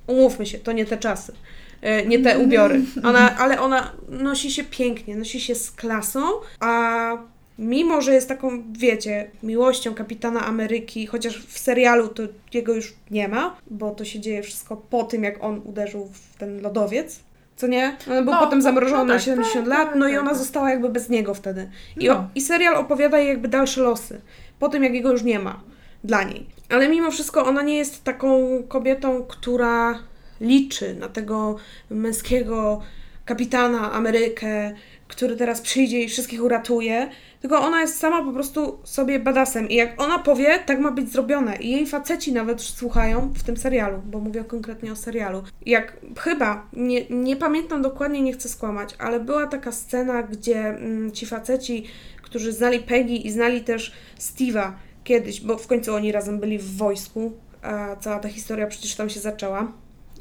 umówmy 0.07 0.45
się, 0.45 0.59
to 0.59 0.71
nie 0.71 0.85
te 0.85 0.97
czasy, 0.97 1.33
e, 1.81 2.05
nie 2.05 2.19
te 2.19 2.39
ubiory. 2.39 2.81
Ona, 3.03 3.37
ale 3.37 3.61
ona 3.61 3.91
nosi 4.09 4.51
się 4.51 4.63
pięknie, 4.63 5.15
nosi 5.15 5.41
się 5.41 5.55
z 5.55 5.71
klasą, 5.71 6.21
a 6.59 7.17
mimo, 7.59 8.01
że 8.01 8.13
jest 8.13 8.27
taką, 8.27 8.63
wiecie, 8.71 9.31
miłością 9.43 9.93
kapitana 9.93 10.45
Ameryki, 10.45 11.07
chociaż 11.07 11.45
w 11.45 11.59
serialu 11.59 12.07
to 12.07 12.23
jego 12.53 12.73
już 12.73 12.93
nie 13.11 13.27
ma, 13.27 13.57
bo 13.71 13.91
to 13.91 14.05
się 14.05 14.19
dzieje 14.19 14.43
wszystko 14.43 14.77
po 14.77 15.03
tym, 15.03 15.23
jak 15.23 15.43
on 15.43 15.61
uderzył 15.65 16.09
w 16.13 16.37
ten 16.37 16.61
lodowiec. 16.61 17.19
Co 17.55 17.67
nie? 17.67 17.97
On 18.11 18.25
był 18.25 18.33
No, 18.33 18.39
potem 18.39 18.61
zamrożony 18.61 18.97
no 18.99 19.05
na 19.05 19.13
tak, 19.13 19.21
70 19.23 19.53
tak, 19.69 19.77
lat, 19.77 19.87
tak, 19.87 19.95
no 19.99 20.07
i 20.07 20.11
tak, 20.11 20.21
ona 20.21 20.29
tak. 20.29 20.39
została 20.39 20.69
jakby 20.69 20.89
bez 20.89 21.09
niego 21.09 21.33
wtedy. 21.33 21.69
I, 21.97 22.07
No. 22.07 22.13
o, 22.13 22.27
I 22.35 22.41
serial 22.41 22.75
opowiada 22.75 23.17
jej 23.19 23.27
jakby 23.27 23.47
dalsze 23.47 23.81
losy, 23.81 24.21
po 24.59 24.69
tym 24.69 24.83
jak 24.83 24.93
jego 24.93 25.11
już 25.11 25.23
nie 25.23 25.39
ma 25.39 25.61
dla 26.03 26.23
niej. 26.23 26.45
Ale 26.69 26.89
mimo 26.89 27.11
wszystko 27.11 27.45
ona 27.45 27.61
nie 27.61 27.77
jest 27.77 28.03
taką 28.03 28.47
kobietą, 28.67 29.23
która 29.23 29.99
liczy 30.41 30.95
na 30.95 31.07
tego 31.07 31.55
męskiego 31.89 32.81
kapitana 33.25 33.91
Amerykę, 33.91 34.73
który 35.07 35.35
teraz 35.35 35.61
przyjdzie 35.61 36.01
i 36.01 36.09
wszystkich 36.09 36.43
uratuje, 36.43 37.09
tylko 37.43 37.61
ona 37.61 37.81
jest 37.81 37.99
sama 37.99 38.23
po 38.23 38.33
prostu 38.33 38.79
sobie 38.83 39.19
badasem 39.19 39.69
i 39.69 39.75
jak 39.75 40.01
ona 40.01 40.19
powie, 40.19 40.59
tak 40.65 40.79
ma 40.79 40.91
być 40.91 41.11
zrobione. 41.11 41.55
I 41.55 41.71
jej 41.71 41.87
faceci 41.87 42.33
nawet 42.33 42.61
słuchają 42.61 43.33
w 43.35 43.43
tym 43.43 43.57
serialu, 43.57 44.01
bo 44.05 44.19
mówię 44.19 44.43
konkretnie 44.43 44.91
o 44.91 44.95
serialu. 44.95 45.43
Jak 45.65 45.97
chyba, 46.19 46.67
nie, 46.73 47.05
nie 47.09 47.35
pamiętam 47.35 47.81
dokładnie, 47.81 48.21
nie 48.21 48.33
chcę 48.33 48.49
skłamać, 48.49 48.95
ale 48.99 49.19
była 49.19 49.47
taka 49.47 49.71
scena, 49.71 50.23
gdzie 50.23 50.59
mm, 50.59 51.11
ci 51.11 51.25
faceci, 51.25 51.85
którzy 52.21 52.51
znali 52.51 52.79
Peggy 52.79 53.13
i 53.13 53.31
znali 53.31 53.61
też 53.61 53.93
Steve'a 54.19 54.71
kiedyś, 55.03 55.41
bo 55.41 55.57
w 55.57 55.67
końcu 55.67 55.95
oni 55.95 56.11
razem 56.11 56.39
byli 56.39 56.59
w 56.59 56.77
wojsku, 56.77 57.31
a 57.61 57.95
cała 57.95 58.19
ta 58.19 58.29
historia 58.29 58.67
przecież 58.67 58.95
tam 58.95 59.09
się 59.09 59.19
zaczęła. 59.19 59.71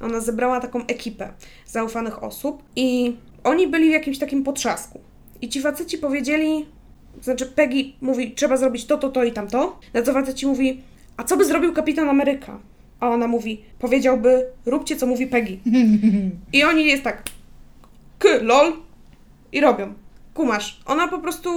Ona 0.01 0.21
zebrała 0.21 0.61
taką 0.61 0.87
ekipę 0.87 1.33
zaufanych 1.67 2.23
osób 2.23 2.63
i 2.77 3.17
oni 3.45 3.69
byli 3.69 3.89
w 3.89 3.93
jakimś 3.93 4.19
takim 4.19 4.45
potrzasku. 4.45 5.01
I 5.41 5.49
ci 5.49 5.61
faceci 5.61 5.99
powiedzieli, 5.99 6.67
znaczy 7.23 7.47
Peggy 7.47 7.93
mówi, 8.01 8.33
trzeba 8.33 8.57
zrobić 8.57 8.85
to, 8.85 8.99
to, 8.99 9.09
to 9.09 9.25
i 9.25 9.33
tamto. 9.33 9.79
Na 9.95 10.03
co 10.03 10.13
faceci 10.13 10.47
mówi, 10.47 10.83
a 11.17 11.25
co 11.25 11.37
by 11.37 11.45
zrobił 11.45 11.73
kapitan 11.73 12.09
Ameryka? 12.09 12.59
A 13.01 13.09
ona 13.09 13.29
mówi, 13.29 13.65
powiedziałby, 13.79 14.47
róbcie 14.67 14.97
co 14.97 15.07
mówi 15.07 15.27
Peggy. 15.27 15.59
I 16.53 16.65
oni 16.65 16.87
jest 16.87 17.03
tak, 17.03 17.23
k, 18.19 18.29
lol, 18.43 18.73
i 19.53 19.61
robią. 19.61 19.95
Kumasz. 20.35 20.81
Ona 20.87 21.09
po 21.09 21.19
prostu 21.19 21.51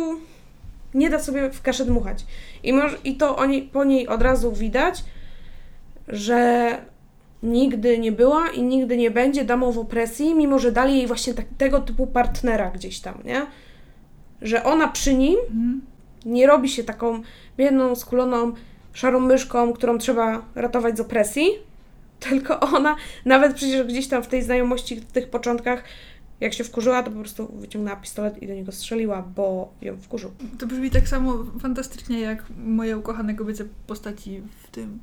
nie 0.94 1.10
da 1.10 1.20
sobie 1.20 1.50
w 1.50 1.62
kaszę 1.62 1.86
dmuchać. 1.86 2.26
I, 2.64 2.74
może, 2.74 2.98
i 3.04 3.16
to 3.16 3.38
oni, 3.38 3.62
po 3.62 3.84
niej 3.84 4.08
od 4.08 4.22
razu 4.22 4.52
widać, 4.52 5.04
że 6.08 6.78
nigdy 7.44 8.00
nie 8.00 8.12
była 8.12 8.50
i 8.50 8.64
nigdy 8.64 8.98
nie 8.98 9.12
będzie 9.12 9.46
damą 9.46 9.72
w 9.72 9.80
opresji, 9.80 10.36
mimo 10.36 10.60
że 10.60 10.72
dali 10.72 10.98
jej 10.98 11.08
właśnie 11.08 11.34
tak, 11.34 11.46
tego 11.58 11.80
typu 11.80 12.08
partnera 12.08 12.72
gdzieś 12.72 13.00
tam, 13.00 13.22
nie? 13.26 13.46
Że 14.42 14.64
ona 14.64 14.88
przy 14.88 15.14
nim 15.14 15.40
Mhm. 15.40 15.82
nie 16.26 16.48
robi 16.48 16.70
się 16.70 16.84
taką 16.84 17.22
biedną, 17.58 17.96
skuloną, 17.96 18.54
szarą 18.94 19.20
myszką, 19.20 19.74
którą 19.74 19.98
trzeba 19.98 20.46
ratować 20.56 20.98
z 20.98 21.00
opresji, 21.00 21.48
tylko 22.30 22.60
ona, 22.60 22.96
nawet 23.26 23.54
przecież 23.54 23.88
gdzieś 23.88 24.08
tam 24.08 24.24
w 24.24 24.28
tej 24.28 24.44
znajomości, 24.44 24.96
w 24.96 25.06
tych 25.12 25.30
początkach, 25.30 25.84
jak 26.40 26.54
się 26.54 26.64
wkurzyła, 26.64 27.04
to 27.04 27.12
po 27.12 27.20
prostu 27.20 27.52
wyciągnęła 27.56 27.98
pistolet 27.98 28.44
i 28.44 28.48
do 28.48 28.54
niego 28.54 28.72
strzeliła, 28.72 29.22
bo 29.36 29.74
ją 29.82 29.98
wkurzył. 29.98 30.32
To 30.60 30.68
brzmi 30.68 30.92
tak 30.92 31.08
samo 31.08 31.38
fantastycznie 31.60 32.20
jak 32.20 32.44
moje 32.66 32.98
ukochane 32.98 33.34
kobiece 33.36 33.66
postaci 33.88 34.42
w 34.64 34.68
tym, 34.72 35.00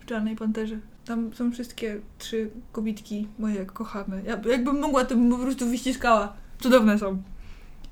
w 0.00 0.06
Czarnej 0.06 0.36
Panterze. 0.36 0.78
Tam 1.04 1.34
są 1.34 1.52
wszystkie 1.52 2.00
trzy 2.18 2.50
kobitki 2.72 3.28
moje 3.38 3.66
kochane. 3.66 4.20
Ja 4.26 4.40
jakbym 4.50 4.80
mogła, 4.80 5.04
to 5.04 5.14
bym 5.16 5.30
po 5.30 5.38
prostu 5.38 5.66
wyściskała. 5.66 6.32
Cudowne 6.60 6.98
są. 6.98 7.22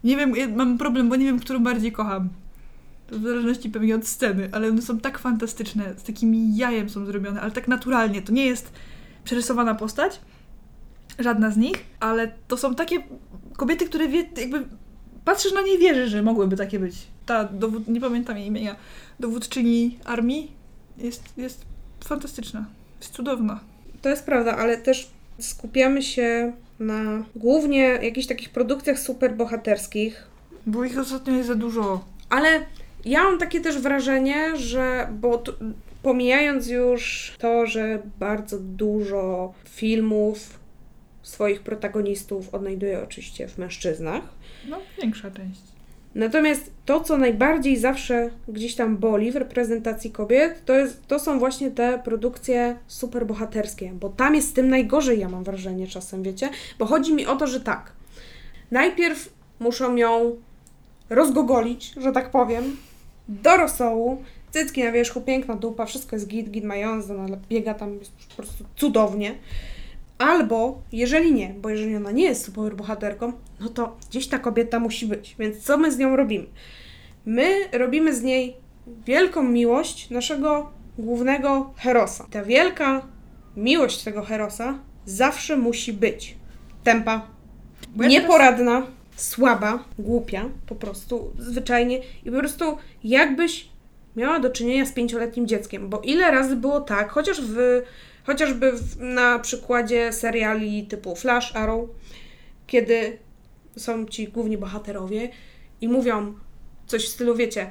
Nie 0.05 0.17
wiem, 0.17 0.37
ja 0.37 0.49
mam 0.49 0.79
problem, 0.79 1.09
bo 1.09 1.17
nie 1.17 1.25
wiem, 1.25 1.39
którą 1.41 1.59
bardziej 1.59 1.93
kocham. 1.93 2.29
W 3.11 3.23
zależności 3.23 3.71
pewnie 3.71 3.95
od 3.95 4.07
sceny, 4.07 4.49
ale 4.53 4.69
one 4.69 4.83
są 4.83 5.01
tak 5.01 5.19
fantastyczne, 5.19 5.95
z 5.97 6.03
takim 6.03 6.35
jajem 6.57 6.91
są 6.91 7.07
zrobione, 7.07 7.41
ale 7.41 7.51
tak 7.51 7.69
naturalnie. 7.69 8.23
To 8.23 8.33
nie 8.33 8.47
jest 8.47 8.73
przerysowana 9.25 9.75
postać, 9.75 10.21
żadna 11.19 11.51
z 11.51 11.57
nich, 11.57 11.85
ale 12.01 12.33
to 12.49 12.57
są 12.57 12.75
takie 12.75 12.97
kobiety, 13.57 13.87
które 13.87 14.09
wie, 14.09 14.25
jakby 14.37 14.65
patrzysz 15.25 15.53
na 15.53 15.63
nie 15.63 15.75
i 15.75 15.79
wierzysz, 15.79 16.11
że 16.11 16.23
mogłyby 16.23 16.57
takie 16.57 16.79
być. 16.79 16.95
Ta, 17.27 17.45
dowód, 17.45 17.89
nie 17.89 18.01
pamiętam 18.01 18.37
jej 18.37 18.47
imienia, 18.47 18.77
dowódczyni 19.21 19.99
armii 20.05 20.53
jest, 20.99 21.23
jest 21.37 21.65
fantastyczna, 22.05 22.67
jest 23.01 23.13
cudowna. 23.13 23.61
To 24.03 24.09
jest 24.09 24.25
prawda, 24.25 24.57
ale 24.57 24.79
też 24.79 25.11
skupiamy 25.39 26.03
się 26.03 26.53
na 26.79 27.25
głównie 27.37 27.83
jakichś 27.83 28.27
takich 28.27 28.51
produkcjach 28.51 28.99
superbohaterskich, 28.99 30.27
Bo 30.67 30.85
ich 30.85 30.99
ostatnio 30.99 31.35
jest 31.35 31.49
za 31.49 31.55
dużo. 31.55 32.05
Ale 32.31 32.49
ja 33.05 33.23
mam 33.23 33.39
takie 33.39 33.61
też 33.61 33.79
wrażenie, 33.79 34.57
że 34.57 35.09
bo 35.21 35.43
pomijając 36.03 36.69
już 36.69 37.33
to, 37.39 37.67
że 37.67 38.03
bardzo 38.19 38.59
dużo 38.59 39.55
filmów 39.69 40.59
swoich 41.23 41.61
protagonistów 41.61 42.55
odnajduje 42.55 43.03
oczywiście 43.03 43.49
w 43.49 43.59
mężczyznach. 43.59 44.23
No, 44.69 44.81
większa 45.03 45.31
część. 45.31 45.74
Natomiast 46.15 46.71
to, 46.85 47.01
co 47.01 47.19
najbardziej 47.19 47.77
zawsze 47.77 48.31
gdzieś 48.49 48.75
tam 48.75 48.97
boli 48.97 49.33
w 49.33 49.37
reprezentacji 49.37 50.11
kobiet, 50.11 50.65
to, 50.65 50.75
jest, 50.75 51.07
to 51.07 51.19
są 51.19 51.39
właśnie 51.39 51.71
te 51.71 52.01
produkcje 52.05 52.77
superbohaterskie, 52.87 53.93
bo 54.01 54.09
tam 54.09 54.35
jest 54.35 54.49
z 54.49 54.53
tym 54.53 54.69
najgorzej, 54.69 55.21
ja 55.21 55.29
mam 55.29 55.45
wrażenie 55.45 55.87
czasem, 55.87 56.23
wiecie? 56.23 56.49
Bo 56.79 56.87
chodzi 56.87 57.15
mi 57.15 57.27
o 57.27 57.37
to, 57.37 57.47
że 57.47 57.61
tak, 57.61 57.93
najpierw 58.71 59.33
muszą 59.61 59.97
ją 59.97 60.37
rozgogolić, 61.11 61.93
że 61.97 62.13
tak 62.13 62.31
powiem, 62.31 62.77
do 63.29 63.57
rosołu, 63.57 64.23
cycki 64.51 64.85
na 64.85 64.93
wierzchu, 64.93 65.21
piękna 65.21 65.55
dupa, 65.55 65.87
wszystko 65.87 66.17
jest 66.17 66.29
git, 66.29 66.51
git 66.51 66.65
mająca, 66.65 67.15
ona 67.15 67.37
biega 67.49 67.75
tam 67.75 67.99
po 68.29 68.37
prostu 68.37 68.65
cudownie. 68.77 69.35
Albo, 70.19 70.83
jeżeli 70.93 71.33
nie, 71.33 71.55
bo 71.63 71.69
jeżeli 71.69 71.97
ona 71.97 72.11
nie 72.11 72.25
jest 72.25 72.45
superbohaterką, 72.45 73.33
no 73.61 73.69
to 73.69 73.97
gdzieś 74.11 74.29
ta 74.29 74.39
kobieta 74.39 74.81
musi 74.81 75.07
być. 75.07 75.37
Więc 75.39 75.59
co 75.59 75.79
my 75.79 75.93
z 75.93 75.99
nią 75.99 76.17
robimy? 76.17 76.47
My 77.27 77.69
robimy 77.73 78.15
z 78.15 78.23
niej 78.23 78.57
wielką 79.07 79.43
miłość 79.43 80.11
naszego 80.11 80.71
głównego 80.99 81.73
herosa. 81.77 82.27
Ta 82.31 82.45
wielka 82.45 83.07
miłość 83.57 84.03
tego 84.03 84.23
herosa 84.23 84.79
zawsze 85.07 85.57
musi 85.57 85.93
być 85.93 86.37
tempa, 86.85 87.27
ja 87.97 88.09
nieporadna, 88.09 88.87
słaba, 89.17 89.85
głupia, 89.99 90.45
po 90.67 90.75
prostu, 90.75 91.33
zwyczajnie. 91.39 92.01
I 92.25 92.31
po 92.31 92.39
prostu 92.39 92.77
jakbyś 93.05 93.69
miała 94.17 94.41
do 94.41 94.51
czynienia 94.51 94.87
z 94.87 94.93
pięcioletnim 94.93 95.47
dzieckiem, 95.47 95.89
bo 95.89 96.01
ile 96.01 96.31
razy 96.31 96.57
było 96.57 96.81
tak, 96.81 97.11
chociaż 97.11 97.41
w, 97.41 97.83
chociażby 98.25 98.73
w, 98.73 99.01
na 99.01 99.39
przykładzie 99.39 100.13
seriali 100.13 100.87
typu 100.87 101.17
Flash, 101.17 101.57
Arrow, 101.57 101.89
kiedy 102.67 103.19
są 103.77 104.07
ci 104.07 104.29
główni 104.29 104.59
bohaterowie 104.59 105.29
i 105.81 105.89
mówią 105.89 106.35
coś 106.87 107.05
w 107.05 107.09
stylu, 107.09 107.35
wiecie, 107.35 107.71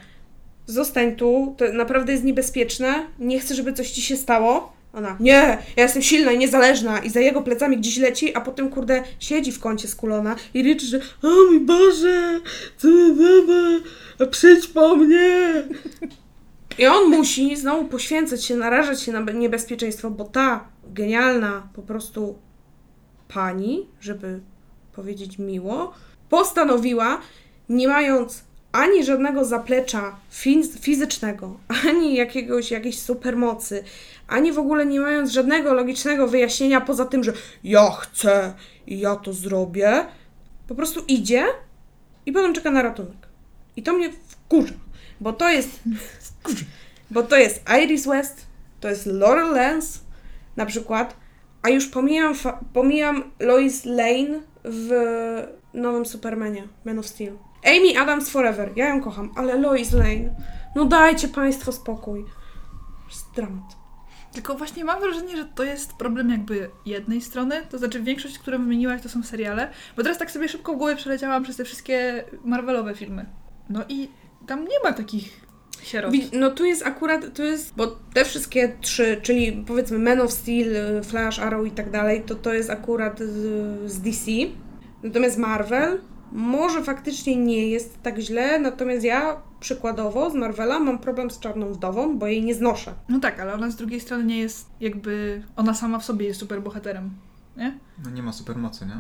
zostań 0.65 1.15
tu, 1.15 1.55
to 1.57 1.73
naprawdę 1.73 2.11
jest 2.11 2.23
niebezpieczne, 2.23 3.07
nie 3.19 3.39
chcę, 3.39 3.55
żeby 3.55 3.73
coś 3.73 3.91
ci 3.91 4.01
się 4.01 4.17
stało. 4.17 4.73
Ona, 4.93 5.17
nie, 5.19 5.57
ja 5.77 5.83
jestem 5.83 6.01
silna 6.01 6.31
i 6.31 6.37
niezależna 6.37 6.99
i 6.99 7.09
za 7.09 7.19
jego 7.19 7.41
plecami 7.41 7.77
gdzieś 7.77 7.97
leci, 7.97 8.35
a 8.35 8.41
potem, 8.41 8.69
kurde, 8.69 9.03
siedzi 9.19 9.51
w 9.51 9.59
kącie 9.59 9.87
skulona 9.87 10.35
i 10.53 10.63
ryczy, 10.63 10.85
że 10.85 10.99
o 11.23 11.27
mój 11.51 11.59
Boże, 11.59 12.39
co 12.77 12.87
baba, 12.87 14.27
przyjdź 14.31 14.67
po 14.67 14.95
mnie. 14.95 15.63
I 16.77 16.87
on 16.87 17.09
musi 17.09 17.55
znowu 17.55 17.85
poświęcać 17.85 18.45
się, 18.45 18.55
narażać 18.55 19.01
się 19.01 19.11
na 19.11 19.31
niebezpieczeństwo, 19.31 20.09
bo 20.09 20.23
ta 20.23 20.67
genialna 20.83 21.67
po 21.73 21.81
prostu 21.81 22.39
pani, 23.27 23.87
żeby 24.01 24.39
powiedzieć 24.95 25.39
miło, 25.39 25.93
postanowiła, 26.29 27.21
nie 27.69 27.87
mając 27.87 28.43
ani 28.71 29.03
żadnego 29.03 29.45
zaplecza 29.45 30.15
fiz- 30.31 30.79
fizycznego, 30.79 31.57
ani 31.89 32.15
jakiegoś, 32.15 32.71
jakiejś 32.71 32.99
supermocy, 32.99 33.83
ani 34.27 34.51
w 34.51 34.59
ogóle 34.59 34.85
nie 34.85 34.99
mając 34.99 35.31
żadnego 35.31 35.73
logicznego 35.73 36.27
wyjaśnienia 36.27 36.81
poza 36.81 37.05
tym, 37.05 37.23
że 37.23 37.33
ja 37.63 37.91
chcę 37.91 38.53
i 38.87 38.99
ja 38.99 39.15
to 39.15 39.33
zrobię, 39.33 40.05
po 40.67 40.75
prostu 40.75 41.03
idzie 41.07 41.45
i 42.25 42.31
potem 42.31 42.53
czeka 42.53 42.71
na 42.71 42.81
ratunek. 42.81 43.27
I 43.75 43.83
to 43.83 43.93
mnie 43.93 44.09
wkurza, 44.27 44.73
bo 45.23 45.33
to 45.33 45.49
jest 45.49 45.79
bo 47.11 47.23
to 47.23 47.37
jest 47.37 47.65
Iris 47.83 48.07
West, 48.07 48.45
to 48.79 48.89
jest 48.89 49.05
Laurel 49.05 49.51
Lance 49.51 49.99
na 50.55 50.65
przykład, 50.65 51.15
a 51.61 51.69
już 51.69 51.87
pomijam, 51.87 52.33
pomijam 52.73 53.23
Lois 53.39 53.85
Lane 53.85 54.41
w 54.63 54.91
nowym 55.73 56.05
Supermanie, 56.05 56.67
Man 56.85 56.99
of 56.99 57.07
Steel. 57.07 57.37
Amy 57.65 58.01
Adams 58.01 58.29
Forever, 58.29 58.71
ja 58.75 58.89
ją 58.89 59.01
kocham, 59.01 59.31
ale 59.35 59.57
Lois 59.57 59.91
Lane, 59.91 60.35
no 60.75 60.85
dajcie 60.85 61.27
Państwo 61.27 61.71
spokój. 61.71 62.25
Dramat. 63.35 63.75
Tylko 64.31 64.55
właśnie 64.55 64.85
mam 64.85 65.01
wrażenie, 65.01 65.37
że 65.37 65.45
to 65.45 65.63
jest 65.63 65.93
problem 65.93 66.29
jakby 66.29 66.69
jednej 66.85 67.21
strony, 67.21 67.61
to 67.69 67.77
znaczy 67.77 68.01
większość, 68.01 68.39
którą 68.39 68.57
wymieniłaś, 68.57 69.01
to 69.01 69.09
są 69.09 69.23
seriale, 69.23 69.69
bo 69.97 70.03
teraz 70.03 70.17
tak 70.17 70.31
sobie 70.31 70.49
szybko 70.49 70.73
w 70.73 70.77
głowie 70.77 70.95
przeleciałam 70.95 71.43
przez 71.43 71.57
te 71.57 71.63
wszystkie 71.65 72.23
Marvelowe 72.45 72.95
filmy. 72.95 73.25
No 73.69 73.83
i 73.89 74.09
tam 74.47 74.63
nie 74.63 74.79
ma 74.83 74.93
takich 74.93 75.41
sierot. 75.83 76.13
No 76.33 76.51
tu 76.51 76.65
jest 76.65 76.85
akurat, 76.85 77.35
tu 77.35 77.43
jest, 77.43 77.75
bo 77.75 77.87
te 77.87 78.25
wszystkie 78.25 78.77
trzy, 78.81 79.19
czyli 79.21 79.63
powiedzmy 79.67 79.99
Man 79.99 80.21
of 80.21 80.31
Steel, 80.31 80.75
y, 80.75 81.03
Flash, 81.03 81.39
Arrow 81.39 81.67
i 81.67 81.71
tak 81.71 81.91
dalej, 81.91 82.23
to 82.25 82.35
to 82.35 82.53
jest 82.53 82.69
akurat 82.69 83.19
z, 83.19 83.91
z 83.91 84.01
DC. 84.01 84.31
Natomiast 85.03 85.37
Marvel 85.37 86.01
może 86.31 86.83
faktycznie 86.83 87.35
nie 87.35 87.67
jest 87.67 88.01
tak 88.03 88.19
źle, 88.19 88.59
natomiast 88.59 89.03
ja 89.03 89.41
przykładowo 89.59 90.29
z 90.29 90.33
Marvela 90.33 90.79
mam 90.79 90.99
problem 90.99 91.31
z 91.31 91.39
Czarną 91.39 91.73
Wdową, 91.73 92.17
bo 92.17 92.27
jej 92.27 92.43
nie 92.43 92.55
znoszę. 92.55 92.93
No 93.09 93.19
tak, 93.19 93.39
ale 93.39 93.53
ona 93.53 93.71
z 93.71 93.75
drugiej 93.75 93.99
strony 93.99 94.23
nie 94.23 94.39
jest 94.39 94.69
jakby, 94.79 95.43
ona 95.55 95.73
sama 95.73 95.99
w 95.99 96.05
sobie 96.05 96.25
jest 96.25 96.39
super 96.39 96.61
bohaterem, 96.61 97.09
nie? 97.57 97.77
No 98.03 98.09
nie 98.09 98.23
ma 98.23 98.33
supermocy, 98.33 98.85
nie? 98.85 98.95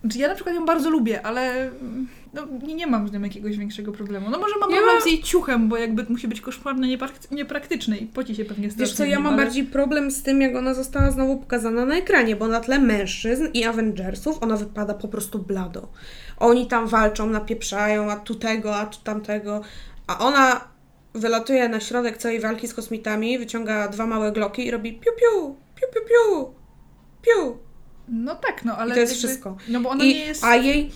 Znaczy 0.00 0.18
ja 0.18 0.28
na 0.28 0.34
przykład 0.34 0.54
ją 0.56 0.64
bardzo 0.64 0.90
lubię, 0.90 1.26
ale 1.26 1.62
mm, 1.62 2.08
no, 2.34 2.42
nie, 2.66 2.74
nie 2.74 2.86
mam 2.86 3.08
z 3.08 3.12
nią 3.12 3.20
jakiegoś 3.22 3.56
większego 3.58 3.92
problemu. 3.92 4.30
No 4.30 4.38
może 4.38 4.54
mam 4.60 4.70
Ja 4.70 4.76
problem 4.76 4.94
mam- 4.96 5.02
z 5.02 5.06
jej 5.06 5.22
ciuchem, 5.22 5.68
bo 5.68 5.76
jakby 5.76 6.06
musi 6.08 6.28
być 6.28 6.40
koszmarny, 6.40 6.86
nieprak- 6.86 7.30
niepraktyczny 7.32 7.96
i 7.96 8.06
poci 8.06 8.34
się 8.34 8.44
pewnie 8.44 8.64
Wiesz 8.64 8.72
strasznie 8.74 8.96
co, 8.96 9.04
ja 9.04 9.16
nim, 9.16 9.24
mam 9.24 9.34
ale- 9.34 9.42
bardziej 9.44 9.64
problem 9.64 10.10
z 10.10 10.22
tym, 10.22 10.40
jak 10.42 10.56
ona 10.56 10.74
została 10.74 11.10
znowu 11.10 11.36
pokazana 11.36 11.86
na 11.86 11.94
ekranie, 11.96 12.36
bo 12.36 12.48
na 12.48 12.60
tle 12.60 12.78
mężczyzn 12.78 13.48
i 13.54 13.64
Avengersów 13.64 14.42
ona 14.42 14.56
wypada 14.56 14.94
po 14.94 15.08
prostu 15.08 15.38
blado. 15.38 15.88
Oni 16.38 16.66
tam 16.66 16.86
walczą, 16.86 17.26
napieprzają, 17.26 18.10
a 18.10 18.16
tu 18.16 18.34
tego, 18.34 18.76
a 18.76 18.86
tu 18.86 18.98
tamtego, 19.04 19.60
a 20.06 20.18
ona 20.18 20.60
wylatuje 21.14 21.68
na 21.68 21.80
środek 21.80 22.18
całej 22.18 22.40
walki 22.40 22.68
z 22.68 22.74
kosmitami, 22.74 23.38
wyciąga 23.38 23.88
dwa 23.88 24.06
małe 24.06 24.32
gloki 24.32 24.66
i 24.66 24.70
robi 24.70 24.92
piu 24.92 25.12
piu, 25.12 25.54
piu 25.76 25.86
piu 25.94 26.00
piu, 26.08 26.54
piu. 27.22 27.58
No 28.10 28.34
tak, 28.34 28.64
no 28.64 28.76
ale... 28.76 28.90
I 28.90 28.94
to 28.94 29.00
jest 29.00 29.12
jakby- 29.12 29.28
wszystko. 29.28 29.56
No 29.68 29.80
bo 29.80 29.90
ona 29.90 30.04
I, 30.04 30.08
nie 30.08 30.14
jest... 30.14 30.44
A 30.44 30.56
jej, 30.56 30.90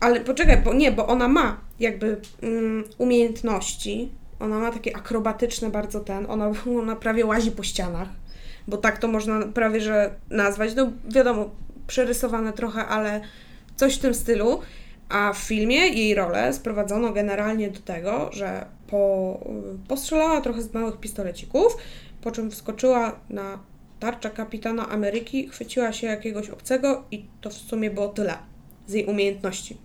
ale 0.00 0.20
poczekaj, 0.20 0.62
bo 0.64 0.74
nie, 0.74 0.92
bo 0.92 1.06
ona 1.06 1.28
ma 1.28 1.60
jakby 1.80 2.20
mm, 2.42 2.84
umiejętności, 2.98 4.08
ona 4.40 4.58
ma 4.58 4.72
takie 4.72 4.96
akrobatyczne 4.96 5.70
bardzo 5.70 6.00
ten, 6.00 6.26
ona, 6.28 6.52
ona 6.82 6.96
prawie 6.96 7.26
łazi 7.26 7.50
po 7.50 7.62
ścianach, 7.62 8.08
bo 8.68 8.76
tak 8.76 8.98
to 8.98 9.08
można 9.08 9.46
prawie 9.46 9.80
że 9.80 10.14
nazwać, 10.30 10.74
no 10.74 10.92
wiadomo, 11.08 11.50
przerysowane 11.86 12.52
trochę, 12.52 12.86
ale 12.86 13.20
coś 13.76 13.96
w 13.96 13.98
tym 13.98 14.14
stylu, 14.14 14.60
a 15.08 15.32
w 15.32 15.38
filmie 15.38 15.88
jej 15.88 16.14
rolę 16.14 16.52
sprowadzono 16.52 17.12
generalnie 17.12 17.70
do 17.70 17.80
tego, 17.80 18.30
że 18.32 18.66
po, 18.86 19.40
postrzelała 19.88 20.40
trochę 20.40 20.62
z 20.62 20.74
małych 20.74 20.96
pistolecików, 20.96 21.76
po 22.20 22.30
czym 22.30 22.50
wskoczyła 22.50 23.20
na 23.30 23.58
tarczę 24.00 24.30
kapitana 24.30 24.88
Ameryki, 24.88 25.48
chwyciła 25.48 25.92
się 25.92 26.06
jakiegoś 26.06 26.50
obcego 26.50 27.04
i 27.10 27.24
to 27.40 27.50
w 27.50 27.54
sumie 27.54 27.90
było 27.90 28.08
tyle 28.08 28.38
z 28.86 28.92
jej 28.92 29.06
umiejętności. 29.06 29.76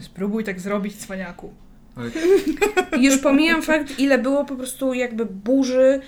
Spróbuj 0.00 0.44
tak 0.44 0.60
zrobić, 0.60 0.96
cwaniaku. 0.96 1.52
Już 3.00 3.18
pomijam 3.18 3.62
fakt, 3.62 3.98
ile 3.98 4.18
było 4.18 4.44
po 4.44 4.56
prostu 4.56 4.94
jakby 4.94 5.26
burzy 5.26 6.00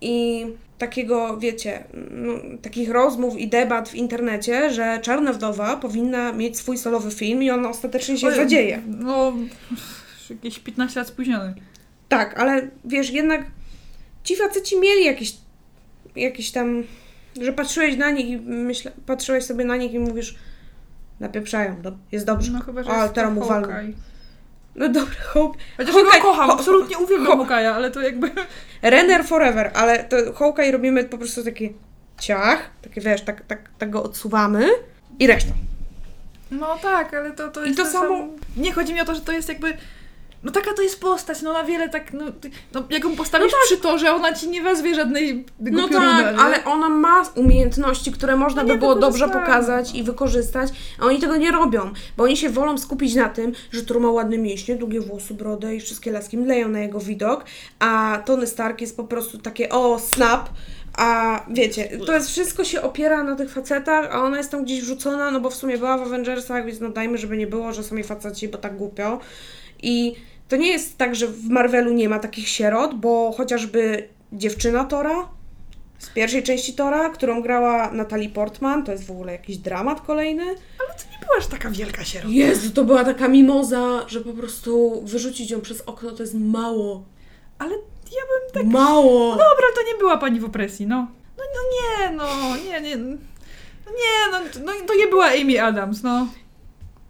i 0.00 0.46
takiego, 0.78 1.36
wiecie, 1.38 1.84
no, 2.10 2.32
takich 2.62 2.90
rozmów 2.90 3.38
i 3.38 3.48
debat 3.48 3.88
w 3.88 3.94
internecie, 3.94 4.70
że 4.70 4.98
Czarna 5.02 5.32
Wdowa 5.32 5.76
powinna 5.76 6.32
mieć 6.32 6.58
swój 6.58 6.78
solowy 6.78 7.10
film 7.10 7.42
i 7.42 7.50
on 7.50 7.66
ostatecznie 7.66 8.18
się 8.18 8.26
Oj, 8.26 8.36
zadzieje. 8.36 8.82
No, 8.86 9.32
jakieś 10.30 10.58
15 10.58 11.00
lat 11.00 11.08
spóźniony. 11.08 11.54
Tak, 12.08 12.40
ale 12.40 12.68
wiesz, 12.84 13.10
jednak 13.10 13.46
ci 14.24 14.36
faceci 14.36 14.80
mieli 14.80 15.04
jakieś, 15.04 15.36
jakieś 16.16 16.50
tam, 16.50 16.84
że 17.40 17.52
patrzyłeś 17.52 17.96
na 17.96 18.10
nich 18.10 18.26
i 18.26 18.36
myślę, 18.40 18.92
patrzyłeś 19.06 19.44
sobie 19.44 19.64
na 19.64 19.76
nich 19.76 19.92
i 19.92 19.98
mówisz, 19.98 20.34
napieprzają, 21.20 21.82
do, 21.82 21.92
jest 22.12 22.26
dobrze. 22.26 22.52
No 22.52 22.60
chyba, 22.60 22.82
że 22.82 22.90
A, 22.90 23.02
jest 23.02 23.14
teraz 23.14 23.34
to 23.34 23.40
mu. 23.40 23.48
Hawkeye. 23.48 23.92
No 24.76 24.88
dobra, 24.88 25.14
Hope. 25.24 25.58
Chociaż 25.76 25.94
Hawkeye- 25.94 26.14
ja 26.14 26.20
go 26.22 26.28
kocham, 26.28 26.46
Ho- 26.50 26.52
absolutnie 26.54 26.98
uwielbiam 26.98 27.38
Hawkeye'a, 27.38 27.72
ale 27.74 27.90
to 27.90 28.00
jakby... 28.00 28.30
Renner 28.82 29.24
forever, 29.24 29.70
ale 29.74 30.04
to 30.04 30.16
Hawkeye 30.32 30.72
robimy 30.72 31.04
po 31.04 31.18
prostu 31.18 31.44
taki 31.44 31.72
ciach, 32.20 32.70
takie 32.82 33.00
wiesz, 33.00 33.22
tak, 33.22 33.46
tak, 33.46 33.68
tak 33.78 33.90
go 33.90 34.02
odsuwamy 34.02 34.66
i 35.18 35.26
reszta. 35.26 35.52
No 36.50 36.78
tak, 36.82 37.14
ale 37.14 37.32
to, 37.32 37.48
to 37.48 37.64
I 37.64 37.66
jest 37.68 37.78
to 37.80 37.86
samo- 37.86 38.18
Sam... 38.18 38.30
Nie, 38.56 38.72
chodzi 38.72 38.94
mi 38.94 39.00
o 39.00 39.04
to, 39.04 39.14
że 39.14 39.20
to 39.20 39.32
jest 39.32 39.48
jakby... 39.48 39.76
No 40.44 40.50
taka 40.50 40.72
to 40.72 40.82
jest 40.82 41.00
postać, 41.00 41.42
no 41.42 41.52
na 41.52 41.64
wiele 41.64 41.88
tak, 41.88 42.12
no, 42.12 42.24
no 42.72 42.82
jak 42.90 43.04
ją 43.04 43.16
postawisz 43.16 43.52
przy 43.64 43.76
torze, 43.76 44.14
ona 44.14 44.32
ci 44.32 44.48
nie 44.48 44.62
wezwie 44.62 44.94
żadnej 44.94 45.44
No 45.60 45.88
pioruna, 45.88 46.22
tak, 46.22 46.36
nie? 46.36 46.42
ale 46.42 46.64
ona 46.64 46.88
ma 46.88 47.22
umiejętności, 47.34 48.12
które 48.12 48.36
można 48.36 48.62
No 48.62 48.68
by 48.68 48.78
było 48.78 48.94
dobrze 48.94 49.28
pokazać 49.28 49.94
i 49.94 50.02
wykorzystać, 50.02 50.70
a 51.00 51.04
oni 51.06 51.18
tego 51.18 51.36
nie 51.36 51.50
robią, 51.50 51.92
bo 52.16 52.24
oni 52.24 52.36
się 52.36 52.50
wolą 52.50 52.78
skupić 52.78 53.14
na 53.14 53.28
tym, 53.28 53.52
że 53.72 53.82
Thor 53.82 54.00
ma 54.00 54.10
ładne 54.10 54.38
mięśnie, 54.38 54.76
długie 54.76 55.00
włosy, 55.00 55.34
brodę 55.34 55.76
i 55.76 55.80
wszystkie 55.80 56.12
laski 56.12 56.38
mleją 56.38 56.68
na 56.68 56.80
jego 56.80 57.00
widok, 57.00 57.44
a 57.78 58.22
Tony 58.24 58.46
Stark 58.46 58.80
jest 58.80 58.96
po 58.96 59.04
prostu 59.04 59.38
takie 59.38 59.68
o, 59.68 59.98
snap, 59.98 60.48
a 60.96 61.40
wiecie, 61.50 61.98
to 62.06 62.14
jest 62.14 62.30
wszystko 62.30 62.64
się 62.64 62.82
opiera 62.82 63.22
na 63.22 63.36
tych 63.36 63.50
facetach, 63.50 64.14
a 64.14 64.22
ona 64.22 64.38
jest 64.38 64.50
tam 64.50 64.64
gdzieś 64.64 64.80
wrzucona, 64.80 65.30
no 65.30 65.40
bo 65.40 65.50
w 65.50 65.54
sumie 65.54 65.78
była 65.78 65.98
w 65.98 66.02
Avengersach, 66.02 66.66
więc 66.66 66.80
no 66.80 66.88
dajmy, 66.88 67.18
żeby 67.18 67.36
nie 67.36 67.46
było, 67.46 67.72
że 67.72 67.82
jej 67.92 68.04
faceci, 68.04 68.48
bo 68.48 68.58
tak 68.58 68.76
głupio. 68.76 69.18
I 69.82 70.14
to 70.54 70.58
nie 70.58 70.72
jest 70.72 70.98
tak, 70.98 71.14
że 71.14 71.26
w 71.26 71.48
Marvelu 71.48 71.92
nie 71.92 72.08
ma 72.08 72.18
takich 72.18 72.48
sierot, 72.48 72.94
bo 72.94 73.32
chociażby 73.36 74.08
dziewczyna 74.32 74.84
Tora 74.84 75.28
z 75.98 76.08
pierwszej 76.10 76.42
części 76.42 76.74
Tora, 76.74 77.10
którą 77.10 77.42
grała 77.42 77.90
Natalie 77.90 78.28
Portman, 78.28 78.84
to 78.84 78.92
jest 78.92 79.06
w 79.06 79.10
ogóle 79.10 79.32
jakiś 79.32 79.56
dramat 79.56 80.00
kolejny. 80.00 80.42
Ale 80.44 80.88
to 80.98 81.04
nie 81.12 81.18
była 81.26 81.38
aż 81.38 81.46
taka 81.46 81.70
wielka 81.70 82.04
sierota. 82.04 82.34
Jezu, 82.34 82.70
to 82.70 82.84
była 82.84 83.04
taka 83.04 83.28
mimoza, 83.28 84.08
że 84.08 84.20
po 84.20 84.32
prostu 84.32 85.02
wyrzucić 85.04 85.50
ją 85.50 85.60
przez 85.60 85.80
okno 85.80 86.10
to 86.10 86.22
jest 86.22 86.34
mało. 86.34 87.04
Ale 87.58 87.70
ja 88.12 88.22
bym 88.30 88.52
tak... 88.52 88.66
Mało! 88.66 89.30
Dobra, 89.30 89.66
to 89.74 89.92
nie 89.92 89.98
była 89.98 90.18
pani 90.18 90.40
w 90.40 90.44
opresji, 90.44 90.86
no. 90.86 91.06
No, 91.38 91.44
no 91.54 91.60
nie, 91.74 92.16
no, 92.16 92.56
nie, 92.56 92.80
nie. 92.80 92.96
No 92.96 93.92
nie, 93.92 94.32
no, 94.32 94.38
no 94.64 94.72
to 94.86 94.94
nie 94.94 95.06
była 95.06 95.26
Amy 95.26 95.62
Adams, 95.62 96.02
no. 96.02 96.28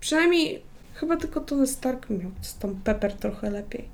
Przynajmniej 0.01 0.63
chyba 0.95 1.17
tylko 1.17 1.41
Tony 1.41 1.67
Stark 1.67 2.11
miał 2.11 2.31
z 2.41 2.59
tą 2.59 2.77
Pepper 2.85 3.13
trochę 3.13 3.51
lepiej. 3.51 3.89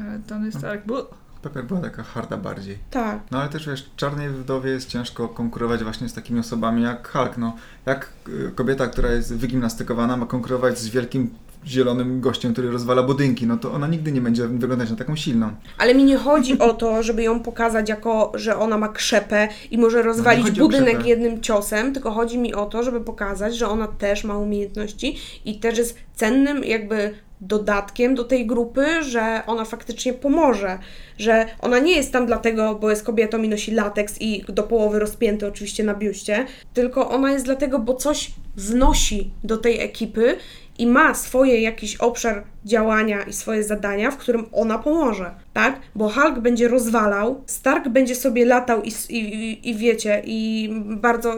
Ale 0.00 0.18
Tony 0.26 0.52
Stark 0.52 0.86
był... 0.86 0.96
Pepper 1.42 1.64
była 1.64 1.80
taka 1.80 2.02
harda 2.02 2.36
bardziej. 2.36 2.78
Tak. 2.90 3.20
No 3.30 3.40
ale 3.40 3.48
też 3.48 3.66
wiesz, 3.66 3.90
Czarnej 3.96 4.30
Wdowie 4.30 4.70
jest 4.70 4.88
ciężko 4.88 5.28
konkurować 5.28 5.84
właśnie 5.84 6.08
z 6.08 6.14
takimi 6.14 6.40
osobami 6.40 6.82
jak 6.82 7.08
Hulk. 7.08 7.38
No, 7.38 7.56
jak 7.86 8.12
y, 8.28 8.52
kobieta, 8.54 8.86
która 8.86 9.10
jest 9.10 9.34
wygimnastykowana, 9.34 10.16
ma 10.16 10.26
konkurować 10.26 10.78
z 10.78 10.88
wielkim 10.88 11.34
zielonym 11.66 12.20
gościem, 12.20 12.52
który 12.52 12.70
rozwala 12.70 13.02
budynki, 13.02 13.46
no 13.46 13.56
to 13.56 13.72
ona 13.72 13.86
nigdy 13.86 14.12
nie 14.12 14.20
będzie 14.20 14.48
wyglądać 14.48 14.90
na 14.90 14.96
taką 14.96 15.16
silną. 15.16 15.50
Ale 15.78 15.94
mi 15.94 16.04
nie 16.04 16.16
chodzi 16.16 16.58
o 16.58 16.72
to, 16.72 17.02
żeby 17.02 17.22
ją 17.22 17.40
pokazać 17.40 17.88
jako, 17.88 18.32
że 18.34 18.58
ona 18.58 18.78
ma 18.78 18.88
krzepę 18.88 19.48
i 19.70 19.78
może 19.78 20.02
rozwalić 20.02 20.44
chodzi 20.44 20.60
o 20.60 20.64
budynek 20.64 21.06
jednym 21.06 21.40
ciosem, 21.40 21.92
tylko 21.92 22.10
chodzi 22.10 22.38
mi 22.38 22.54
o 22.54 22.66
to, 22.66 22.82
żeby 22.82 23.00
pokazać, 23.00 23.56
że 23.56 23.68
ona 23.68 23.88
też 23.88 24.24
ma 24.24 24.38
umiejętności 24.38 25.16
i 25.44 25.60
też 25.60 25.78
jest 25.78 25.98
cennym 26.14 26.64
jakby 26.64 27.14
dodatkiem 27.40 28.14
do 28.14 28.24
tej 28.24 28.46
grupy, 28.46 29.02
że 29.02 29.42
ona 29.46 29.64
faktycznie 29.64 30.12
pomoże, 30.12 30.78
że 31.18 31.46
ona 31.60 31.78
nie 31.78 31.96
jest 31.96 32.12
tam 32.12 32.26
dlatego, 32.26 32.74
bo 32.74 32.90
jest 32.90 33.04
kobietą 33.04 33.42
i 33.42 33.48
nosi 33.48 33.70
lateks 33.70 34.20
i 34.20 34.44
do 34.48 34.62
połowy 34.62 34.98
rozpięty 34.98 35.46
oczywiście 35.46 35.84
na 35.84 35.94
biuście, 35.94 36.46
tylko 36.74 37.10
ona 37.10 37.32
jest 37.32 37.44
dlatego, 37.44 37.78
bo 37.78 37.94
coś 37.94 38.30
wnosi 38.56 39.30
do 39.44 39.56
tej 39.56 39.80
ekipy 39.80 40.36
i 40.80 40.86
ma 40.86 41.14
swoje 41.14 41.60
jakiś 41.60 41.96
obszar 41.96 42.44
działania 42.64 43.22
i 43.22 43.32
swoje 43.32 43.64
zadania, 43.64 44.10
w 44.10 44.16
którym 44.16 44.46
ona 44.52 44.78
pomoże, 44.78 45.34
tak? 45.52 45.80
Bo 45.94 46.08
Hulk 46.08 46.38
będzie 46.38 46.68
rozwalał, 46.68 47.42
Stark 47.46 47.88
będzie 47.88 48.14
sobie 48.14 48.44
latał 48.44 48.82
i, 48.82 48.92
i, 49.08 49.70
i, 49.70 49.74
wiecie, 49.74 50.22
i 50.24 50.68
bardzo 50.84 51.34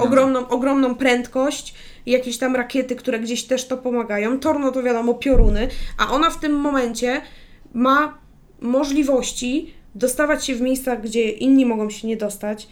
ogromną, 0.00 0.48
ogromną 0.48 0.94
prędkość, 0.94 1.74
i 2.06 2.10
jakieś 2.10 2.38
tam 2.38 2.56
rakiety, 2.56 2.96
które 2.96 3.20
gdzieś 3.20 3.44
też 3.44 3.66
to 3.66 3.76
pomagają. 3.76 4.38
Thor, 4.38 4.60
no 4.60 4.72
to 4.72 4.82
wiadomo, 4.82 5.14
pioruny, 5.14 5.68
a 5.98 6.10
ona 6.10 6.30
w 6.30 6.40
tym 6.40 6.52
momencie 6.52 7.20
ma 7.74 8.18
możliwości 8.60 9.74
dostawać 9.94 10.46
się 10.46 10.54
w 10.54 10.60
miejsca, 10.60 10.96
gdzie 10.96 11.30
inni 11.30 11.66
mogą 11.66 11.90
się 11.90 12.08
nie 12.08 12.16
dostać, 12.16 12.68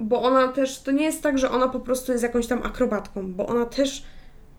bo 0.00 0.22
ona 0.22 0.48
też, 0.48 0.82
to 0.82 0.90
nie 0.90 1.04
jest 1.04 1.22
tak, 1.22 1.38
że 1.38 1.50
ona 1.50 1.68
po 1.68 1.80
prostu 1.80 2.12
jest 2.12 2.24
jakąś 2.24 2.46
tam 2.46 2.62
akrobatką, 2.62 3.32
bo 3.32 3.46
ona 3.46 3.64
też 3.64 4.04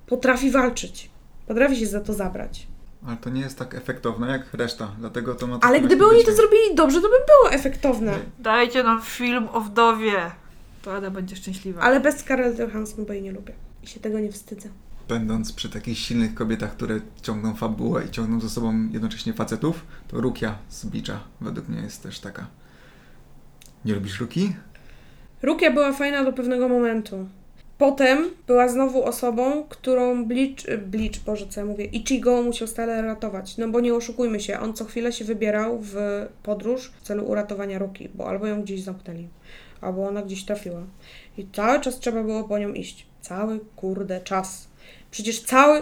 potrafi 0.09 0.51
walczyć. 0.51 1.09
Potrafi 1.47 1.75
się 1.75 1.87
za 1.87 2.01
to 2.01 2.13
zabrać. 2.13 2.67
Ale 3.07 3.17
to 3.17 3.29
nie 3.29 3.41
jest 3.41 3.59
tak 3.59 3.75
efektowne 3.75 4.31
jak 4.31 4.53
reszta, 4.53 4.91
dlatego 4.99 5.35
to 5.35 5.47
ma 5.47 5.59
Ale 5.61 5.75
taki 5.75 5.85
gdyby 5.85 6.05
oni 6.05 6.25
to 6.25 6.33
zrobili 6.33 6.75
dobrze, 6.75 7.01
to 7.01 7.07
by 7.07 7.15
było 7.25 7.51
efektowne. 7.51 8.19
Dajcie 8.39 8.83
nam 8.83 9.01
film 9.01 9.47
o 9.53 9.61
wdowie. 9.61 10.31
To 10.81 10.95
Ada 10.95 11.09
będzie 11.09 11.35
szczęśliwa. 11.35 11.81
Ale 11.81 11.99
bez 11.99 12.17
Scarlett 12.17 12.59
Johansson, 12.59 13.05
bo 13.05 13.13
jej 13.13 13.21
nie 13.21 13.31
lubię. 13.31 13.53
I 13.83 13.87
się 13.87 13.99
tego 13.99 14.19
nie 14.19 14.31
wstydzę. 14.31 14.69
Będąc 15.07 15.53
przy 15.53 15.69
takich 15.69 15.97
silnych 15.97 16.33
kobietach, 16.33 16.71
które 16.71 16.99
ciągną 17.21 17.55
fabułę 17.55 18.05
i 18.05 18.11
ciągną 18.11 18.39
ze 18.39 18.49
sobą 18.49 18.89
jednocześnie 18.91 19.33
facetów, 19.33 19.85
to 20.07 20.21
Rukia 20.21 20.55
z 20.69 20.85
Bicza 20.85 21.19
według 21.41 21.67
mnie 21.67 21.81
jest 21.81 22.03
też 22.03 22.19
taka. 22.19 22.47
Nie 23.85 23.95
lubisz 23.95 24.19
Ruki? 24.19 24.55
Rukia 25.41 25.71
była 25.71 25.93
fajna 25.93 26.23
do 26.23 26.33
pewnego 26.33 26.69
momentu. 26.69 27.29
Potem 27.79 28.29
była 28.47 28.67
znowu 28.67 29.03
osobą, 29.03 29.63
którą 29.69 30.25
Bleach, 30.25 30.69
y, 30.69 30.77
Bleach, 30.77 31.19
Boże, 31.25 31.47
co 31.49 31.59
ja 31.59 31.65
mówię, 31.65 31.85
Ichigo 31.85 32.41
musiał 32.41 32.67
stale 32.67 33.01
ratować. 33.01 33.57
No 33.57 33.67
bo 33.67 33.79
nie 33.79 33.95
oszukujmy 33.95 34.39
się, 34.39 34.59
on 34.59 34.73
co 34.73 34.85
chwilę 34.85 35.13
się 35.13 35.25
wybierał 35.25 35.79
w 35.81 35.95
podróż 36.43 36.91
w 37.01 37.01
celu 37.01 37.25
uratowania 37.25 37.79
Ruki, 37.79 38.09
bo 38.15 38.27
albo 38.27 38.47
ją 38.47 38.61
gdzieś 38.61 38.83
zamknęli, 38.83 39.27
albo 39.81 40.07
ona 40.07 40.21
gdzieś 40.21 40.45
trafiła. 40.45 40.81
I 41.37 41.47
cały 41.53 41.79
czas 41.79 41.99
trzeba 41.99 42.23
było 42.23 42.43
po 42.43 42.59
nią 42.59 42.73
iść. 42.73 43.05
Cały 43.21 43.59
kurde 43.75 44.21
czas. 44.21 44.67
Przecież 45.11 45.41
cały 45.41 45.81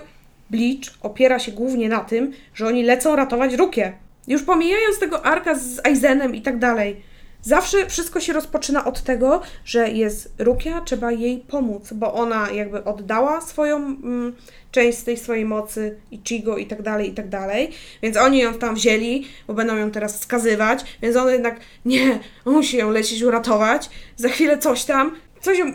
Bleach 0.50 0.94
opiera 1.02 1.40
się 1.40 1.52
głównie 1.52 1.90
na 1.90 2.00
tym, 2.00 2.32
że 2.54 2.68
oni 2.68 2.84
lecą 2.84 3.16
ratować 3.16 3.54
Rukię. 3.54 3.94
Już 4.28 4.44
pomijając 4.44 5.00
tego 5.00 5.26
arka 5.26 5.56
z 5.56 5.86
Aizenem 5.86 6.36
i 6.36 6.42
tak 6.42 6.60
dalej. 6.60 7.02
Zawsze 7.48 7.90
wszystko 7.90 8.20
się 8.20 8.34
rozpoczyna 8.34 8.86
od 8.86 9.02
tego, 9.04 9.42
że 9.66 9.90
jest 9.90 10.34
Rukia, 10.40 10.82
trzeba 10.82 11.12
jej 11.12 11.38
pomóc, 11.38 11.94
bo 11.94 12.14
ona 12.14 12.52
jakby 12.52 12.84
oddała 12.84 13.42
swoją 13.42 13.78
mm, 13.78 14.36
część 14.72 15.02
tej 15.02 15.18
swojej 15.18 15.46
mocy, 15.46 15.98
Ichigo 16.12 16.58
i 16.58 16.66
tak 16.66 16.82
dalej, 16.82 17.10
i 17.10 17.14
tak 17.14 17.30
dalej. 17.30 17.72
Więc 18.02 18.18
oni 18.18 18.40
ją 18.40 18.54
tam 18.54 18.76
wzięli, 18.76 19.28
bo 19.48 19.54
będą 19.54 19.76
ją 19.76 19.92
teraz 19.92 20.20
skazywać, 20.22 20.98
więc 21.02 21.16
on 21.16 21.30
jednak 21.30 21.60
nie, 21.86 22.20
musi 22.46 22.78
ją 22.78 22.90
lecieć 22.92 23.22
uratować. 23.22 23.90
Za 24.16 24.30
chwilę 24.30 24.58
coś 24.58 24.86
tam, 24.86 25.16
coś 25.42 25.60
ją, 25.60 25.66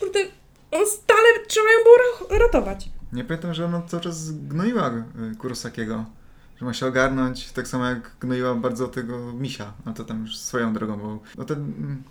kurde, 0.00 0.20
on 0.70 0.86
stale 0.86 1.28
trzeba 1.48 1.66
ją 1.66 1.78
było 1.84 1.96
ra- 1.96 2.44
ratować. 2.44 2.88
Nie 3.12 3.24
pamiętam, 3.24 3.54
że 3.54 3.64
ona 3.64 3.82
cały 3.88 4.02
czas 4.02 4.30
gnoiła 4.30 4.88
y, 4.88 5.36
Kurosakiego. 5.36 6.04
Że 6.56 6.64
ma 6.64 6.72
się 6.72 6.86
ogarnąć, 6.86 7.52
tak 7.52 7.68
samo 7.68 7.86
jak 7.86 8.10
gnoiła 8.20 8.54
bardzo 8.54 8.88
tego 8.88 9.32
misia. 9.32 9.72
No 9.86 9.92
to 9.92 10.04
tam 10.04 10.20
już 10.20 10.38
swoją 10.38 10.72
drogą, 10.72 10.96
bo 10.98 11.20
no 11.38 11.44
ten, 11.44 11.58
mm, 11.58 12.02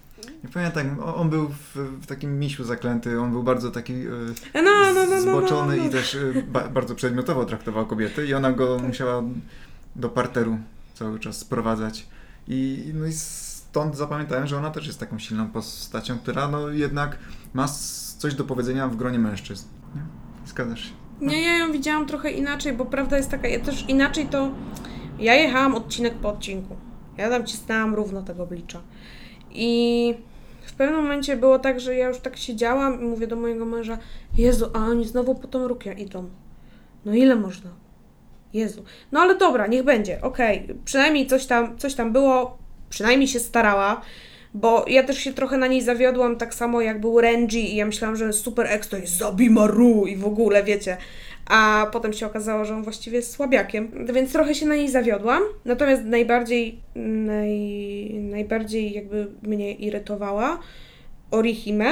nie 0.44 0.50
pamiętam, 0.50 1.00
on, 1.00 1.30
był 1.30 1.50
w, 1.50 1.76
w 2.02 2.06
takim 2.06 2.40
misiu 2.40 2.64
zaklęty, 2.64 3.20
on 3.20 3.32
był 3.32 3.44
bardzo 3.44 3.72
taki 3.72 3.94
y, 3.94 4.34
No, 4.54 4.62
no, 4.64 4.94
no, 4.94 5.06
no, 5.06 5.16
no, 5.16 5.22
zboczony 5.22 5.78
no, 5.78 5.84
no. 5.84 5.90
i 5.90 5.92
też 5.92 6.16
y, 6.16 6.46
ba, 6.48 6.68
bardzo 6.68 6.96
przedmiotowo 6.96 7.46
traktował 7.46 7.86
kobiety 7.86 8.26
i 8.26 8.34
ona 8.34 8.52
go 8.52 8.76
Tak. 8.78 8.88
musiała 8.88 9.24
do 9.96 10.10
parteru 10.10 10.58
cały 10.94 11.20
czas 11.20 11.38
sprowadzać. 11.38 12.08
I, 12.48 12.92
no 12.94 13.06
i 13.06 13.14
stąd 13.14 13.98
zapamiętałem, 13.98 14.48
że 14.48 14.58
ona 14.58 14.72
też 14.72 14.88
jest 14.88 15.00
taką 15.00 15.20
silną 15.20 15.48
postacią, 15.48 16.20
która 16.20 16.48
no 16.48 16.70
jednak 16.70 17.18
ma 17.54 17.68
coś 18.18 18.36
do 18.36 18.44
powiedzenia 18.44 18.88
w 18.88 18.96
gronie 18.96 19.20
mężczyzn. 19.20 19.68
Nie? 19.96 20.02
Zgadzasz 20.48 20.84
się? 20.84 21.05
Nie, 21.22 21.42
ja 21.42 21.58
ją 21.58 21.72
widziałam 21.72 22.06
trochę 22.06 22.32
inaczej, 22.32 22.74
bo 22.74 22.86
prawda 22.86 23.18
jest 23.18 23.32
taka, 23.32 23.48
ja 23.48 23.60
też 23.60 23.90
inaczej 23.90 24.26
to. 24.26 24.52
Ja 25.20 25.36
jechałam 25.36 25.76
odcinek 25.76 26.14
po 26.14 26.30
odcinku. 26.30 26.76
Ja 27.18 27.30
tam 27.30 27.46
cisnęłam 27.46 27.96
równo 27.96 28.22
tego 28.22 28.46
blicza. 28.46 28.82
I 29.52 30.14
w 30.62 30.74
pewnym 30.74 31.02
momencie 31.02 31.38
było 31.38 31.60
tak, 31.60 31.80
że 31.80 31.96
ja 31.96 32.08
już 32.08 32.18
tak 32.18 32.38
siedziałam 32.38 33.02
i 33.02 33.04
mówię 33.04 33.28
do 33.28 33.36
mojego 33.36 33.66
męża: 33.66 33.98
Jezu, 34.38 34.70
a 34.74 34.80
oni 34.80 35.06
znowu 35.06 35.36
po 35.36 35.48
tą 35.48 35.68
rukę 35.68 35.94
idą. 35.94 36.30
No 37.06 37.14
ile 37.14 37.36
można? 37.36 37.70
Jezu. 38.54 38.84
No 39.12 39.20
ale 39.20 39.38
dobra, 39.38 39.68
niech 39.68 39.84
będzie, 39.84 40.22
okej. 40.22 40.68
Przynajmniej 40.86 41.28
coś 41.28 41.46
tam, 41.46 41.78
coś 41.78 41.96
tam 41.96 42.14
było, 42.14 42.58
przynajmniej 42.90 43.28
się 43.28 43.40
starała. 43.40 44.02
Bo 44.56 44.86
ja 44.88 45.04
też 45.04 45.18
się 45.18 45.34
trochę 45.34 45.58
na 45.58 45.68
niej 45.68 45.82
zawiodłam, 45.82 46.38
tak 46.38 46.54
samo 46.54 46.82
jak 46.82 47.02
był 47.02 47.22
Renji 47.22 47.74
i 47.74 47.76
ja 47.76 47.86
myślałam, 47.86 48.16
że 48.16 48.34
Super 48.34 48.80
to 48.90 48.98
jest 48.98 49.18
Zabimaru 49.18 50.06
i 50.06 50.18
w 50.18 50.26
ogóle, 50.26 50.64
wiecie. 50.64 50.98
A 51.46 51.88
potem 51.92 52.14
się 52.14 52.26
okazało, 52.26 52.66
że 52.66 52.76
on 52.76 52.84
właściwie 52.84 53.18
jest 53.18 53.32
słabiakiem, 53.32 54.06
więc 54.14 54.32
trochę 54.32 54.56
się 54.56 54.66
na 54.66 54.76
niej 54.76 54.90
zawiodłam. 54.90 55.44
Natomiast 55.66 56.04
najbardziej, 56.04 56.80
naj, 56.96 57.60
najbardziej 58.14 58.94
jakby 58.94 59.28
mnie 59.42 59.74
irytowała 59.74 60.60
Orihime, 61.32 61.92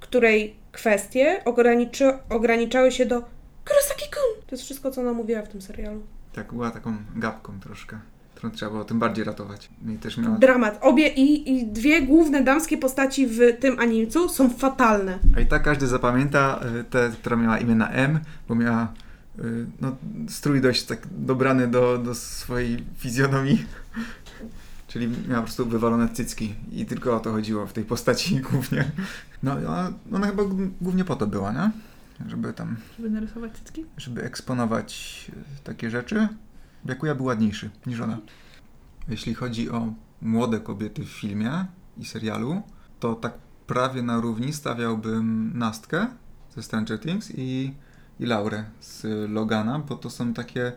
której 0.00 0.56
kwestie 0.72 1.42
ograniczy, 1.44 2.12
ograniczały 2.30 2.92
się 2.92 3.06
do 3.06 3.20
Kurosaki-kun. 3.64 4.42
To 4.46 4.54
jest 4.54 4.64
wszystko, 4.64 4.90
co 4.90 5.00
ona 5.00 5.12
mówiła 5.12 5.42
w 5.42 5.48
tym 5.48 5.62
serialu. 5.62 6.02
Tak, 6.34 6.52
była 6.52 6.70
taką 6.70 6.96
gapką 7.16 7.60
troszkę, 7.60 7.98
którą 8.42 8.54
trzeba 8.54 8.70
było 8.70 8.84
tym 8.84 8.98
bardziej 8.98 9.24
ratować. 9.24 9.68
No 9.82 9.92
I 9.92 9.96
też 9.98 10.16
miała... 10.18 10.38
Dramat. 10.38 10.78
Obie 10.80 11.08
i, 11.08 11.50
i 11.50 11.66
dwie 11.66 12.02
główne 12.02 12.44
damskie 12.44 12.78
postaci 12.78 13.26
w 13.26 13.38
tym 13.60 13.78
animcu 13.78 14.28
są 14.28 14.50
fatalne. 14.50 15.18
A 15.36 15.40
i 15.40 15.46
tak 15.46 15.62
każdy 15.62 15.86
zapamięta 15.86 16.60
y, 16.80 16.84
tę, 16.84 17.10
która 17.20 17.36
miała 17.36 17.58
imię 17.58 17.74
na 17.74 17.88
M, 17.88 18.20
bo 18.48 18.54
miała 18.54 18.92
y, 19.38 19.66
no, 19.80 19.96
strój 20.28 20.60
dość 20.60 20.82
tak 20.82 20.98
dobrany 21.10 21.68
do, 21.68 21.98
do 21.98 22.14
swojej 22.14 22.84
fizjonomii. 22.98 23.64
Czyli 24.88 25.08
miała 25.28 25.40
po 25.40 25.46
prostu 25.46 25.66
wywalone 25.66 26.08
cycki 26.08 26.54
i 26.72 26.86
tylko 26.86 27.16
o 27.16 27.20
to 27.20 27.32
chodziło 27.32 27.66
w 27.66 27.72
tej 27.72 27.84
postaci 27.84 28.40
głównie. 28.50 28.90
No 29.42 29.52
ona, 29.52 29.92
ona 30.12 30.26
chyba 30.26 30.42
głównie 30.80 31.04
po 31.04 31.16
to 31.16 31.26
była, 31.26 31.52
nie? 31.52 31.70
Żeby 32.28 32.52
tam, 32.52 32.76
Żeby 32.96 33.10
narysować 33.10 33.52
cycki? 33.52 33.84
żeby 33.96 34.22
eksponować 34.22 35.24
y, 35.60 35.64
takie 35.64 35.90
rzeczy. 35.90 36.28
Byakuya 36.84 37.14
był 37.14 37.26
ładniejszy 37.26 37.70
niż 37.86 38.00
ona. 38.00 38.18
Jeśli 39.08 39.34
chodzi 39.34 39.70
o 39.70 39.92
młode 40.22 40.60
kobiety 40.60 41.04
w 41.04 41.08
filmie 41.08 41.66
i 41.98 42.04
serialu, 42.04 42.62
to 43.00 43.14
tak 43.14 43.32
prawie 43.66 44.02
na 44.02 44.20
równi 44.20 44.52
stawiałbym 44.52 45.52
Nastkę 45.58 46.06
ze 46.50 46.62
Stranger 46.62 47.00
Things 47.00 47.32
i, 47.34 47.74
i 48.20 48.26
Laurę 48.26 48.64
z 48.80 49.06
Logana, 49.30 49.78
bo 49.78 49.96
to 49.96 50.10
są 50.10 50.34
takie 50.34 50.72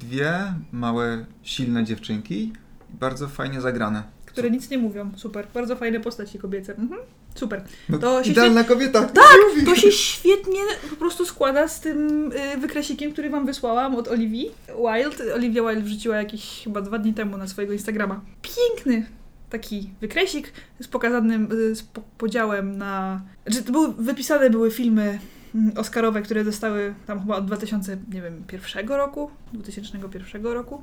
dwie 0.00 0.54
małe, 0.72 1.26
silne 1.42 1.84
dziewczynki 1.84 2.52
bardzo 2.90 3.28
fajnie 3.28 3.60
zagrane. 3.60 4.02
Które 4.30 4.50
nic 4.50 4.70
nie 4.70 4.78
mówią. 4.78 5.10
Super. 5.16 5.46
Bardzo 5.54 5.76
fajne 5.76 6.00
postaci 6.00 6.38
kobiece. 6.38 6.76
Mhm. 6.76 7.00
Super. 7.34 7.64
No, 7.88 7.98
To 7.98 8.24
się 8.24 8.30
idealna 8.30 8.64
kobieta! 8.64 9.02
Tak! 9.02 9.64
To 9.66 9.74
się 9.76 9.92
świetnie 9.92 10.60
po 10.90 10.96
prostu 10.96 11.26
składa 11.26 11.68
z 11.68 11.80
tym 11.80 12.32
y, 12.54 12.58
wykresik,iem 12.58 13.12
który 13.12 13.30
wam 13.30 13.46
wysłałam 13.46 13.94
od 13.94 14.08
Oliwii 14.08 14.50
Wild. 14.68 15.22
Olivia 15.34 15.62
Wild 15.70 15.84
wrzuciła 15.84 16.16
jakieś 16.16 16.60
chyba 16.64 16.80
dwa 16.80 16.98
dni 16.98 17.14
temu 17.14 17.36
na 17.36 17.48
swojego 17.48 17.72
Instagrama. 17.72 18.20
Piękny 18.42 19.06
taki 19.50 19.90
wykresik 20.00 20.52
z 20.80 20.88
pokazanym, 20.88 21.48
y, 21.52 21.74
z 21.74 21.82
po- 21.82 22.02
podziałem 22.18 22.78
na... 22.78 23.20
Znaczy, 23.46 23.62
to 23.64 23.72
były, 23.72 23.92
wypisane 23.94 24.50
były 24.50 24.70
filmy 24.70 25.18
mm, 25.54 25.72
Oscarowe, 25.78 26.22
które 26.22 26.44
zostały 26.44 26.94
tam 27.06 27.20
chyba 27.20 27.36
od 27.36 27.46
2000, 27.46 27.96
nie 28.12 28.22
wiem, 28.22 28.44
pierwszego 28.46 28.96
roku, 28.96 29.30
2001 29.52 30.42
roku. 30.46 30.82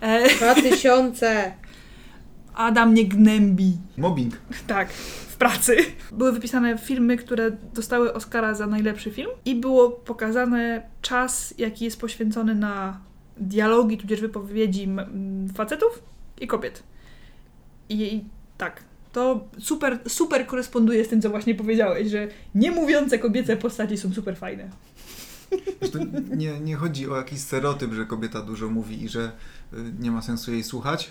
E, 0.00 0.28
2000. 0.28 1.52
Adam 2.54 2.94
nie 2.94 3.08
gnębi. 3.08 3.76
Mobbing. 3.96 4.34
Tak, 4.66 4.92
w 4.92 5.36
pracy. 5.36 5.76
Były 6.12 6.32
wypisane 6.32 6.78
filmy, 6.78 7.16
które 7.16 7.50
dostały 7.74 8.14
Oscara 8.14 8.54
za 8.54 8.66
najlepszy 8.66 9.10
film 9.10 9.30
i 9.44 9.54
było 9.54 9.90
pokazane 9.90 10.82
czas, 11.02 11.54
jaki 11.58 11.84
jest 11.84 12.00
poświęcony 12.00 12.54
na 12.54 13.00
dialogi, 13.36 13.98
tudzież 13.98 14.20
wypowiedzi 14.20 14.88
facetów 15.54 16.02
i 16.40 16.46
kobiet. 16.46 16.82
I 17.88 18.24
tak, 18.58 18.82
to 19.12 19.48
super, 19.58 19.98
super 20.08 20.46
koresponduje 20.46 21.04
z 21.04 21.08
tym, 21.08 21.22
co 21.22 21.30
właśnie 21.30 21.54
powiedziałeś, 21.54 22.08
że 22.08 22.28
niemówiące 22.54 23.18
kobiece 23.18 23.56
postaci 23.56 23.98
są 23.98 24.12
super 24.12 24.36
fajne. 24.36 24.70
Zresztą 25.80 25.98
nie, 26.36 26.60
nie 26.60 26.76
chodzi 26.76 27.08
o 27.10 27.16
jakiś 27.16 27.40
stereotyp, 27.40 27.92
że 27.92 28.06
kobieta 28.06 28.42
dużo 28.42 28.68
mówi 28.68 29.04
i 29.04 29.08
że 29.08 29.32
y, 29.72 29.76
nie 29.98 30.10
ma 30.10 30.22
sensu 30.22 30.52
jej 30.52 30.62
słuchać, 30.62 31.10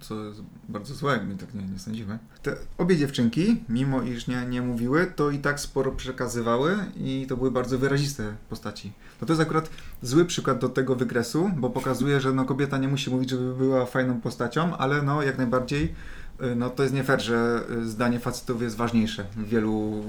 co 0.00 0.24
jest 0.24 0.42
bardzo 0.68 0.94
złe, 0.94 1.24
my 1.28 1.36
tak 1.36 1.54
nie, 1.54 1.62
nie 1.62 1.78
sądzimy. 1.78 2.18
Te 2.42 2.56
obie 2.78 2.96
dziewczynki, 2.96 3.60
mimo 3.68 4.02
iż 4.02 4.26
nie, 4.26 4.46
nie 4.46 4.62
mówiły, 4.62 5.12
to 5.16 5.30
i 5.30 5.38
tak 5.38 5.60
sporo 5.60 5.92
przekazywały 5.92 6.76
i 6.96 7.26
to 7.28 7.36
były 7.36 7.50
bardzo 7.50 7.78
wyraziste 7.78 8.34
postaci. 8.50 8.92
No 9.20 9.26
to 9.26 9.32
jest 9.32 9.42
akurat 9.42 9.70
zły 10.02 10.24
przykład 10.24 10.58
do 10.58 10.68
tego 10.68 10.96
wykresu, 10.96 11.50
bo 11.56 11.70
pokazuje, 11.70 12.20
że 12.20 12.32
no, 12.32 12.44
kobieta 12.44 12.78
nie 12.78 12.88
musi 12.88 13.10
mówić, 13.10 13.30
żeby 13.30 13.54
była 13.54 13.86
fajną 13.86 14.20
postacią, 14.20 14.76
ale 14.76 15.02
no 15.02 15.22
jak 15.22 15.38
najbardziej 15.38 15.94
y, 16.42 16.56
no, 16.56 16.70
to 16.70 16.82
jest 16.82 16.94
nie 16.94 17.04
fair, 17.04 17.22
że 17.22 17.62
y, 17.70 17.88
zdanie 17.88 18.18
facetów 18.18 18.62
jest 18.62 18.76
ważniejsze 18.76 19.24
w 19.36 19.48
wielu 19.48 20.04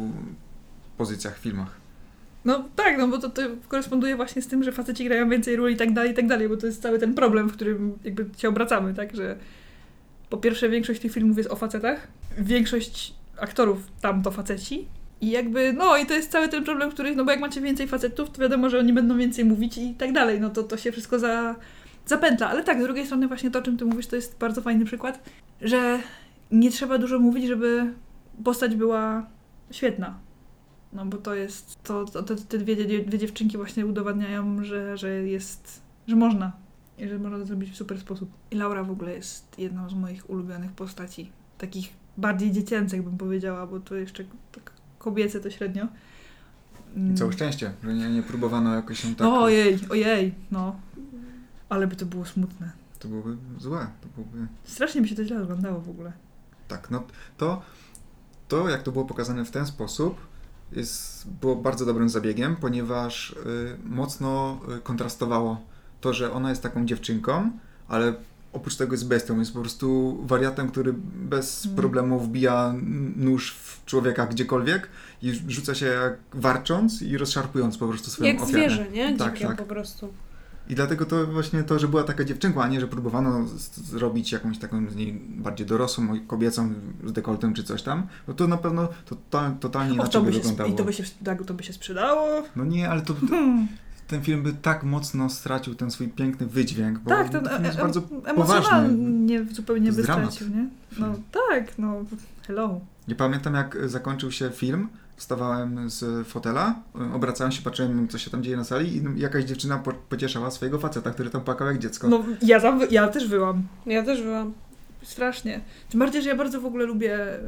pozycjach 0.97 1.39
filmach. 1.39 1.83
No 2.45 2.69
tak, 2.75 2.97
no 2.97 3.07
bo 3.07 3.17
to, 3.17 3.29
to 3.29 3.41
koresponduje 3.67 4.15
właśnie 4.15 4.41
z 4.41 4.47
tym, 4.47 4.63
że 4.63 4.71
faceci 4.71 5.05
grają 5.05 5.29
więcej 5.29 5.55
ról 5.55 5.71
i 5.71 5.75
tak 5.75 5.93
dalej, 5.93 6.11
i 6.11 6.13
tak 6.13 6.27
dalej, 6.27 6.49
bo 6.49 6.57
to 6.57 6.65
jest 6.65 6.81
cały 6.81 6.99
ten 6.99 7.13
problem, 7.13 7.49
w 7.49 7.53
którym 7.53 7.93
jakby 8.03 8.25
się 8.37 8.49
obracamy, 8.49 8.93
tak, 8.93 9.15
że 9.15 9.37
po 10.29 10.37
pierwsze 10.37 10.69
większość 10.69 11.01
tych 11.01 11.13
filmów 11.13 11.37
jest 11.37 11.51
o 11.51 11.55
facetach, 11.55 12.07
większość 12.37 13.13
aktorów 13.39 13.91
tam 14.01 14.23
to 14.23 14.31
faceci 14.31 14.87
i 15.21 15.29
jakby, 15.29 15.73
no 15.73 15.97
i 15.97 16.05
to 16.05 16.13
jest 16.13 16.31
cały 16.31 16.49
ten 16.49 16.63
problem, 16.63 16.91
który, 16.91 17.15
no 17.15 17.25
bo 17.25 17.31
jak 17.31 17.39
macie 17.39 17.61
więcej 17.61 17.87
facetów, 17.87 18.29
to 18.29 18.41
wiadomo, 18.41 18.69
że 18.69 18.79
oni 18.79 18.93
będą 18.93 19.17
więcej 19.17 19.45
mówić 19.45 19.77
i 19.77 19.93
tak 19.93 20.11
dalej, 20.11 20.41
no 20.41 20.49
to 20.49 20.63
to 20.63 20.77
się 20.77 20.91
wszystko 20.91 21.19
za, 21.19 21.55
zapętla, 22.05 22.49
ale 22.49 22.63
tak, 22.63 22.81
z 22.81 22.83
drugiej 22.83 23.05
strony 23.05 23.27
właśnie 23.27 23.51
to, 23.51 23.59
o 23.59 23.61
czym 23.61 23.77
ty 23.77 23.85
mówisz, 23.85 24.07
to 24.07 24.15
jest 24.15 24.37
bardzo 24.37 24.61
fajny 24.61 24.85
przykład, 24.85 25.29
że 25.61 25.99
nie 26.51 26.71
trzeba 26.71 26.97
dużo 26.97 27.19
mówić, 27.19 27.47
żeby 27.47 27.93
postać 28.43 28.75
była 28.75 29.27
świetna. 29.71 30.19
No 30.93 31.05
bo 31.05 31.17
to 31.17 31.35
jest, 31.35 31.83
to, 31.83 32.05
to, 32.05 32.23
te, 32.23 32.35
te 32.35 32.57
dwie, 32.57 32.75
dwie, 32.75 33.19
dziewczynki 33.19 33.57
właśnie 33.57 33.85
udowadniają, 33.85 34.63
że, 34.63 34.97
że 34.97 35.09
jest, 35.09 35.81
że 36.07 36.15
można. 36.15 36.51
I 36.97 37.07
że 37.07 37.19
można 37.19 37.37
to 37.37 37.45
zrobić 37.45 37.71
w 37.71 37.77
super 37.77 37.99
sposób. 37.99 38.29
I 38.51 38.55
Laura 38.55 38.83
w 38.83 38.91
ogóle 38.91 39.13
jest 39.13 39.59
jedną 39.59 39.89
z 39.89 39.93
moich 39.93 40.29
ulubionych 40.29 40.71
postaci. 40.71 41.31
Takich 41.57 41.93
bardziej 42.17 42.51
dziecięcych 42.51 43.03
bym 43.03 43.17
powiedziała, 43.17 43.67
bo 43.67 43.79
to 43.79 43.95
jeszcze 43.95 44.23
tak 44.51 44.71
kobiece 44.99 45.39
to 45.39 45.49
średnio. 45.49 45.87
I 46.95 47.13
całe 47.13 47.33
szczęście, 47.33 47.73
że 47.83 47.93
nie, 47.93 48.09
nie 48.09 48.23
próbowano 48.23 48.75
jakoś 48.75 48.99
się 48.99 49.07
tak... 49.07 49.19
No 49.19 49.41
ojej, 49.41 49.79
ojej, 49.89 50.35
no. 50.51 50.79
Ale 51.69 51.87
by 51.87 51.95
to 51.95 52.05
było 52.05 52.25
smutne. 52.25 52.71
To 52.99 53.07
byłoby 53.07 53.37
złe. 53.59 53.87
To 54.01 54.07
byłoby... 54.15 54.47
Strasznie 54.63 55.01
by 55.01 55.07
się 55.07 55.15
to 55.15 55.23
źle 55.23 55.43
oglądało 55.43 55.81
w 55.81 55.89
ogóle. 55.89 56.13
Tak, 56.67 56.91
no 56.91 57.03
to, 57.37 57.61
to 58.47 58.69
jak 58.69 58.83
to 58.83 58.91
było 58.91 59.05
pokazane 59.05 59.45
w 59.45 59.51
ten 59.51 59.65
sposób, 59.65 60.17
jest, 60.71 61.29
było 61.29 61.55
bardzo 61.55 61.85
dobrym 61.85 62.09
zabiegiem, 62.09 62.55
ponieważ 62.55 63.31
y, 63.31 63.77
mocno 63.83 64.59
y, 64.77 64.81
kontrastowało 64.81 65.72
to, 66.03 66.13
że 66.13 66.31
ona 66.33 66.49
jest 66.49 66.63
taką 66.63 66.85
dziewczynką, 66.85 67.51
ale 67.87 68.13
oprócz 68.53 68.75
tego 68.75 68.93
jest 68.93 69.07
bestią, 69.07 69.39
jest 69.39 69.53
po 69.53 69.59
prostu 69.61 70.17
wariatem, 70.25 70.69
który 70.71 70.93
bez 71.15 71.65
Mm. 71.65 71.77
problemu 71.77 72.19
wbija 72.19 72.73
nóż 73.15 73.51
w 73.51 73.85
człowieka 73.85 74.25
gdziekolwiek 74.27 74.87
i 75.21 75.31
rzuca 75.47 75.75
się 75.75 75.85
jak 75.85 76.17
warcząc 76.33 77.01
i 77.01 77.17
rozszarpując 77.17 77.77
po 77.77 77.87
prostu 77.87 78.11
swoją 78.11 78.33
Jak 78.33 78.41
ofiarę. 78.43 78.59
zwierzę, 78.59 78.91
nie? 78.91 79.17
Tak, 79.17 79.39
tak. 79.39 79.57
po 79.57 79.63
prostu. 79.63 80.13
I 80.69 80.75
dlatego 80.75 81.05
to 81.05 81.27
właśnie 81.27 81.63
to, 81.63 81.79
że 81.79 81.87
była 81.87 82.03
taka 82.03 82.23
dziewczynką, 82.23 82.63
a 82.63 82.67
nie, 82.67 82.79
że 82.79 82.87
próbowano 82.87 83.45
zrobić 83.75 84.31
jakąś 84.31 84.57
taką 84.57 84.89
z 84.89 84.95
niej 84.95 85.13
bardziej 85.29 85.67
dorosłą, 85.67 86.19
kobiecą 86.27 86.73
z 87.05 87.11
dekoltem 87.11 87.53
czy 87.53 87.63
coś 87.63 87.81
tam, 87.83 88.07
no 88.27 88.33
to 88.33 88.47
na 88.47 88.57
pewno 88.57 88.87
to, 89.05 89.15
to, 89.29 89.51
totalnie 89.59 89.91
Och, 89.91 89.95
inaczej 89.95 90.11
to 90.13 90.21
by 90.25 90.31
wyglądało. 90.31 90.69
I 90.69 90.75
to 90.75 90.83
by 90.83 90.93
się, 90.93 91.03
to 91.47 91.53
by 91.53 91.63
się 91.63 91.73
sprzedało. 91.73 92.43
No 92.55 92.65
nie, 92.65 92.89
ale 92.89 93.01
to, 93.01 93.13
Hmm. 93.29 93.67
Ten 94.13 94.23
film 94.23 94.43
by 94.43 94.53
tak 94.53 94.83
mocno 94.83 95.29
stracił 95.29 95.75
ten 95.75 95.91
swój 95.91 96.07
piękny 96.07 96.47
wydźwięk, 96.47 96.99
bo 96.99 97.09
Tak, 97.09 97.29
ten 97.29 97.43
ten 97.43 97.65
jest 97.65 97.77
e- 97.79 97.81
bardzo 97.81 97.99
em- 97.99 98.21
emocjonalnie 98.25 99.45
zupełnie 99.51 99.91
by 99.91 100.03
stracił, 100.03 100.47
nie? 100.49 100.67
No 100.99 101.05
film. 101.13 101.23
tak, 101.49 101.77
no 101.77 101.95
hello. 102.47 102.79
Nie 103.07 103.15
pamiętam 103.15 103.53
jak 103.55 103.77
zakończył 103.89 104.31
się 104.31 104.49
film, 104.49 104.87
wstawałem 105.15 105.89
z 105.89 106.27
fotela, 106.27 106.75
obracałem 107.13 107.51
się, 107.51 107.61
patrzyłem 107.61 108.07
co 108.07 108.17
się 108.17 108.31
tam 108.31 108.43
dzieje 108.43 108.57
na 108.57 108.63
sali 108.63 108.97
i 108.97 109.19
jakaś 109.19 109.43
dziewczyna 109.43 109.77
po, 109.77 109.91
pocieszała 109.93 110.51
swojego 110.51 110.79
faceta, 110.79 111.11
który 111.11 111.29
tam 111.29 111.41
płakał 111.41 111.67
jak 111.67 111.79
dziecko. 111.79 112.07
No 112.09 112.23
ja, 112.41 112.59
tam, 112.61 112.79
ja 112.91 113.07
też 113.07 113.27
byłam. 113.27 113.63
Ja 113.85 114.03
też 114.03 114.21
byłam. 114.21 114.53
Strasznie. 115.03 115.59
Tym 115.89 115.99
bardziej, 115.99 116.21
że 116.21 116.29
ja 116.29 116.35
bardzo 116.35 116.61
w 116.61 116.65
ogóle 116.65 116.85
lubię. 116.85 117.33
e, 117.35 117.39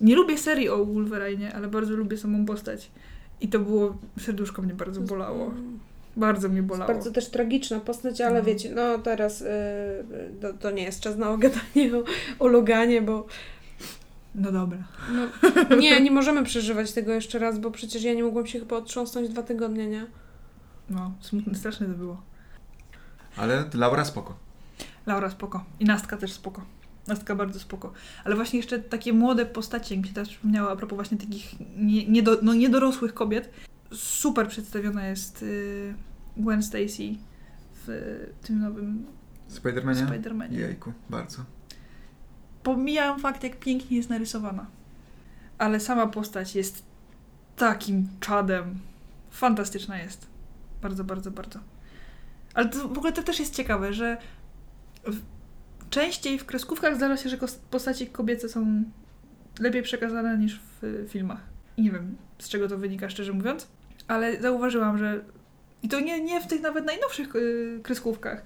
Nie 0.00 0.16
lubię 0.16 0.38
serii 0.38 0.68
o 0.68 0.84
Wolverine, 0.84 1.54
ale 1.54 1.68
bardzo 1.68 1.96
lubię 1.96 2.18
samą 2.18 2.46
postać. 2.46 2.90
I 3.40 3.48
to 3.48 3.58
było. 3.58 3.96
Serduszko 4.20 4.62
mnie 4.62 4.74
bardzo 4.74 5.00
bolało. 5.00 5.50
Bardzo 6.16 6.48
mnie 6.48 6.56
Jest 6.56 6.68
bolało. 6.68 6.92
bardzo 6.92 7.10
też 7.10 7.28
tragiczna 7.30 7.80
postać, 7.80 8.20
ale 8.20 8.38
No. 8.38 8.44
wiecie, 8.44 8.70
no 8.74 8.98
teraz 8.98 9.40
y, 9.40 9.46
to, 10.40 10.52
to 10.52 10.70
nie 10.70 10.82
jest 10.82 11.00
czas 11.00 11.16
na 11.16 11.36
gadanie 11.36 11.96
o, 11.98 12.04
o 12.44 12.48
Loganie, 12.48 13.02
bo 13.02 13.26
No 14.34 14.52
dobra. 14.52 14.78
no, 15.70 15.76
nie, 15.76 16.00
nie 16.00 16.10
możemy 16.10 16.44
przeżywać 16.44 16.92
tego 16.92 17.12
jeszcze 17.12 17.38
raz, 17.38 17.58
bo 17.58 17.70
przecież 17.70 18.02
ja 18.02 18.14
nie 18.14 18.22
mogłam 18.24 18.46
się 18.46 18.58
chyba 18.60 18.76
otrząsnąć 18.76 19.28
dwa 19.28 19.42
tygodnie, 19.42 19.86
nie? 19.86 20.06
No, 20.90 21.12
smutne, 21.20 21.54
straszne 21.54 21.86
to 21.86 21.92
było. 21.92 22.22
Ale 23.36 23.64
Laura 23.74 24.04
spoko. 24.04 24.34
Laura 25.06 25.30
spoko. 25.30 25.64
I 25.80 25.84
Nastka 25.84 26.16
też 26.16 26.32
spoko. 26.32 26.62
Nastka 27.06 27.34
bardzo 27.34 27.60
spoko. 27.60 27.92
Ale 28.24 28.36
właśnie 28.36 28.58
jeszcze 28.58 28.78
takie 28.78 29.12
młode 29.12 29.46
postacie, 29.46 29.96
mi 29.96 30.08
się 30.08 30.14
teraz 30.14 30.28
przypomniało 30.28 30.70
a 30.70 30.76
propos 30.76 30.96
właśnie 30.96 31.18
takich 31.18 31.54
nie, 31.76 32.06
niedo, 32.06 32.38
no, 32.42 32.54
niedorosłych 32.54 33.14
kobiet. 33.14 33.50
Super 33.92 34.48
przedstawiona 34.48 35.06
jest 35.06 35.42
y, 35.42 35.94
Gwen 36.36 36.62
Stacy 36.62 37.14
w 37.86 37.88
tym 38.42 38.60
nowym 38.60 39.06
Spidermanie? 39.48 40.06
Spider-Manie. 40.06 40.58
Jejku, 40.58 40.92
bardzo. 41.10 41.44
Pomijam 42.62 43.20
fakt, 43.20 43.42
jak 43.42 43.58
pięknie 43.58 43.96
jest 43.96 44.10
narysowana. 44.10 44.66
Ale 45.58 45.80
sama 45.80 46.06
postać 46.06 46.54
jest 46.54 46.84
takim 47.56 48.08
czadem. 48.20 48.78
Fantastyczna 49.30 49.98
jest. 49.98 50.26
Bardzo, 50.82 51.04
bardzo, 51.04 51.30
bardzo. 51.30 51.58
Ale 52.54 52.68
to, 52.68 52.88
w 52.88 52.98
ogóle 52.98 53.12
to 53.12 53.22
też 53.22 53.40
jest 53.40 53.54
ciekawe, 53.54 53.92
że 53.92 54.16
w, 55.04 55.20
częściej 55.90 56.38
w 56.38 56.44
kreskówkach 56.44 56.96
zdarza 56.96 57.16
się, 57.16 57.28
że 57.28 57.38
postaci 57.70 58.06
kobiece 58.06 58.48
są 58.48 58.84
lepiej 59.60 59.82
przekazane 59.82 60.38
niż 60.38 60.60
w 60.60 60.84
y, 60.84 61.08
filmach. 61.08 61.40
I 61.76 61.82
nie 61.82 61.90
wiem, 61.90 62.16
z 62.38 62.48
czego 62.48 62.68
to 62.68 62.78
wynika, 62.78 63.10
szczerze 63.10 63.32
mówiąc. 63.32 63.66
Ale 64.08 64.40
zauważyłam, 64.40 64.98
że 64.98 65.20
i 65.82 65.88
to 65.88 66.00
nie, 66.00 66.20
nie 66.20 66.40
w 66.40 66.46
tych 66.46 66.60
nawet 66.60 66.86
najnowszych 66.86 67.36
y, 67.36 67.80
kreskówkach, 67.82 68.42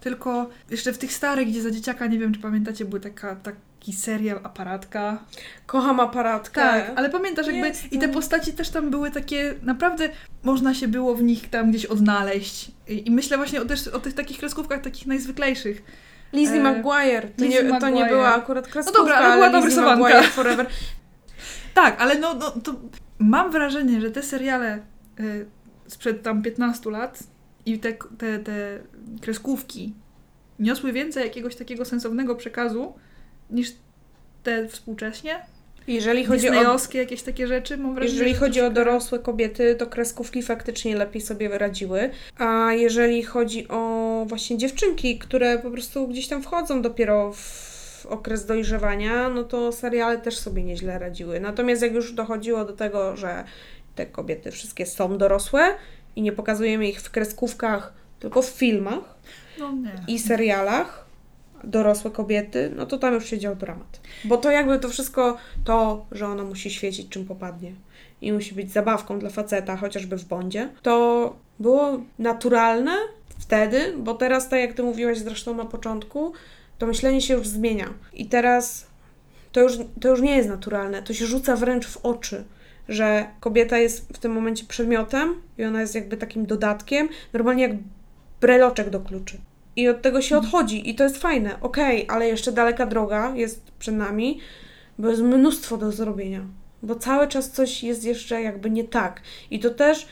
tylko 0.00 0.50
jeszcze 0.70 0.92
w 0.92 0.98
tych 0.98 1.12
starych, 1.12 1.48
gdzie 1.48 1.62
za 1.62 1.70
dzieciaka, 1.70 2.06
nie 2.06 2.18
wiem 2.18 2.34
czy 2.34 2.40
pamiętacie, 2.40 2.84
był 2.84 3.00
taka, 3.00 3.36
taki 3.36 3.92
serial 3.92 4.40
Aparatka. 4.42 5.24
Kocham 5.66 6.00
aparatkę. 6.00 6.60
Tak, 6.60 6.92
ale 6.96 7.10
pamiętasz 7.10 7.46
jakby 7.46 7.68
Jest, 7.68 7.92
i 7.92 7.98
te 7.98 8.08
postaci 8.08 8.52
też 8.52 8.70
tam 8.70 8.90
były 8.90 9.10
takie, 9.10 9.54
naprawdę 9.62 10.08
można 10.42 10.74
się 10.74 10.88
było 10.88 11.14
w 11.14 11.22
nich 11.22 11.50
tam 11.50 11.70
gdzieś 11.70 11.86
odnaleźć. 11.86 12.70
I, 12.88 13.08
i 13.08 13.10
myślę 13.10 13.36
właśnie 13.36 13.62
o, 13.62 13.64
też 13.64 13.88
o 13.88 14.00
tych 14.00 14.14
takich 14.14 14.38
kreskówkach, 14.38 14.80
takich 14.80 15.06
najzwyklejszych. 15.06 15.82
Lizzie 16.36 16.60
E, 16.60 16.72
McGuire. 16.72 17.28
To, 17.36 17.44
Lizzie 17.44 17.62
nie, 17.62 17.80
to 17.80 17.88
nie 17.88 17.94
McGuire. 17.94 18.08
była 18.08 18.34
akurat 18.34 18.68
kreskówka, 18.68 18.98
dobra, 19.00 19.16
ale 19.16 19.36
była 19.36 19.60
dorysowanka. 19.60 20.04
McGuire 20.08 20.28
Forever. 20.28 20.66
Tak, 21.74 22.00
ale 22.00 22.18
no, 22.18 22.34
no 22.34 22.50
to 22.50 22.74
mam 23.18 23.50
wrażenie, 23.50 24.00
że 24.00 24.10
te 24.10 24.22
seriale 24.22 24.78
y, 25.20 25.46
sprzed 25.86 26.22
tam 26.22 26.42
15 26.42 26.90
lat 26.90 27.18
i 27.66 27.78
te, 27.78 27.92
te, 27.92 28.38
te 28.38 28.78
kreskówki 29.20 29.94
niosły 30.58 30.92
więcej 30.92 31.24
jakiegoś 31.24 31.56
takiego 31.56 31.84
sensownego 31.84 32.34
przekazu 32.36 32.94
niż 33.50 33.72
te 34.42 34.68
współcześnie. 34.68 35.46
Jeżeli 35.86 36.24
chodzi 36.24 36.50
o 36.50 36.78
jakieś 36.94 37.22
takie 37.22 37.46
rzeczy, 37.46 37.76
mam 37.76 37.94
wrażenie, 37.94 38.14
Jeżeli 38.14 38.34
że 38.34 38.40
chodzi 38.40 38.60
o 38.60 38.70
dorosłe 38.70 39.18
kobiety, 39.18 39.74
to 39.74 39.86
kreskówki 39.86 40.42
faktycznie 40.42 40.96
lepiej 40.96 41.22
sobie 41.22 41.58
radziły. 41.58 42.10
A 42.38 42.72
jeżeli 42.72 43.22
chodzi 43.22 43.68
o 43.68 44.24
właśnie 44.28 44.58
dziewczynki, 44.58 45.18
które 45.18 45.58
po 45.58 45.70
prostu 45.70 46.08
gdzieś 46.08 46.28
tam 46.28 46.42
wchodzą 46.42 46.82
dopiero 46.82 47.32
w 47.32 48.06
okres 48.08 48.46
dojrzewania, 48.46 49.28
no 49.28 49.44
to 49.44 49.72
seriale 49.72 50.18
też 50.18 50.38
sobie 50.38 50.62
nieźle 50.62 50.98
radziły. 50.98 51.40
Natomiast 51.40 51.82
jak 51.82 51.94
już 51.94 52.12
dochodziło 52.12 52.64
do 52.64 52.72
tego, 52.72 53.16
że 53.16 53.44
te 53.94 54.06
kobiety 54.06 54.50
wszystkie 54.50 54.86
są 54.86 55.18
dorosłe 55.18 55.74
i 56.16 56.22
nie 56.22 56.32
pokazujemy 56.32 56.88
ich 56.88 57.00
w 57.00 57.10
kreskówkach, 57.10 57.92
tylko 58.20 58.42
w 58.42 58.46
filmach 58.46 59.14
No 59.58 59.72
i 60.08 60.18
serialach, 60.18 61.05
dorosłe 61.66 62.10
kobiety, 62.10 62.72
no 62.76 62.86
to 62.86 62.98
tam 62.98 63.14
już 63.14 63.26
się 63.26 63.38
dział 63.38 63.56
dramat. 63.56 64.00
Bo 64.24 64.36
to 64.36 64.50
jakby 64.50 64.78
to 64.78 64.88
wszystko, 64.88 65.36
to, 65.64 66.06
że 66.12 66.26
ona 66.26 66.44
musi 66.44 66.70
świecić 66.70 67.08
czym 67.08 67.24
popadnie 67.24 67.72
i 68.20 68.32
musi 68.32 68.54
być 68.54 68.72
zabawką 68.72 69.18
dla 69.18 69.30
faceta, 69.30 69.76
chociażby 69.76 70.16
w 70.16 70.24
Bondzie, 70.24 70.68
to 70.82 71.36
było 71.60 72.00
naturalne 72.18 72.96
wtedy, 73.38 73.94
bo 73.98 74.14
teraz, 74.14 74.48
tak 74.48 74.60
jak 74.60 74.72
Ty 74.72 74.82
mówiłaś 74.82 75.18
zresztą 75.18 75.54
na 75.54 75.64
początku, 75.64 76.32
to 76.78 76.86
myślenie 76.86 77.20
się 77.20 77.34
już 77.34 77.48
zmienia. 77.48 77.88
I 78.12 78.26
teraz 78.26 78.86
to 79.52 79.60
już, 79.60 79.72
to 80.00 80.08
już 80.08 80.20
nie 80.20 80.36
jest 80.36 80.48
naturalne, 80.48 81.02
to 81.02 81.14
się 81.14 81.26
rzuca 81.26 81.56
wręcz 81.56 81.86
w 81.86 81.96
oczy, 81.96 82.44
że 82.88 83.26
kobieta 83.40 83.78
jest 83.78 84.08
w 84.12 84.18
tym 84.18 84.32
momencie 84.32 84.64
przedmiotem 84.64 85.34
i 85.58 85.64
ona 85.64 85.80
jest 85.80 85.94
jakby 85.94 86.16
takim 86.16 86.46
dodatkiem, 86.46 87.08
normalnie 87.32 87.62
jak 87.62 87.72
breloczek 88.40 88.90
do 88.90 89.00
kluczy. 89.00 89.38
I 89.76 89.88
od 89.88 90.02
tego 90.02 90.22
się 90.22 90.38
odchodzi 90.38 90.90
i 90.90 90.94
to 90.94 91.04
jest 91.04 91.18
fajne, 91.18 91.60
okej, 91.60 92.06
ale 92.08 92.28
jeszcze 92.28 92.52
daleka 92.52 92.86
droga 92.86 93.32
jest 93.36 93.70
przed 93.78 93.94
nami, 93.94 94.40
bo 94.98 95.08
jest 95.08 95.22
mnóstwo 95.22 95.76
do 95.76 95.92
zrobienia, 95.92 96.40
bo 96.82 96.94
cały 96.94 97.28
czas 97.28 97.50
coś 97.50 97.82
jest 97.82 98.04
jeszcze 98.04 98.42
jakby 98.42 98.70
nie 98.70 98.84
tak. 98.84 99.22
I 99.50 99.60
to 99.60 99.70
też 99.70 100.06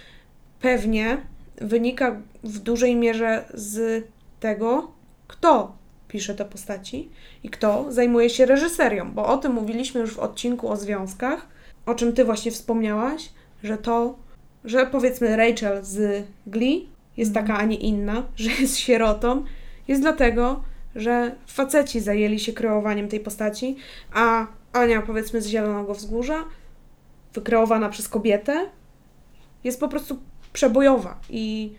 pewnie 0.60 1.18
wynika 1.56 2.20
w 2.44 2.58
dużej 2.58 2.96
mierze 2.96 3.44
z 3.54 4.04
tego, 4.40 4.92
kto 5.26 5.76
pisze 6.08 6.34
te 6.34 6.44
postaci 6.44 7.10
i 7.42 7.50
kto 7.50 7.92
zajmuje 7.92 8.30
się 8.30 8.46
reżyserią, 8.46 9.12
bo 9.12 9.26
o 9.26 9.38
tym 9.38 9.52
mówiliśmy 9.52 10.00
już 10.00 10.14
w 10.14 10.18
odcinku 10.18 10.68
o 10.68 10.76
związkach, 10.76 11.46
o 11.86 11.94
czym 11.94 12.12
ty 12.12 12.24
właśnie 12.24 12.50
wspomniałaś, 12.50 13.28
że 13.62 13.78
to, 13.78 14.18
że 14.64 14.86
powiedzmy 14.86 15.36
Rachel 15.36 15.84
z 15.84 16.26
Glee 16.46 16.93
jest 17.16 17.30
Mhm. 17.30 17.46
taka, 17.46 17.58
a 17.58 17.64
nie 17.64 17.76
inna, 17.76 18.22
że 18.36 18.50
jest 18.50 18.78
sierotą, 18.78 19.44
jest 19.88 20.00
dlatego, 20.02 20.62
że 20.96 21.34
faceci 21.46 22.00
zajęli 22.00 22.40
się 22.40 22.52
kreowaniem 22.52 23.08
tej 23.08 23.20
postaci, 23.20 23.76
a 24.12 24.46
Ania, 24.72 25.02
powiedzmy 25.02 25.42
z 25.42 25.46
Zielonego 25.46 25.94
Wzgórza, 25.94 26.44
wykreowana 27.34 27.88
przez 27.88 28.08
kobietę, 28.08 28.66
jest 29.64 29.80
po 29.80 29.88
prostu 29.88 30.18
przebojowa 30.52 31.20
i 31.30 31.72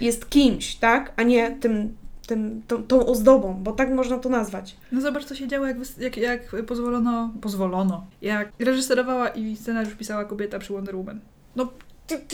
jest 0.00 0.30
kimś, 0.30 0.74
tak? 0.76 1.12
A 1.16 1.22
nie 1.22 1.50
tym, 1.50 1.96
tym, 2.26 2.62
tą, 2.68 2.82
tą 2.82 3.06
ozdobą, 3.06 3.54
bo 3.54 3.72
tak 3.72 3.90
można 3.90 4.18
to 4.18 4.28
nazwać. 4.28 4.76
No 4.92 5.00
zobacz, 5.00 5.24
co 5.24 5.34
się 5.34 5.48
działo, 5.48 5.66
jak, 5.66 5.76
jak, 5.98 6.16
jak 6.16 6.66
pozwolono, 6.66 7.30
pozwolono, 7.40 8.06
jak 8.22 8.52
reżyserowała 8.58 9.28
i 9.28 9.56
scenariusz 9.56 9.94
pisała 9.94 10.24
kobieta 10.24 10.58
przy 10.58 10.72
Wonder 10.72 10.96
Woman. 10.96 11.20
No, 11.56 11.68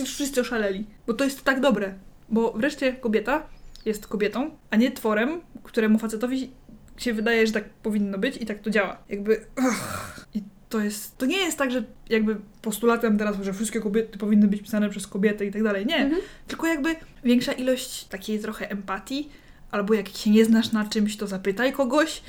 wszyscy 0.05 0.41
oszaleli, 0.41 0.87
bo 1.07 1.15
to 1.15 1.25
jest 1.25 1.45
tak 1.45 1.61
dobre. 1.61 1.95
Bo 2.29 2.53
wreszcie 2.53 2.93
kobieta 2.93 3.47
jest 3.85 4.07
kobietą, 4.07 4.51
a 4.71 4.77
nie 4.77 4.91
tworem, 4.91 5.41
któremu 5.63 5.99
facetowi 5.99 6.51
się 6.97 7.15
wydaje, 7.15 7.47
że 7.47 7.53
tak 7.53 7.65
powinno 7.69 8.19
być 8.19 8.37
i 8.37 8.47
tak 8.47 8.61
to 8.61 8.71
działa. 8.71 8.99
Jakby... 9.09 9.47
ugh. 9.59 10.27
I 10.35 10.43
to 10.69 10.81
jest... 10.81 11.19
To 11.19 11.27
nie 11.27 11.39
jest 11.39 11.59
tak, 11.59 11.71
że 11.71 11.85
jakby 12.09 12.37
postulatem 12.63 13.19
teraz, 13.19 13.37
że 13.43 13.53
wszystkie 13.53 13.81
kobiety 13.81 14.19
powinny 14.19 14.49
być 14.49 14.63
pisane 14.63 14.91
przez 14.91 15.07
kobiety 15.07 15.47
i 15.47 15.53
tak 15.53 15.63
dalej. 15.63 15.87
Nie. 15.87 15.97
Mhm. 15.97 16.23
Tylko 16.47 16.67
jakby 16.67 16.97
większa 17.25 17.53
ilość 17.53 18.05
takiej 18.05 18.39
trochę 18.39 18.71
empatii, 18.71 19.29
albo 19.71 19.95
jak 19.95 20.09
się 20.09 20.31
nie 20.31 20.45
znasz 20.45 20.73
na 20.73 20.85
czymś, 20.85 21.17
to 21.17 21.27
zapytaj 21.27 21.73
kogoś, 21.73 22.23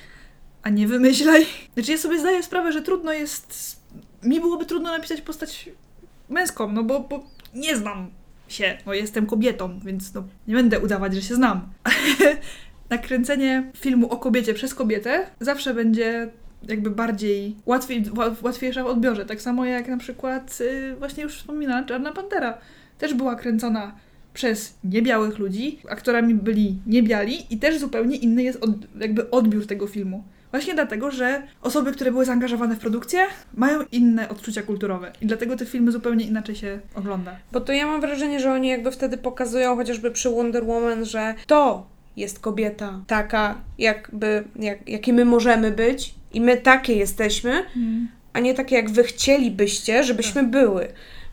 a 0.64 0.70
nie 0.70 0.88
wymyślaj. 0.88 1.46
Znaczy 1.74 1.92
ja 1.92 1.98
sobie 1.98 2.20
zdaję 2.20 2.44
sprawę, 2.44 2.72
że 2.72 2.82
trudno 2.82 3.14
jest... 3.14 3.78
Mi 4.24 4.40
byłoby 4.40 4.66
trudno 4.66 4.92
napisać 4.92 5.22
postać 5.22 5.70
męską, 6.30 6.72
no 6.72 6.84
bo, 6.84 7.00
bo 7.00 7.24
nie 7.56 7.78
znam 7.78 8.10
się, 8.48 8.78
no 8.86 8.94
jestem 8.94 9.26
kobietą, 9.26 9.80
więc 9.86 10.14
no 10.14 10.24
nie 10.48 10.56
będę 10.56 10.80
udawać, 10.80 11.16
że 11.16 11.22
się 11.22 11.36
znam. 11.36 11.70
Nakręcenie 12.90 13.72
filmu 13.78 14.10
o 14.10 14.18
kobiecie 14.18 14.54
przez 14.54 14.76
kobietę 14.76 15.28
zawsze 15.40 15.74
będzie 15.74 16.30
jakby 16.64 16.90
bardziej 16.90 17.56
łatwiej, 17.66 18.04
ła- 18.04 18.44
łatwiejsza 18.44 18.84
w 18.84 18.88
odbiorze. 18.88 19.26
Tak 19.26 19.42
samo 19.42 19.66
jak 19.66 19.88
na 19.88 19.98
przykład 19.98 20.58
y, 20.62 20.96
właśnie 21.00 21.24
już 21.24 21.38
wspominana 21.38 21.88
Czarna 21.88 22.12
Pantera. 22.12 22.58
Też 22.98 23.14
była 23.14 23.36
kręcona 23.36 23.96
przez 24.34 24.78
niebiałych 24.84 25.38
ludzi, 25.38 25.80
aktorami 25.90 26.36
byli 26.36 26.76
niebiali 26.88 27.54
i 27.54 27.58
też 27.58 27.80
zupełnie 27.80 28.16
inny 28.16 28.44
jest 28.44 28.64
od, 28.64 28.72
jakby 29.00 29.30
odbiór 29.30 29.68
tego 29.68 29.88
filmu. 29.88 30.24
Właśnie 30.58 30.74
dlatego, 30.74 31.12
że 31.12 31.44
osoby, 31.62 31.92
które 31.92 32.12
były 32.12 32.26
zaangażowane 32.26 32.76
w 32.76 32.80
produkcję, 32.80 33.20
mają 33.54 33.80
inne 33.92 34.30
odczucia 34.30 34.62
kulturowe 34.62 35.12
i 35.22 35.26
dlatego 35.26 35.56
te 35.56 35.66
filmy 35.66 35.92
zupełnie 35.92 36.26
inaczej 36.26 36.56
się 36.56 36.80
ogląda. 36.96 37.36
Bo 37.52 37.62
to 37.62 37.74
ja 37.74 37.88
mam 37.88 38.02
wrażenie, 38.02 38.40
że 38.40 38.52
oni 38.52 38.68
jakby 38.68 38.92
wtedy 38.92 39.18
pokazują 39.18 39.76
chociażby 39.76 40.12
przy 40.12 40.30
Wonder 40.30 40.66
Woman, 40.66 41.06
że 41.06 41.36
to 41.48 41.88
jest 42.16 42.40
kobieta 42.40 43.00
taka, 43.08 43.56
jakby, 43.78 44.44
jak, 44.56 44.90
jakie 44.90 45.14
my 45.14 45.26
możemy 45.26 45.72
być 45.72 46.16
i 46.34 46.42
my 46.42 46.58
takie 46.58 46.94
jesteśmy, 46.94 47.66
a 48.34 48.40
nie 48.40 48.54
takie 48.54 48.76
jak 48.76 48.90
wy 48.90 49.04
chcielibyście, 49.04 50.04
żebyśmy 50.04 50.44
były. 50.44 50.88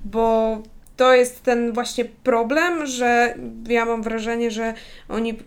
Bo 0.04 0.62
to 0.96 1.14
jest 1.14 1.42
ten 1.42 1.72
właśnie 1.72 2.04
problem, 2.04 2.86
że 2.86 3.34
ja 3.68 3.84
mam 3.84 4.02
wrażenie, 4.02 4.50
że 4.50 4.74
oni, 5.08 5.38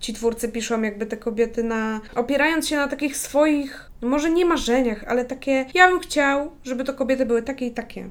ci 0.00 0.12
twórcy 0.12 0.48
piszą 0.48 0.82
jakby 0.82 1.06
te 1.06 1.16
kobiety 1.16 1.64
na, 1.64 2.00
opierając 2.14 2.68
się 2.68 2.76
na 2.76 2.88
takich 2.88 3.16
swoich, 3.16 3.90
może 4.02 4.30
nie 4.30 4.44
marzeniach, 4.44 5.04
ale 5.08 5.24
takie, 5.24 5.66
ja 5.74 5.88
bym 5.88 6.00
chciał, 6.00 6.50
żeby 6.64 6.84
to 6.84 6.94
kobiety 6.94 7.26
były 7.26 7.42
takie 7.42 7.66
i 7.66 7.70
takie. 7.70 8.08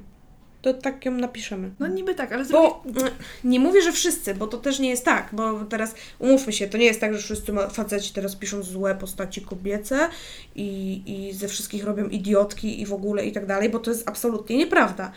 To 0.62 0.74
tak 0.74 1.04
ją 1.04 1.12
napiszemy. 1.12 1.70
No 1.80 1.86
niby 1.86 2.14
tak, 2.14 2.32
ale. 2.32 2.44
Bo 2.44 2.82
mm, 2.86 3.12
nie 3.44 3.60
mówię, 3.60 3.82
że 3.82 3.92
wszyscy, 3.92 4.34
bo 4.34 4.46
to 4.46 4.58
też 4.58 4.78
nie 4.78 4.90
jest 4.90 5.04
tak, 5.04 5.28
bo 5.32 5.64
teraz 5.64 5.94
umówmy 6.18 6.52
się, 6.52 6.68
to 6.68 6.78
nie 6.78 6.84
jest 6.84 7.00
tak, 7.00 7.14
że 7.14 7.22
wszyscy 7.22 7.52
faceci 7.70 8.12
teraz 8.12 8.36
piszą 8.36 8.62
złe 8.62 8.94
postaci 8.94 9.40
kobiece 9.40 10.08
i, 10.54 11.02
i 11.06 11.32
ze 11.32 11.48
wszystkich 11.48 11.84
robią 11.84 12.08
idiotki 12.08 12.80
i 12.80 12.86
w 12.86 12.92
ogóle 12.92 13.26
i 13.26 13.32
tak 13.32 13.46
dalej, 13.46 13.70
bo 13.70 13.78
to 13.78 13.90
jest 13.90 14.08
absolutnie 14.08 14.56
nieprawda. 14.56 15.12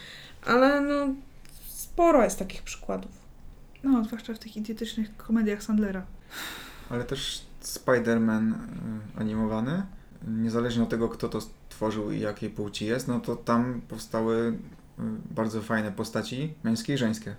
Ale 0.46 0.82
no, 0.82 1.08
sporo 1.96 2.24
jest 2.24 2.39
takich 2.39 2.62
przykładów. 2.62 3.12
No, 3.84 4.04
zwłaszcza 4.04 4.34
w 4.34 4.39
tych 4.39 4.58
idiotycznych 4.58 5.18
komediach 5.18 5.64
Sandlera. 5.64 6.06
Ale 6.89 7.04
też 7.04 7.46
Spider-Man 7.64 8.52
y, 8.52 8.56
animowany, 9.20 9.84
niezależnie 10.28 10.84
od 10.84 10.89
tego, 10.89 11.10
kto 11.10 11.30
to 11.30 11.41
stworzył 11.41 12.12
i 12.12 12.20
jakiej 12.20 12.50
płci 12.50 12.86
jest, 12.86 13.08
no 13.08 13.20
to 13.20 13.36
tam 13.36 13.82
powstały 13.88 14.36
y, 14.38 14.54
bardzo 15.32 15.62
fajne 15.62 15.91
postaci, 15.91 16.54
męskie 16.64 16.93
i 16.93 16.98
żeńskie. 16.98 17.36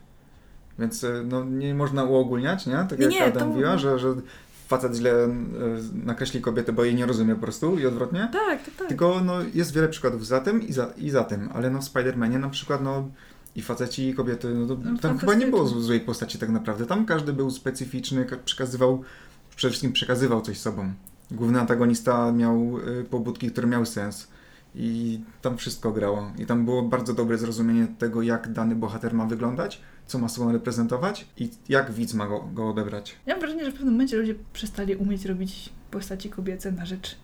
Więc 0.79 1.05
y, 1.05 1.25
no, 1.29 1.45
nie 1.45 1.75
można 1.75 2.05
uogólniać, 2.05 2.67
nie? 2.67 2.87
Tak 2.91 2.99
Nie, 2.99 3.05
jak 3.05 3.15
nie, 3.15 3.25
Adam 3.25 3.43
to- 3.43 3.49
mówiła, 3.49 3.79
że, 3.79 3.99
że 3.99 4.15
facet 4.69 4.95
źle 4.95 5.13
nakreśli 6.05 6.41
kobietę, 6.41 6.73
bo 6.73 6.85
jej 6.85 6.95
nie 6.95 7.07
rozumie 7.07 7.35
po 7.35 7.41
prostu 7.41 7.79
i 7.79 7.87
odwrotnie. 7.87 8.29
Tak, 8.33 8.65
tak, 8.65 8.75
tak. 8.75 8.89
Tylko 8.89 9.21
no, 9.25 9.35
jest 9.55 9.75
wiele 9.75 9.89
przykładów 9.89 10.27
za 10.27 10.41
tym 10.41 10.63
i 10.63 10.73
za, 10.73 10.87
i 10.97 11.11
za 11.11 11.25
tym, 11.25 11.49
ale 11.55 11.71
no 11.71 11.81
w 11.81 11.85
Spider-Manie 11.85 12.39
na 12.39 12.49
przykład 12.49 12.83
no 12.83 13.09
i 13.57 13.63
faceci 13.63 14.09
i 14.09 14.15
kobiety, 14.15 14.55
no, 14.55 14.67
to, 14.67 14.77
No, 14.85 14.99
tam 14.99 15.19
chyba 15.19 15.35
nie 15.35 15.47
było 15.47 15.67
złej 15.67 16.01
postaci 16.01 16.39
tak 16.39 16.49
naprawdę. 16.49 16.87
Tam 16.87 17.07
każdy 17.07 17.33
był 17.33 17.51
specyficzny, 17.51 18.25
ka- 18.25 18.37
przekazywał, 18.37 19.03
przede 19.57 19.71
wszystkim 19.71 19.93
przekazywał 19.93 20.41
coś 20.41 20.59
sobą. 20.59 20.93
Główny 21.31 21.61
antagonista 21.61 22.33
miał 22.33 22.79
y, 23.01 23.05
pobudki, 23.05 23.51
które 23.51 23.67
miały 23.67 23.87
sens 23.87 24.29
i 24.75 25.21
tam 25.43 25.57
wszystko 25.57 25.93
grało. 25.93 26.33
I 26.39 26.47
tam 26.47 26.65
było 26.65 26.83
bardzo 26.83 27.15
dobre 27.15 27.39
zrozumienie 27.39 27.87
tego, 27.99 28.23
jak 28.23 28.53
dany 28.53 28.75
bohater 28.75 29.15
ma 29.15 29.27
wyglądać, 29.27 29.81
co 30.07 30.19
ma 30.19 30.29
sobą 30.29 30.53
reprezentować 30.53 31.27
i 31.37 31.51
jak 31.69 31.93
widz 31.93 32.15
ma 32.15 32.27
go, 32.27 32.49
go 32.55 32.69
odebrać. 32.69 33.17
Ja 33.27 33.35
mam 33.35 33.41
wrażenie, 33.41 33.65
że 33.65 33.71
w 33.71 33.75
pewnym 33.75 33.93
momencie 33.95 34.17
ludzie 34.17 34.35
przestali 34.53 34.97
umieć 34.97 35.25
robić 35.25 35.73
postaci 35.91 36.31
kobiece 36.31 36.73
na 36.73 36.87
rzecz 36.87 37.17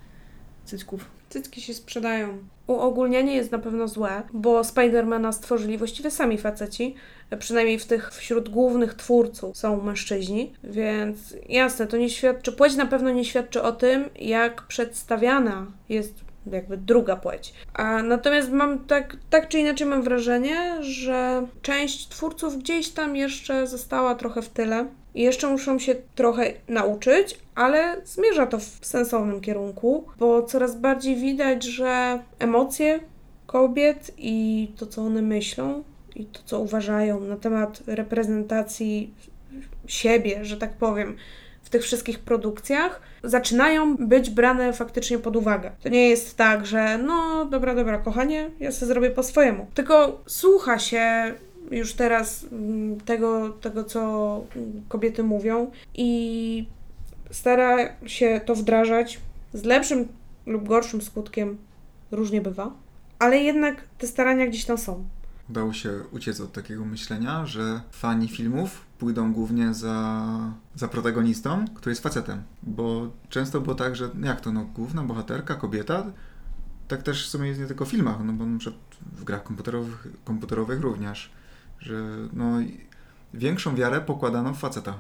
cycków. 0.65 1.05
Cycki 1.29 1.61
się 1.61 1.75
sprzedają. 1.75 2.39
Uogólnienie 2.67 3.37
jest 3.37 3.53
na 3.53 3.59
pewno 3.59 3.89
złe, 3.89 4.23
bo 4.33 4.65
Spidermana 4.65 5.33
stworzyli 5.33 5.79
właściwie 5.79 6.11
sami 6.11 6.39
faceci. 6.39 6.95
Przynajmniej 7.39 7.79
w 7.79 7.87
tych 7.87 8.11
wśród 8.11 8.49
głównych 8.49 8.95
twórców 8.95 9.57
są 9.57 9.83
mężczyźni, 9.83 10.53
więc 10.65 11.37
jasne, 11.49 11.87
to 11.87 11.97
nie 11.97 12.11
świadczy, 12.11 12.53
płeć 12.53 12.77
na 12.77 12.87
pewno 12.87 13.11
nie 13.11 13.25
świadczy 13.25 13.63
o 13.63 13.73
tym, 13.73 14.05
jak 14.21 14.63
przedstawiana 14.63 15.67
jest 15.89 16.15
jakby 16.47 16.77
druga 16.77 17.17
płeć. 17.17 17.55
A 17.75 18.03
natomiast 18.03 18.51
mam 18.51 18.79
tak, 18.79 19.17
tak 19.31 19.49
czy 19.49 19.59
inaczej 19.59 19.87
mam 19.87 20.03
wrażenie, 20.03 20.83
że 20.83 21.47
część 21.63 22.09
twórców 22.09 22.59
gdzieś 22.59 22.89
tam 22.89 23.17
jeszcze 23.17 23.67
została 23.67 24.15
trochę 24.15 24.43
w 24.43 24.49
tyle 24.49 24.87
i 25.15 25.23
jeszcze 25.23 25.49
muszą 25.49 25.79
się 25.79 25.95
trochę 26.15 26.53
nauczyć, 26.69 27.39
ale 27.55 27.97
zmierza 28.05 28.47
to 28.47 28.59
w 28.59 28.79
sensownym 28.83 29.41
kierunku, 29.41 30.05
bo 30.19 30.43
coraz 30.43 30.77
bardziej 30.77 31.17
widać, 31.17 31.65
że 31.65 32.23
emocje 32.39 33.01
kobiet 33.47 34.11
i 34.19 34.69
to, 34.77 34.87
co 34.87 35.03
one 35.03 35.23
myślą 35.23 35.83
i 36.17 36.25
to, 36.25 36.41
co 36.45 36.61
uważają 36.61 37.21
na 37.21 37.37
temat 37.37 37.83
reprezentacji 37.87 39.15
siebie, 39.87 40.45
że 40.45 40.57
tak 40.57 40.73
powiem, 40.73 41.17
w 41.63 41.71
tych 41.71 41.83
wszystkich 41.83 42.19
produkcjach, 42.19 43.01
zaczynają 43.25 43.97
być 43.97 44.31
brane 44.31 44.73
faktycznie 44.73 45.19
pod 45.19 45.37
uwagę. 45.37 45.71
To 45.83 45.89
nie 45.89 46.09
jest 46.09 46.37
tak, 46.37 46.67
że 46.67 46.99
no 46.99 47.45
dobra, 47.45 47.75
dobra, 47.75 47.99
kochanie, 47.99 48.51
ja 48.61 48.73
sobie 48.73 48.87
zrobię 48.87 49.11
po 49.11 49.23
swojemu. 49.23 49.67
Tylko 49.75 50.21
słucha 50.27 50.79
się 50.79 51.35
już 51.73 51.95
teraz 51.95 52.47
mm, 52.53 53.01
tego, 53.01 53.49
tego 53.49 53.85
co 53.85 54.45
kobiety 54.89 55.23
mówią 55.23 55.71
i 55.95 56.67
stara 57.31 57.77
się 58.07 58.41
to 58.47 58.55
wdrażać 58.55 59.21
z 59.55 59.65
lepszym 59.65 60.09
lub 60.47 60.69
gorszym 60.69 61.03
skutkiem, 61.03 61.59
różnie 62.11 62.41
bywa, 62.41 62.73
ale 63.19 63.39
jednak 63.39 63.85
te 63.99 64.07
starania 64.07 64.47
gdzieś 64.47 64.65
tam 64.65 64.79
są. 64.79 65.05
Udało 65.51 65.73
się 65.73 65.91
uciec 66.13 66.41
od 66.41 66.53
takiego 66.53 66.85
myślenia, 66.85 67.47
że 67.47 67.81
fani 67.91 68.29
filmów 68.29 68.85
pójdą 68.99 69.33
głównie 69.33 69.75
za, 69.75 70.29
za 70.75 70.89
protagonistą, 70.89 71.65
który 71.75 71.91
jest 71.91 72.03
facetem. 72.03 72.43
Bo 72.63 73.11
często 73.29 73.61
było 73.61 73.75
tak, 73.75 73.97
że 73.97 74.11
jak 74.23 74.41
to, 74.41 74.53
no 74.53 74.65
główna 74.65 75.03
bohaterka, 75.03 75.55
kobieta, 75.55 76.07
tak 76.89 77.03
też 77.03 77.27
w 77.27 77.31
sumie 77.31 77.49
jest 77.49 77.61
nie 77.61 77.67
tylko 77.67 77.85
w 77.85 77.89
filmach, 77.89 78.17
no 78.25 78.33
bo 78.33 78.47
na 78.47 78.59
przykład 78.59 78.83
w 79.13 79.25
grach 79.25 79.43
komputerowych, 79.43 80.07
komputerowych 80.25 80.81
również, 80.81 81.31
że 81.83 81.95
no 82.33 82.61
i 82.61 82.81
większą 83.35 83.75
wiarę 83.75 84.01
pokładano 84.01 84.55
w 84.55 84.59
faceta, 84.59 84.99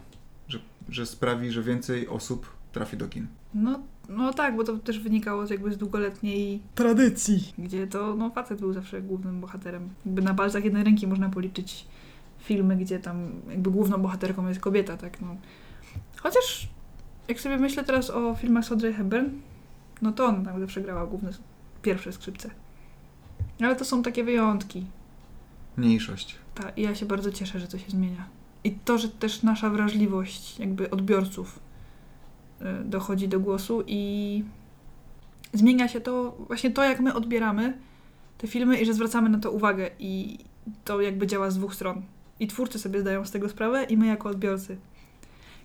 że, 0.48 0.58
że 0.88 1.06
sprawi, 1.06 1.50
że 1.50 1.62
więcej 1.62 2.08
osób 2.08 2.46
trafi 2.72 2.96
do 2.96 3.08
kin. 3.08 3.26
No, 3.54 3.80
no 4.08 4.32
tak, 4.32 4.56
bo 4.56 4.64
to 4.64 4.78
też 4.78 4.98
wynikało 4.98 5.46
z 5.46 5.50
jakby 5.50 5.72
z 5.72 5.76
długoletniej 5.76 6.60
tradycji, 6.74 7.52
gdzie 7.58 7.86
to 7.86 8.14
no, 8.14 8.30
facet 8.30 8.60
był 8.60 8.72
zawsze 8.72 9.02
głównym 9.02 9.40
bohaterem. 9.40 9.88
Jakby 10.06 10.22
na 10.22 10.34
palcach 10.34 10.64
jednej 10.64 10.84
ręki 10.84 11.06
można 11.06 11.28
policzyć 11.28 11.86
filmy, 12.38 12.76
gdzie 12.76 12.98
tam 12.98 13.32
jakby 13.50 13.70
główną 13.70 13.98
bohaterką 13.98 14.48
jest 14.48 14.60
kobieta, 14.60 14.96
tak 14.96 15.20
no. 15.20 15.36
Chociaż 16.16 16.68
jak 17.28 17.40
sobie 17.40 17.56
myślę 17.56 17.84
teraz 17.84 18.10
o 18.10 18.34
filmach 18.34 18.64
z 18.64 18.72
Audrey 18.72 18.92
Hepburn, 18.92 19.26
no 20.02 20.12
to 20.12 20.24
ona 20.24 20.44
tam 20.50 20.60
zawsze 20.60 20.80
grała 20.80 21.06
główne, 21.06 21.30
pierwsze 21.82 22.12
skrzypce. 22.12 22.50
Ale 23.60 23.76
to 23.76 23.84
są 23.84 24.02
takie 24.02 24.24
wyjątki. 24.24 24.86
Mniejszość. 25.76 26.41
Ta, 26.54 26.70
i 26.70 26.82
ja 26.82 26.94
się 26.94 27.06
bardzo 27.06 27.32
cieszę, 27.32 27.60
że 27.60 27.68
to 27.68 27.78
się 27.78 27.90
zmienia. 27.90 28.28
I 28.64 28.72
to, 28.72 28.98
że 28.98 29.08
też 29.08 29.42
nasza 29.42 29.70
wrażliwość 29.70 30.58
jakby 30.58 30.90
odbiorców 30.90 31.58
y, 32.60 32.64
dochodzi 32.84 33.28
do 33.28 33.40
głosu 33.40 33.82
i 33.86 34.44
zmienia 35.52 35.88
się 35.88 36.00
to, 36.00 36.36
właśnie 36.46 36.70
to, 36.70 36.84
jak 36.84 37.00
my 37.00 37.14
odbieramy 37.14 37.78
te 38.38 38.46
filmy 38.46 38.80
i 38.80 38.86
że 38.86 38.94
zwracamy 38.94 39.28
na 39.28 39.38
to 39.38 39.50
uwagę 39.50 39.90
i 39.98 40.38
to 40.84 41.00
jakby 41.00 41.26
działa 41.26 41.50
z 41.50 41.58
dwóch 41.58 41.74
stron. 41.74 42.02
I 42.40 42.46
twórcy 42.46 42.78
sobie 42.78 43.00
zdają 43.00 43.24
z 43.24 43.30
tego 43.30 43.48
sprawę 43.48 43.84
i 43.84 43.96
my 43.96 44.06
jako 44.06 44.28
odbiorcy. 44.28 44.76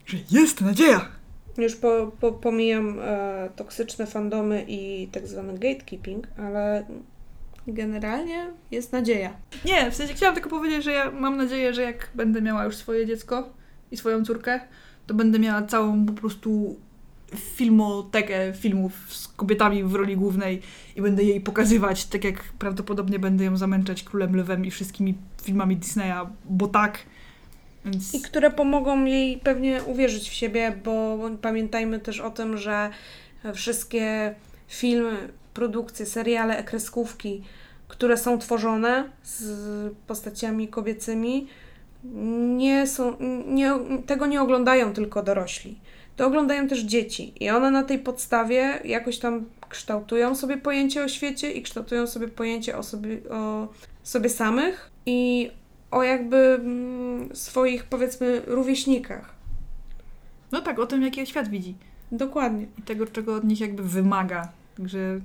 Że 0.06 0.18
jest 0.32 0.62
nadzieja! 0.62 1.06
Już 1.58 1.76
po, 1.76 2.12
po, 2.20 2.32
pomijam 2.32 3.00
e, 3.02 3.50
toksyczne 3.56 4.08
fandomy 4.08 4.66
i 4.68 5.08
tak 5.12 5.28
zwany 5.28 5.54
gatekeeping, 5.54 6.28
ale 6.38 6.86
generalnie 7.74 8.48
jest 8.72 8.94
nadzieja. 8.94 9.34
Nie, 9.66 9.92
w 9.92 9.96
sensie 9.96 10.14
chciałam 10.14 10.36
tylko 10.36 10.50
powiedzieć, 10.50 10.84
że 10.84 10.92
ja 10.92 11.12
mam 11.12 11.38
nadzieję, 11.38 11.74
że 11.74 11.82
jak 11.82 12.10
będę 12.16 12.42
miała 12.42 12.66
już 12.66 12.76
swoje 12.76 13.06
dziecko 13.06 13.50
i 13.92 13.98
swoją 13.98 14.26
córkę, 14.26 14.60
to 15.08 15.14
będę 15.14 15.40
miała 15.40 15.62
całą 15.62 16.06
po 16.06 16.14
prostu 16.14 16.80
filmotekę 17.36 18.54
filmów 18.54 18.94
z 19.08 19.28
kobietami 19.28 19.84
w 19.84 19.96
roli 19.96 20.18
głównej 20.18 20.62
i 20.96 21.02
będę 21.02 21.24
jej 21.24 21.42
pokazywać, 21.42 22.06
tak 22.06 22.24
jak 22.24 22.44
prawdopodobnie 22.60 23.20
będę 23.20 23.46
ją 23.46 23.58
zamęczać 23.58 24.04
Królem 24.04 24.38
Lwem 24.38 24.66
i 24.66 24.72
wszystkimi 24.72 25.16
filmami 25.44 25.78
Disneya, 25.78 26.28
bo 26.50 26.68
tak. 26.68 27.00
Więc... 27.86 28.16
I 28.16 28.22
które 28.22 28.52
pomogą 28.52 29.06
jej 29.06 29.38
pewnie 29.38 29.84
uwierzyć 29.84 30.30
w 30.30 30.34
siebie, 30.34 30.80
bo 30.84 31.20
pamiętajmy 31.42 32.00
też 32.00 32.20
o 32.20 32.32
tym, 32.32 32.58
że 32.58 32.90
wszystkie 33.54 34.36
filmy, 34.68 35.30
produkcje, 35.58 36.06
seriale, 36.06 36.64
kreskówki, 36.64 37.44
które 37.88 38.18
są 38.18 38.40
tworzone 38.40 39.10
z 39.24 39.94
postaciami 40.08 40.68
kobiecymi, 40.68 41.48
nie 42.58 42.88
są, 42.88 43.18
nie, 43.48 43.72
tego 44.06 44.26
nie 44.26 44.42
oglądają 44.42 44.94
tylko 44.94 45.24
dorośli. 45.24 45.80
To 46.16 46.28
oglądają 46.28 46.68
też 46.68 46.80
dzieci 46.80 47.34
i 47.40 47.50
one 47.50 47.72
na 47.72 47.84
tej 47.84 48.00
podstawie 48.00 48.80
jakoś 48.86 49.20
tam 49.20 49.46
kształtują 49.70 50.36
sobie 50.36 50.58
pojęcie 50.58 51.04
o 51.04 51.08
świecie 51.08 51.52
i 51.52 51.62
kształtują 51.62 52.08
sobie 52.08 52.28
pojęcie 52.28 52.78
o 52.78 52.84
sobie, 52.84 53.18
o 53.30 53.68
sobie 54.04 54.30
samych 54.30 54.92
i 55.06 55.52
o 55.92 56.04
jakby 56.04 56.38
mm, 56.38 57.36
swoich, 57.36 57.84
powiedzmy, 57.84 58.42
rówieśnikach. 58.48 59.36
No 60.52 60.62
tak, 60.62 60.80
o 60.80 60.86
tym, 60.86 61.02
jaki 61.04 61.26
świat 61.26 61.50
widzi. 61.50 61.76
Dokładnie. 62.12 62.68
I 62.78 62.82
tego, 62.82 63.08
czego 63.08 63.36
od 63.36 63.44
nich 63.44 63.60
jakby 63.60 63.84
wymaga. 63.84 64.52
Także 64.78 65.20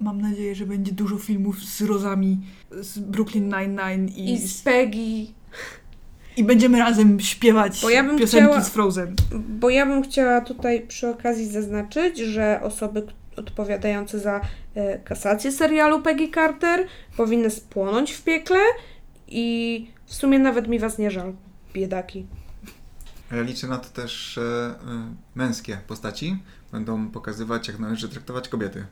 mam 0.00 0.20
nadzieję, 0.20 0.54
że 0.54 0.66
będzie 0.66 0.92
dużo 0.92 1.18
filmów 1.18 1.64
z 1.64 1.82
Rozami, 1.82 2.40
z 2.80 2.98
Brooklyn 2.98 3.48
Nine-Nine 3.48 4.08
i, 4.08 4.32
I 4.32 4.38
z 4.48 4.62
Peggy. 4.62 5.26
I 6.36 6.44
będziemy 6.44 6.78
razem 6.78 7.20
śpiewać 7.20 7.82
Bo 7.82 7.90
ja 7.90 8.04
bym 8.04 8.18
piosenki 8.18 8.46
chciała- 8.46 8.64
z 8.64 8.68
Frozen. 8.68 9.14
Bo 9.48 9.70
ja 9.70 9.86
bym 9.86 10.02
chciała 10.02 10.40
tutaj 10.40 10.86
przy 10.86 11.08
okazji 11.08 11.46
zaznaczyć, 11.46 12.18
że 12.18 12.60
osoby 12.62 13.06
odpowiadające 13.36 14.18
za 14.18 14.40
e, 14.74 14.98
kasację 14.98 15.52
serialu 15.52 16.02
Peggy 16.02 16.28
Carter 16.34 16.86
powinny 17.16 17.50
spłonąć 17.50 18.12
w 18.12 18.22
piekle 18.24 18.58
i 19.28 19.86
w 20.06 20.14
sumie 20.14 20.38
nawet 20.38 20.68
mi 20.68 20.78
was 20.78 20.98
nie 20.98 21.10
żal, 21.10 21.32
biedaki. 21.74 22.26
Ja 23.32 23.42
liczę 23.42 23.66
na 23.66 23.78
to 23.78 23.88
też, 23.88 24.12
że 24.12 24.74
y, 24.82 25.14
męskie 25.34 25.78
postaci 25.86 26.36
będą 26.72 27.08
pokazywać, 27.10 27.68
jak 27.68 27.78
należy 27.78 28.08
traktować 28.08 28.48
kobiety. 28.48 28.86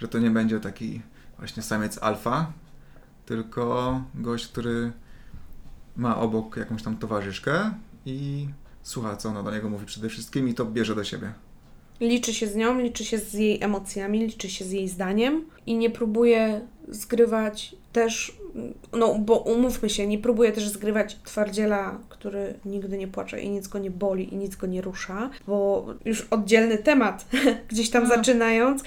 Że 0.00 0.08
to 0.08 0.18
nie 0.18 0.30
będzie 0.30 0.60
taki 0.60 1.02
właśnie 1.38 1.62
samiec 1.62 1.98
alfa, 2.02 2.52
tylko 3.26 4.00
gość, 4.14 4.48
który 4.48 4.92
ma 5.96 6.16
obok 6.16 6.56
jakąś 6.56 6.82
tam 6.82 6.96
towarzyszkę 6.96 7.70
i 8.06 8.48
słucha, 8.82 9.16
co 9.16 9.28
ona 9.28 9.42
do 9.42 9.50
niego 9.50 9.70
mówi 9.70 9.86
przede 9.86 10.08
wszystkim 10.08 10.48
i 10.48 10.54
to 10.54 10.64
bierze 10.64 10.94
do 10.94 11.04
siebie. 11.04 11.32
Liczy 12.00 12.34
się 12.34 12.46
z 12.46 12.56
nią, 12.56 12.80
liczy 12.80 13.04
się 13.04 13.18
z 13.18 13.34
jej 13.34 13.62
emocjami, 13.62 14.18
liczy 14.18 14.50
się 14.50 14.64
z 14.64 14.72
jej 14.72 14.88
zdaniem 14.88 15.44
i 15.66 15.76
nie 15.76 15.90
próbuje 15.90 16.60
zgrywać 16.88 17.76
też, 17.92 18.36
no 18.92 19.18
bo 19.18 19.38
umówmy 19.38 19.90
się, 19.90 20.06
nie 20.06 20.18
próbuje 20.18 20.52
też 20.52 20.68
zgrywać 20.68 21.16
twardziela, 21.24 21.98
który 22.08 22.54
nigdy 22.64 22.98
nie 22.98 23.08
płacze 23.08 23.40
i 23.40 23.50
nic 23.50 23.68
go 23.68 23.78
nie 23.78 23.90
boli 23.90 24.34
i 24.34 24.36
nic 24.36 24.56
go 24.56 24.66
nie 24.66 24.82
rusza, 24.82 25.30
bo 25.46 25.86
już 26.04 26.26
oddzielny 26.30 26.78
temat, 26.78 27.26
gdzieś 27.70 27.90
tam 27.90 28.04
A. 28.04 28.06
zaczynając, 28.06 28.82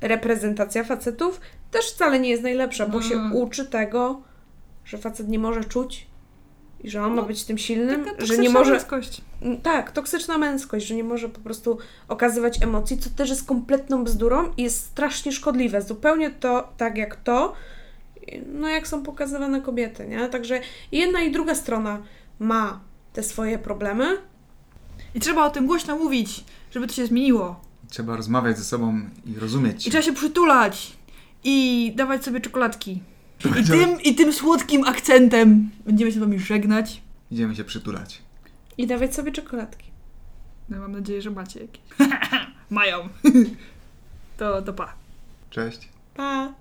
reprezentacja 0.00 0.84
facetów 0.84 1.40
też 1.70 1.92
wcale 1.92 2.20
nie 2.20 2.28
jest 2.30 2.42
najlepsza, 2.42 2.86
bo 2.86 3.02
się 3.02 3.14
Mhm. 3.14 3.36
uczy 3.36 3.66
tego, 3.66 4.22
że 4.84 4.98
facet 4.98 5.28
nie 5.28 5.38
może 5.38 5.64
czuć 5.64 6.06
i 6.80 6.90
że 6.90 7.02
on 7.02 7.10
ma 7.14 7.22
No, 7.22 7.28
być 7.28 7.44
tym 7.44 7.58
silnym, 7.58 8.04
że 8.18 8.38
nie 8.38 8.50
może... 8.50 8.72
męskość. 8.72 9.20
Mm, 9.42 9.60
Tak, 9.60 9.90
toksyczna 9.92 10.38
męskość, 10.38 10.86
że 10.86 10.94
nie 10.94 11.04
może 11.04 11.28
po 11.28 11.40
prostu 11.40 11.78
okazywać 12.08 12.62
emocji, 12.62 12.98
co 12.98 13.10
też 13.10 13.30
jest 13.30 13.46
kompletną 13.46 14.04
bzdurą 14.04 14.52
i 14.56 14.62
jest 14.62 14.80
strasznie 14.86 15.32
szkodliwe. 15.32 15.82
Zupełnie 15.82 16.30
to 16.30 16.68
tak 16.76 16.96
jak 16.98 17.16
to, 17.16 17.52
no 18.52 18.68
jak 18.68 18.88
są 18.88 19.02
pokazywane 19.02 19.60
kobiety, 19.60 20.06
nie? 20.06 20.28
Także 20.28 20.60
jedna 20.92 21.20
i 21.22 21.32
druga 21.32 21.54
strona 21.54 22.02
ma 22.38 22.80
te 23.12 23.22
swoje 23.22 23.58
problemy. 23.58 24.16
I 25.14 25.20
trzeba 25.20 25.46
o 25.46 25.50
tym 25.50 25.66
głośno 25.66 25.96
mówić, 25.96 26.44
żeby 26.70 26.86
to 26.86 26.92
się 26.92 27.06
zmieniło. 27.06 27.60
Trzeba 27.94 28.16
rozmawiać 28.16 28.58
ze 28.58 28.64
sobą 28.64 29.00
i 29.26 29.38
rozumieć. 29.38 29.86
I 29.86 29.90
trzeba 29.90 30.02
się 30.02 30.12
przytulać. 30.12 30.96
I 31.44 31.92
dawać 31.96 32.24
sobie 32.24 32.40
czekoladki. 32.40 33.02
I 33.60 33.64
tym, 33.64 34.00
I 34.02 34.14
tym 34.14 34.32
słodkim 34.32 34.84
akcentem 34.84 35.70
będziemy 35.86 36.12
się 36.12 36.16
z 36.16 36.20
wami 36.20 36.38
żegnać. 36.38 37.02
Idziemy 37.30 37.56
się 37.56 37.64
przytulać. 37.64 38.22
I 38.78 38.86
dawać 38.86 39.14
sobie 39.14 39.32
czekoladki. 39.32 39.90
No, 40.68 40.78
mam 40.78 40.92
nadzieję, 40.92 41.22
że 41.22 41.30
macie 41.30 41.60
jakieś. 41.60 41.82
Mają. 42.70 43.08
to, 44.38 44.62
to 44.62 44.72
pa. 44.72 44.94
Cześć. 45.50 45.88
Pa! 46.14 46.54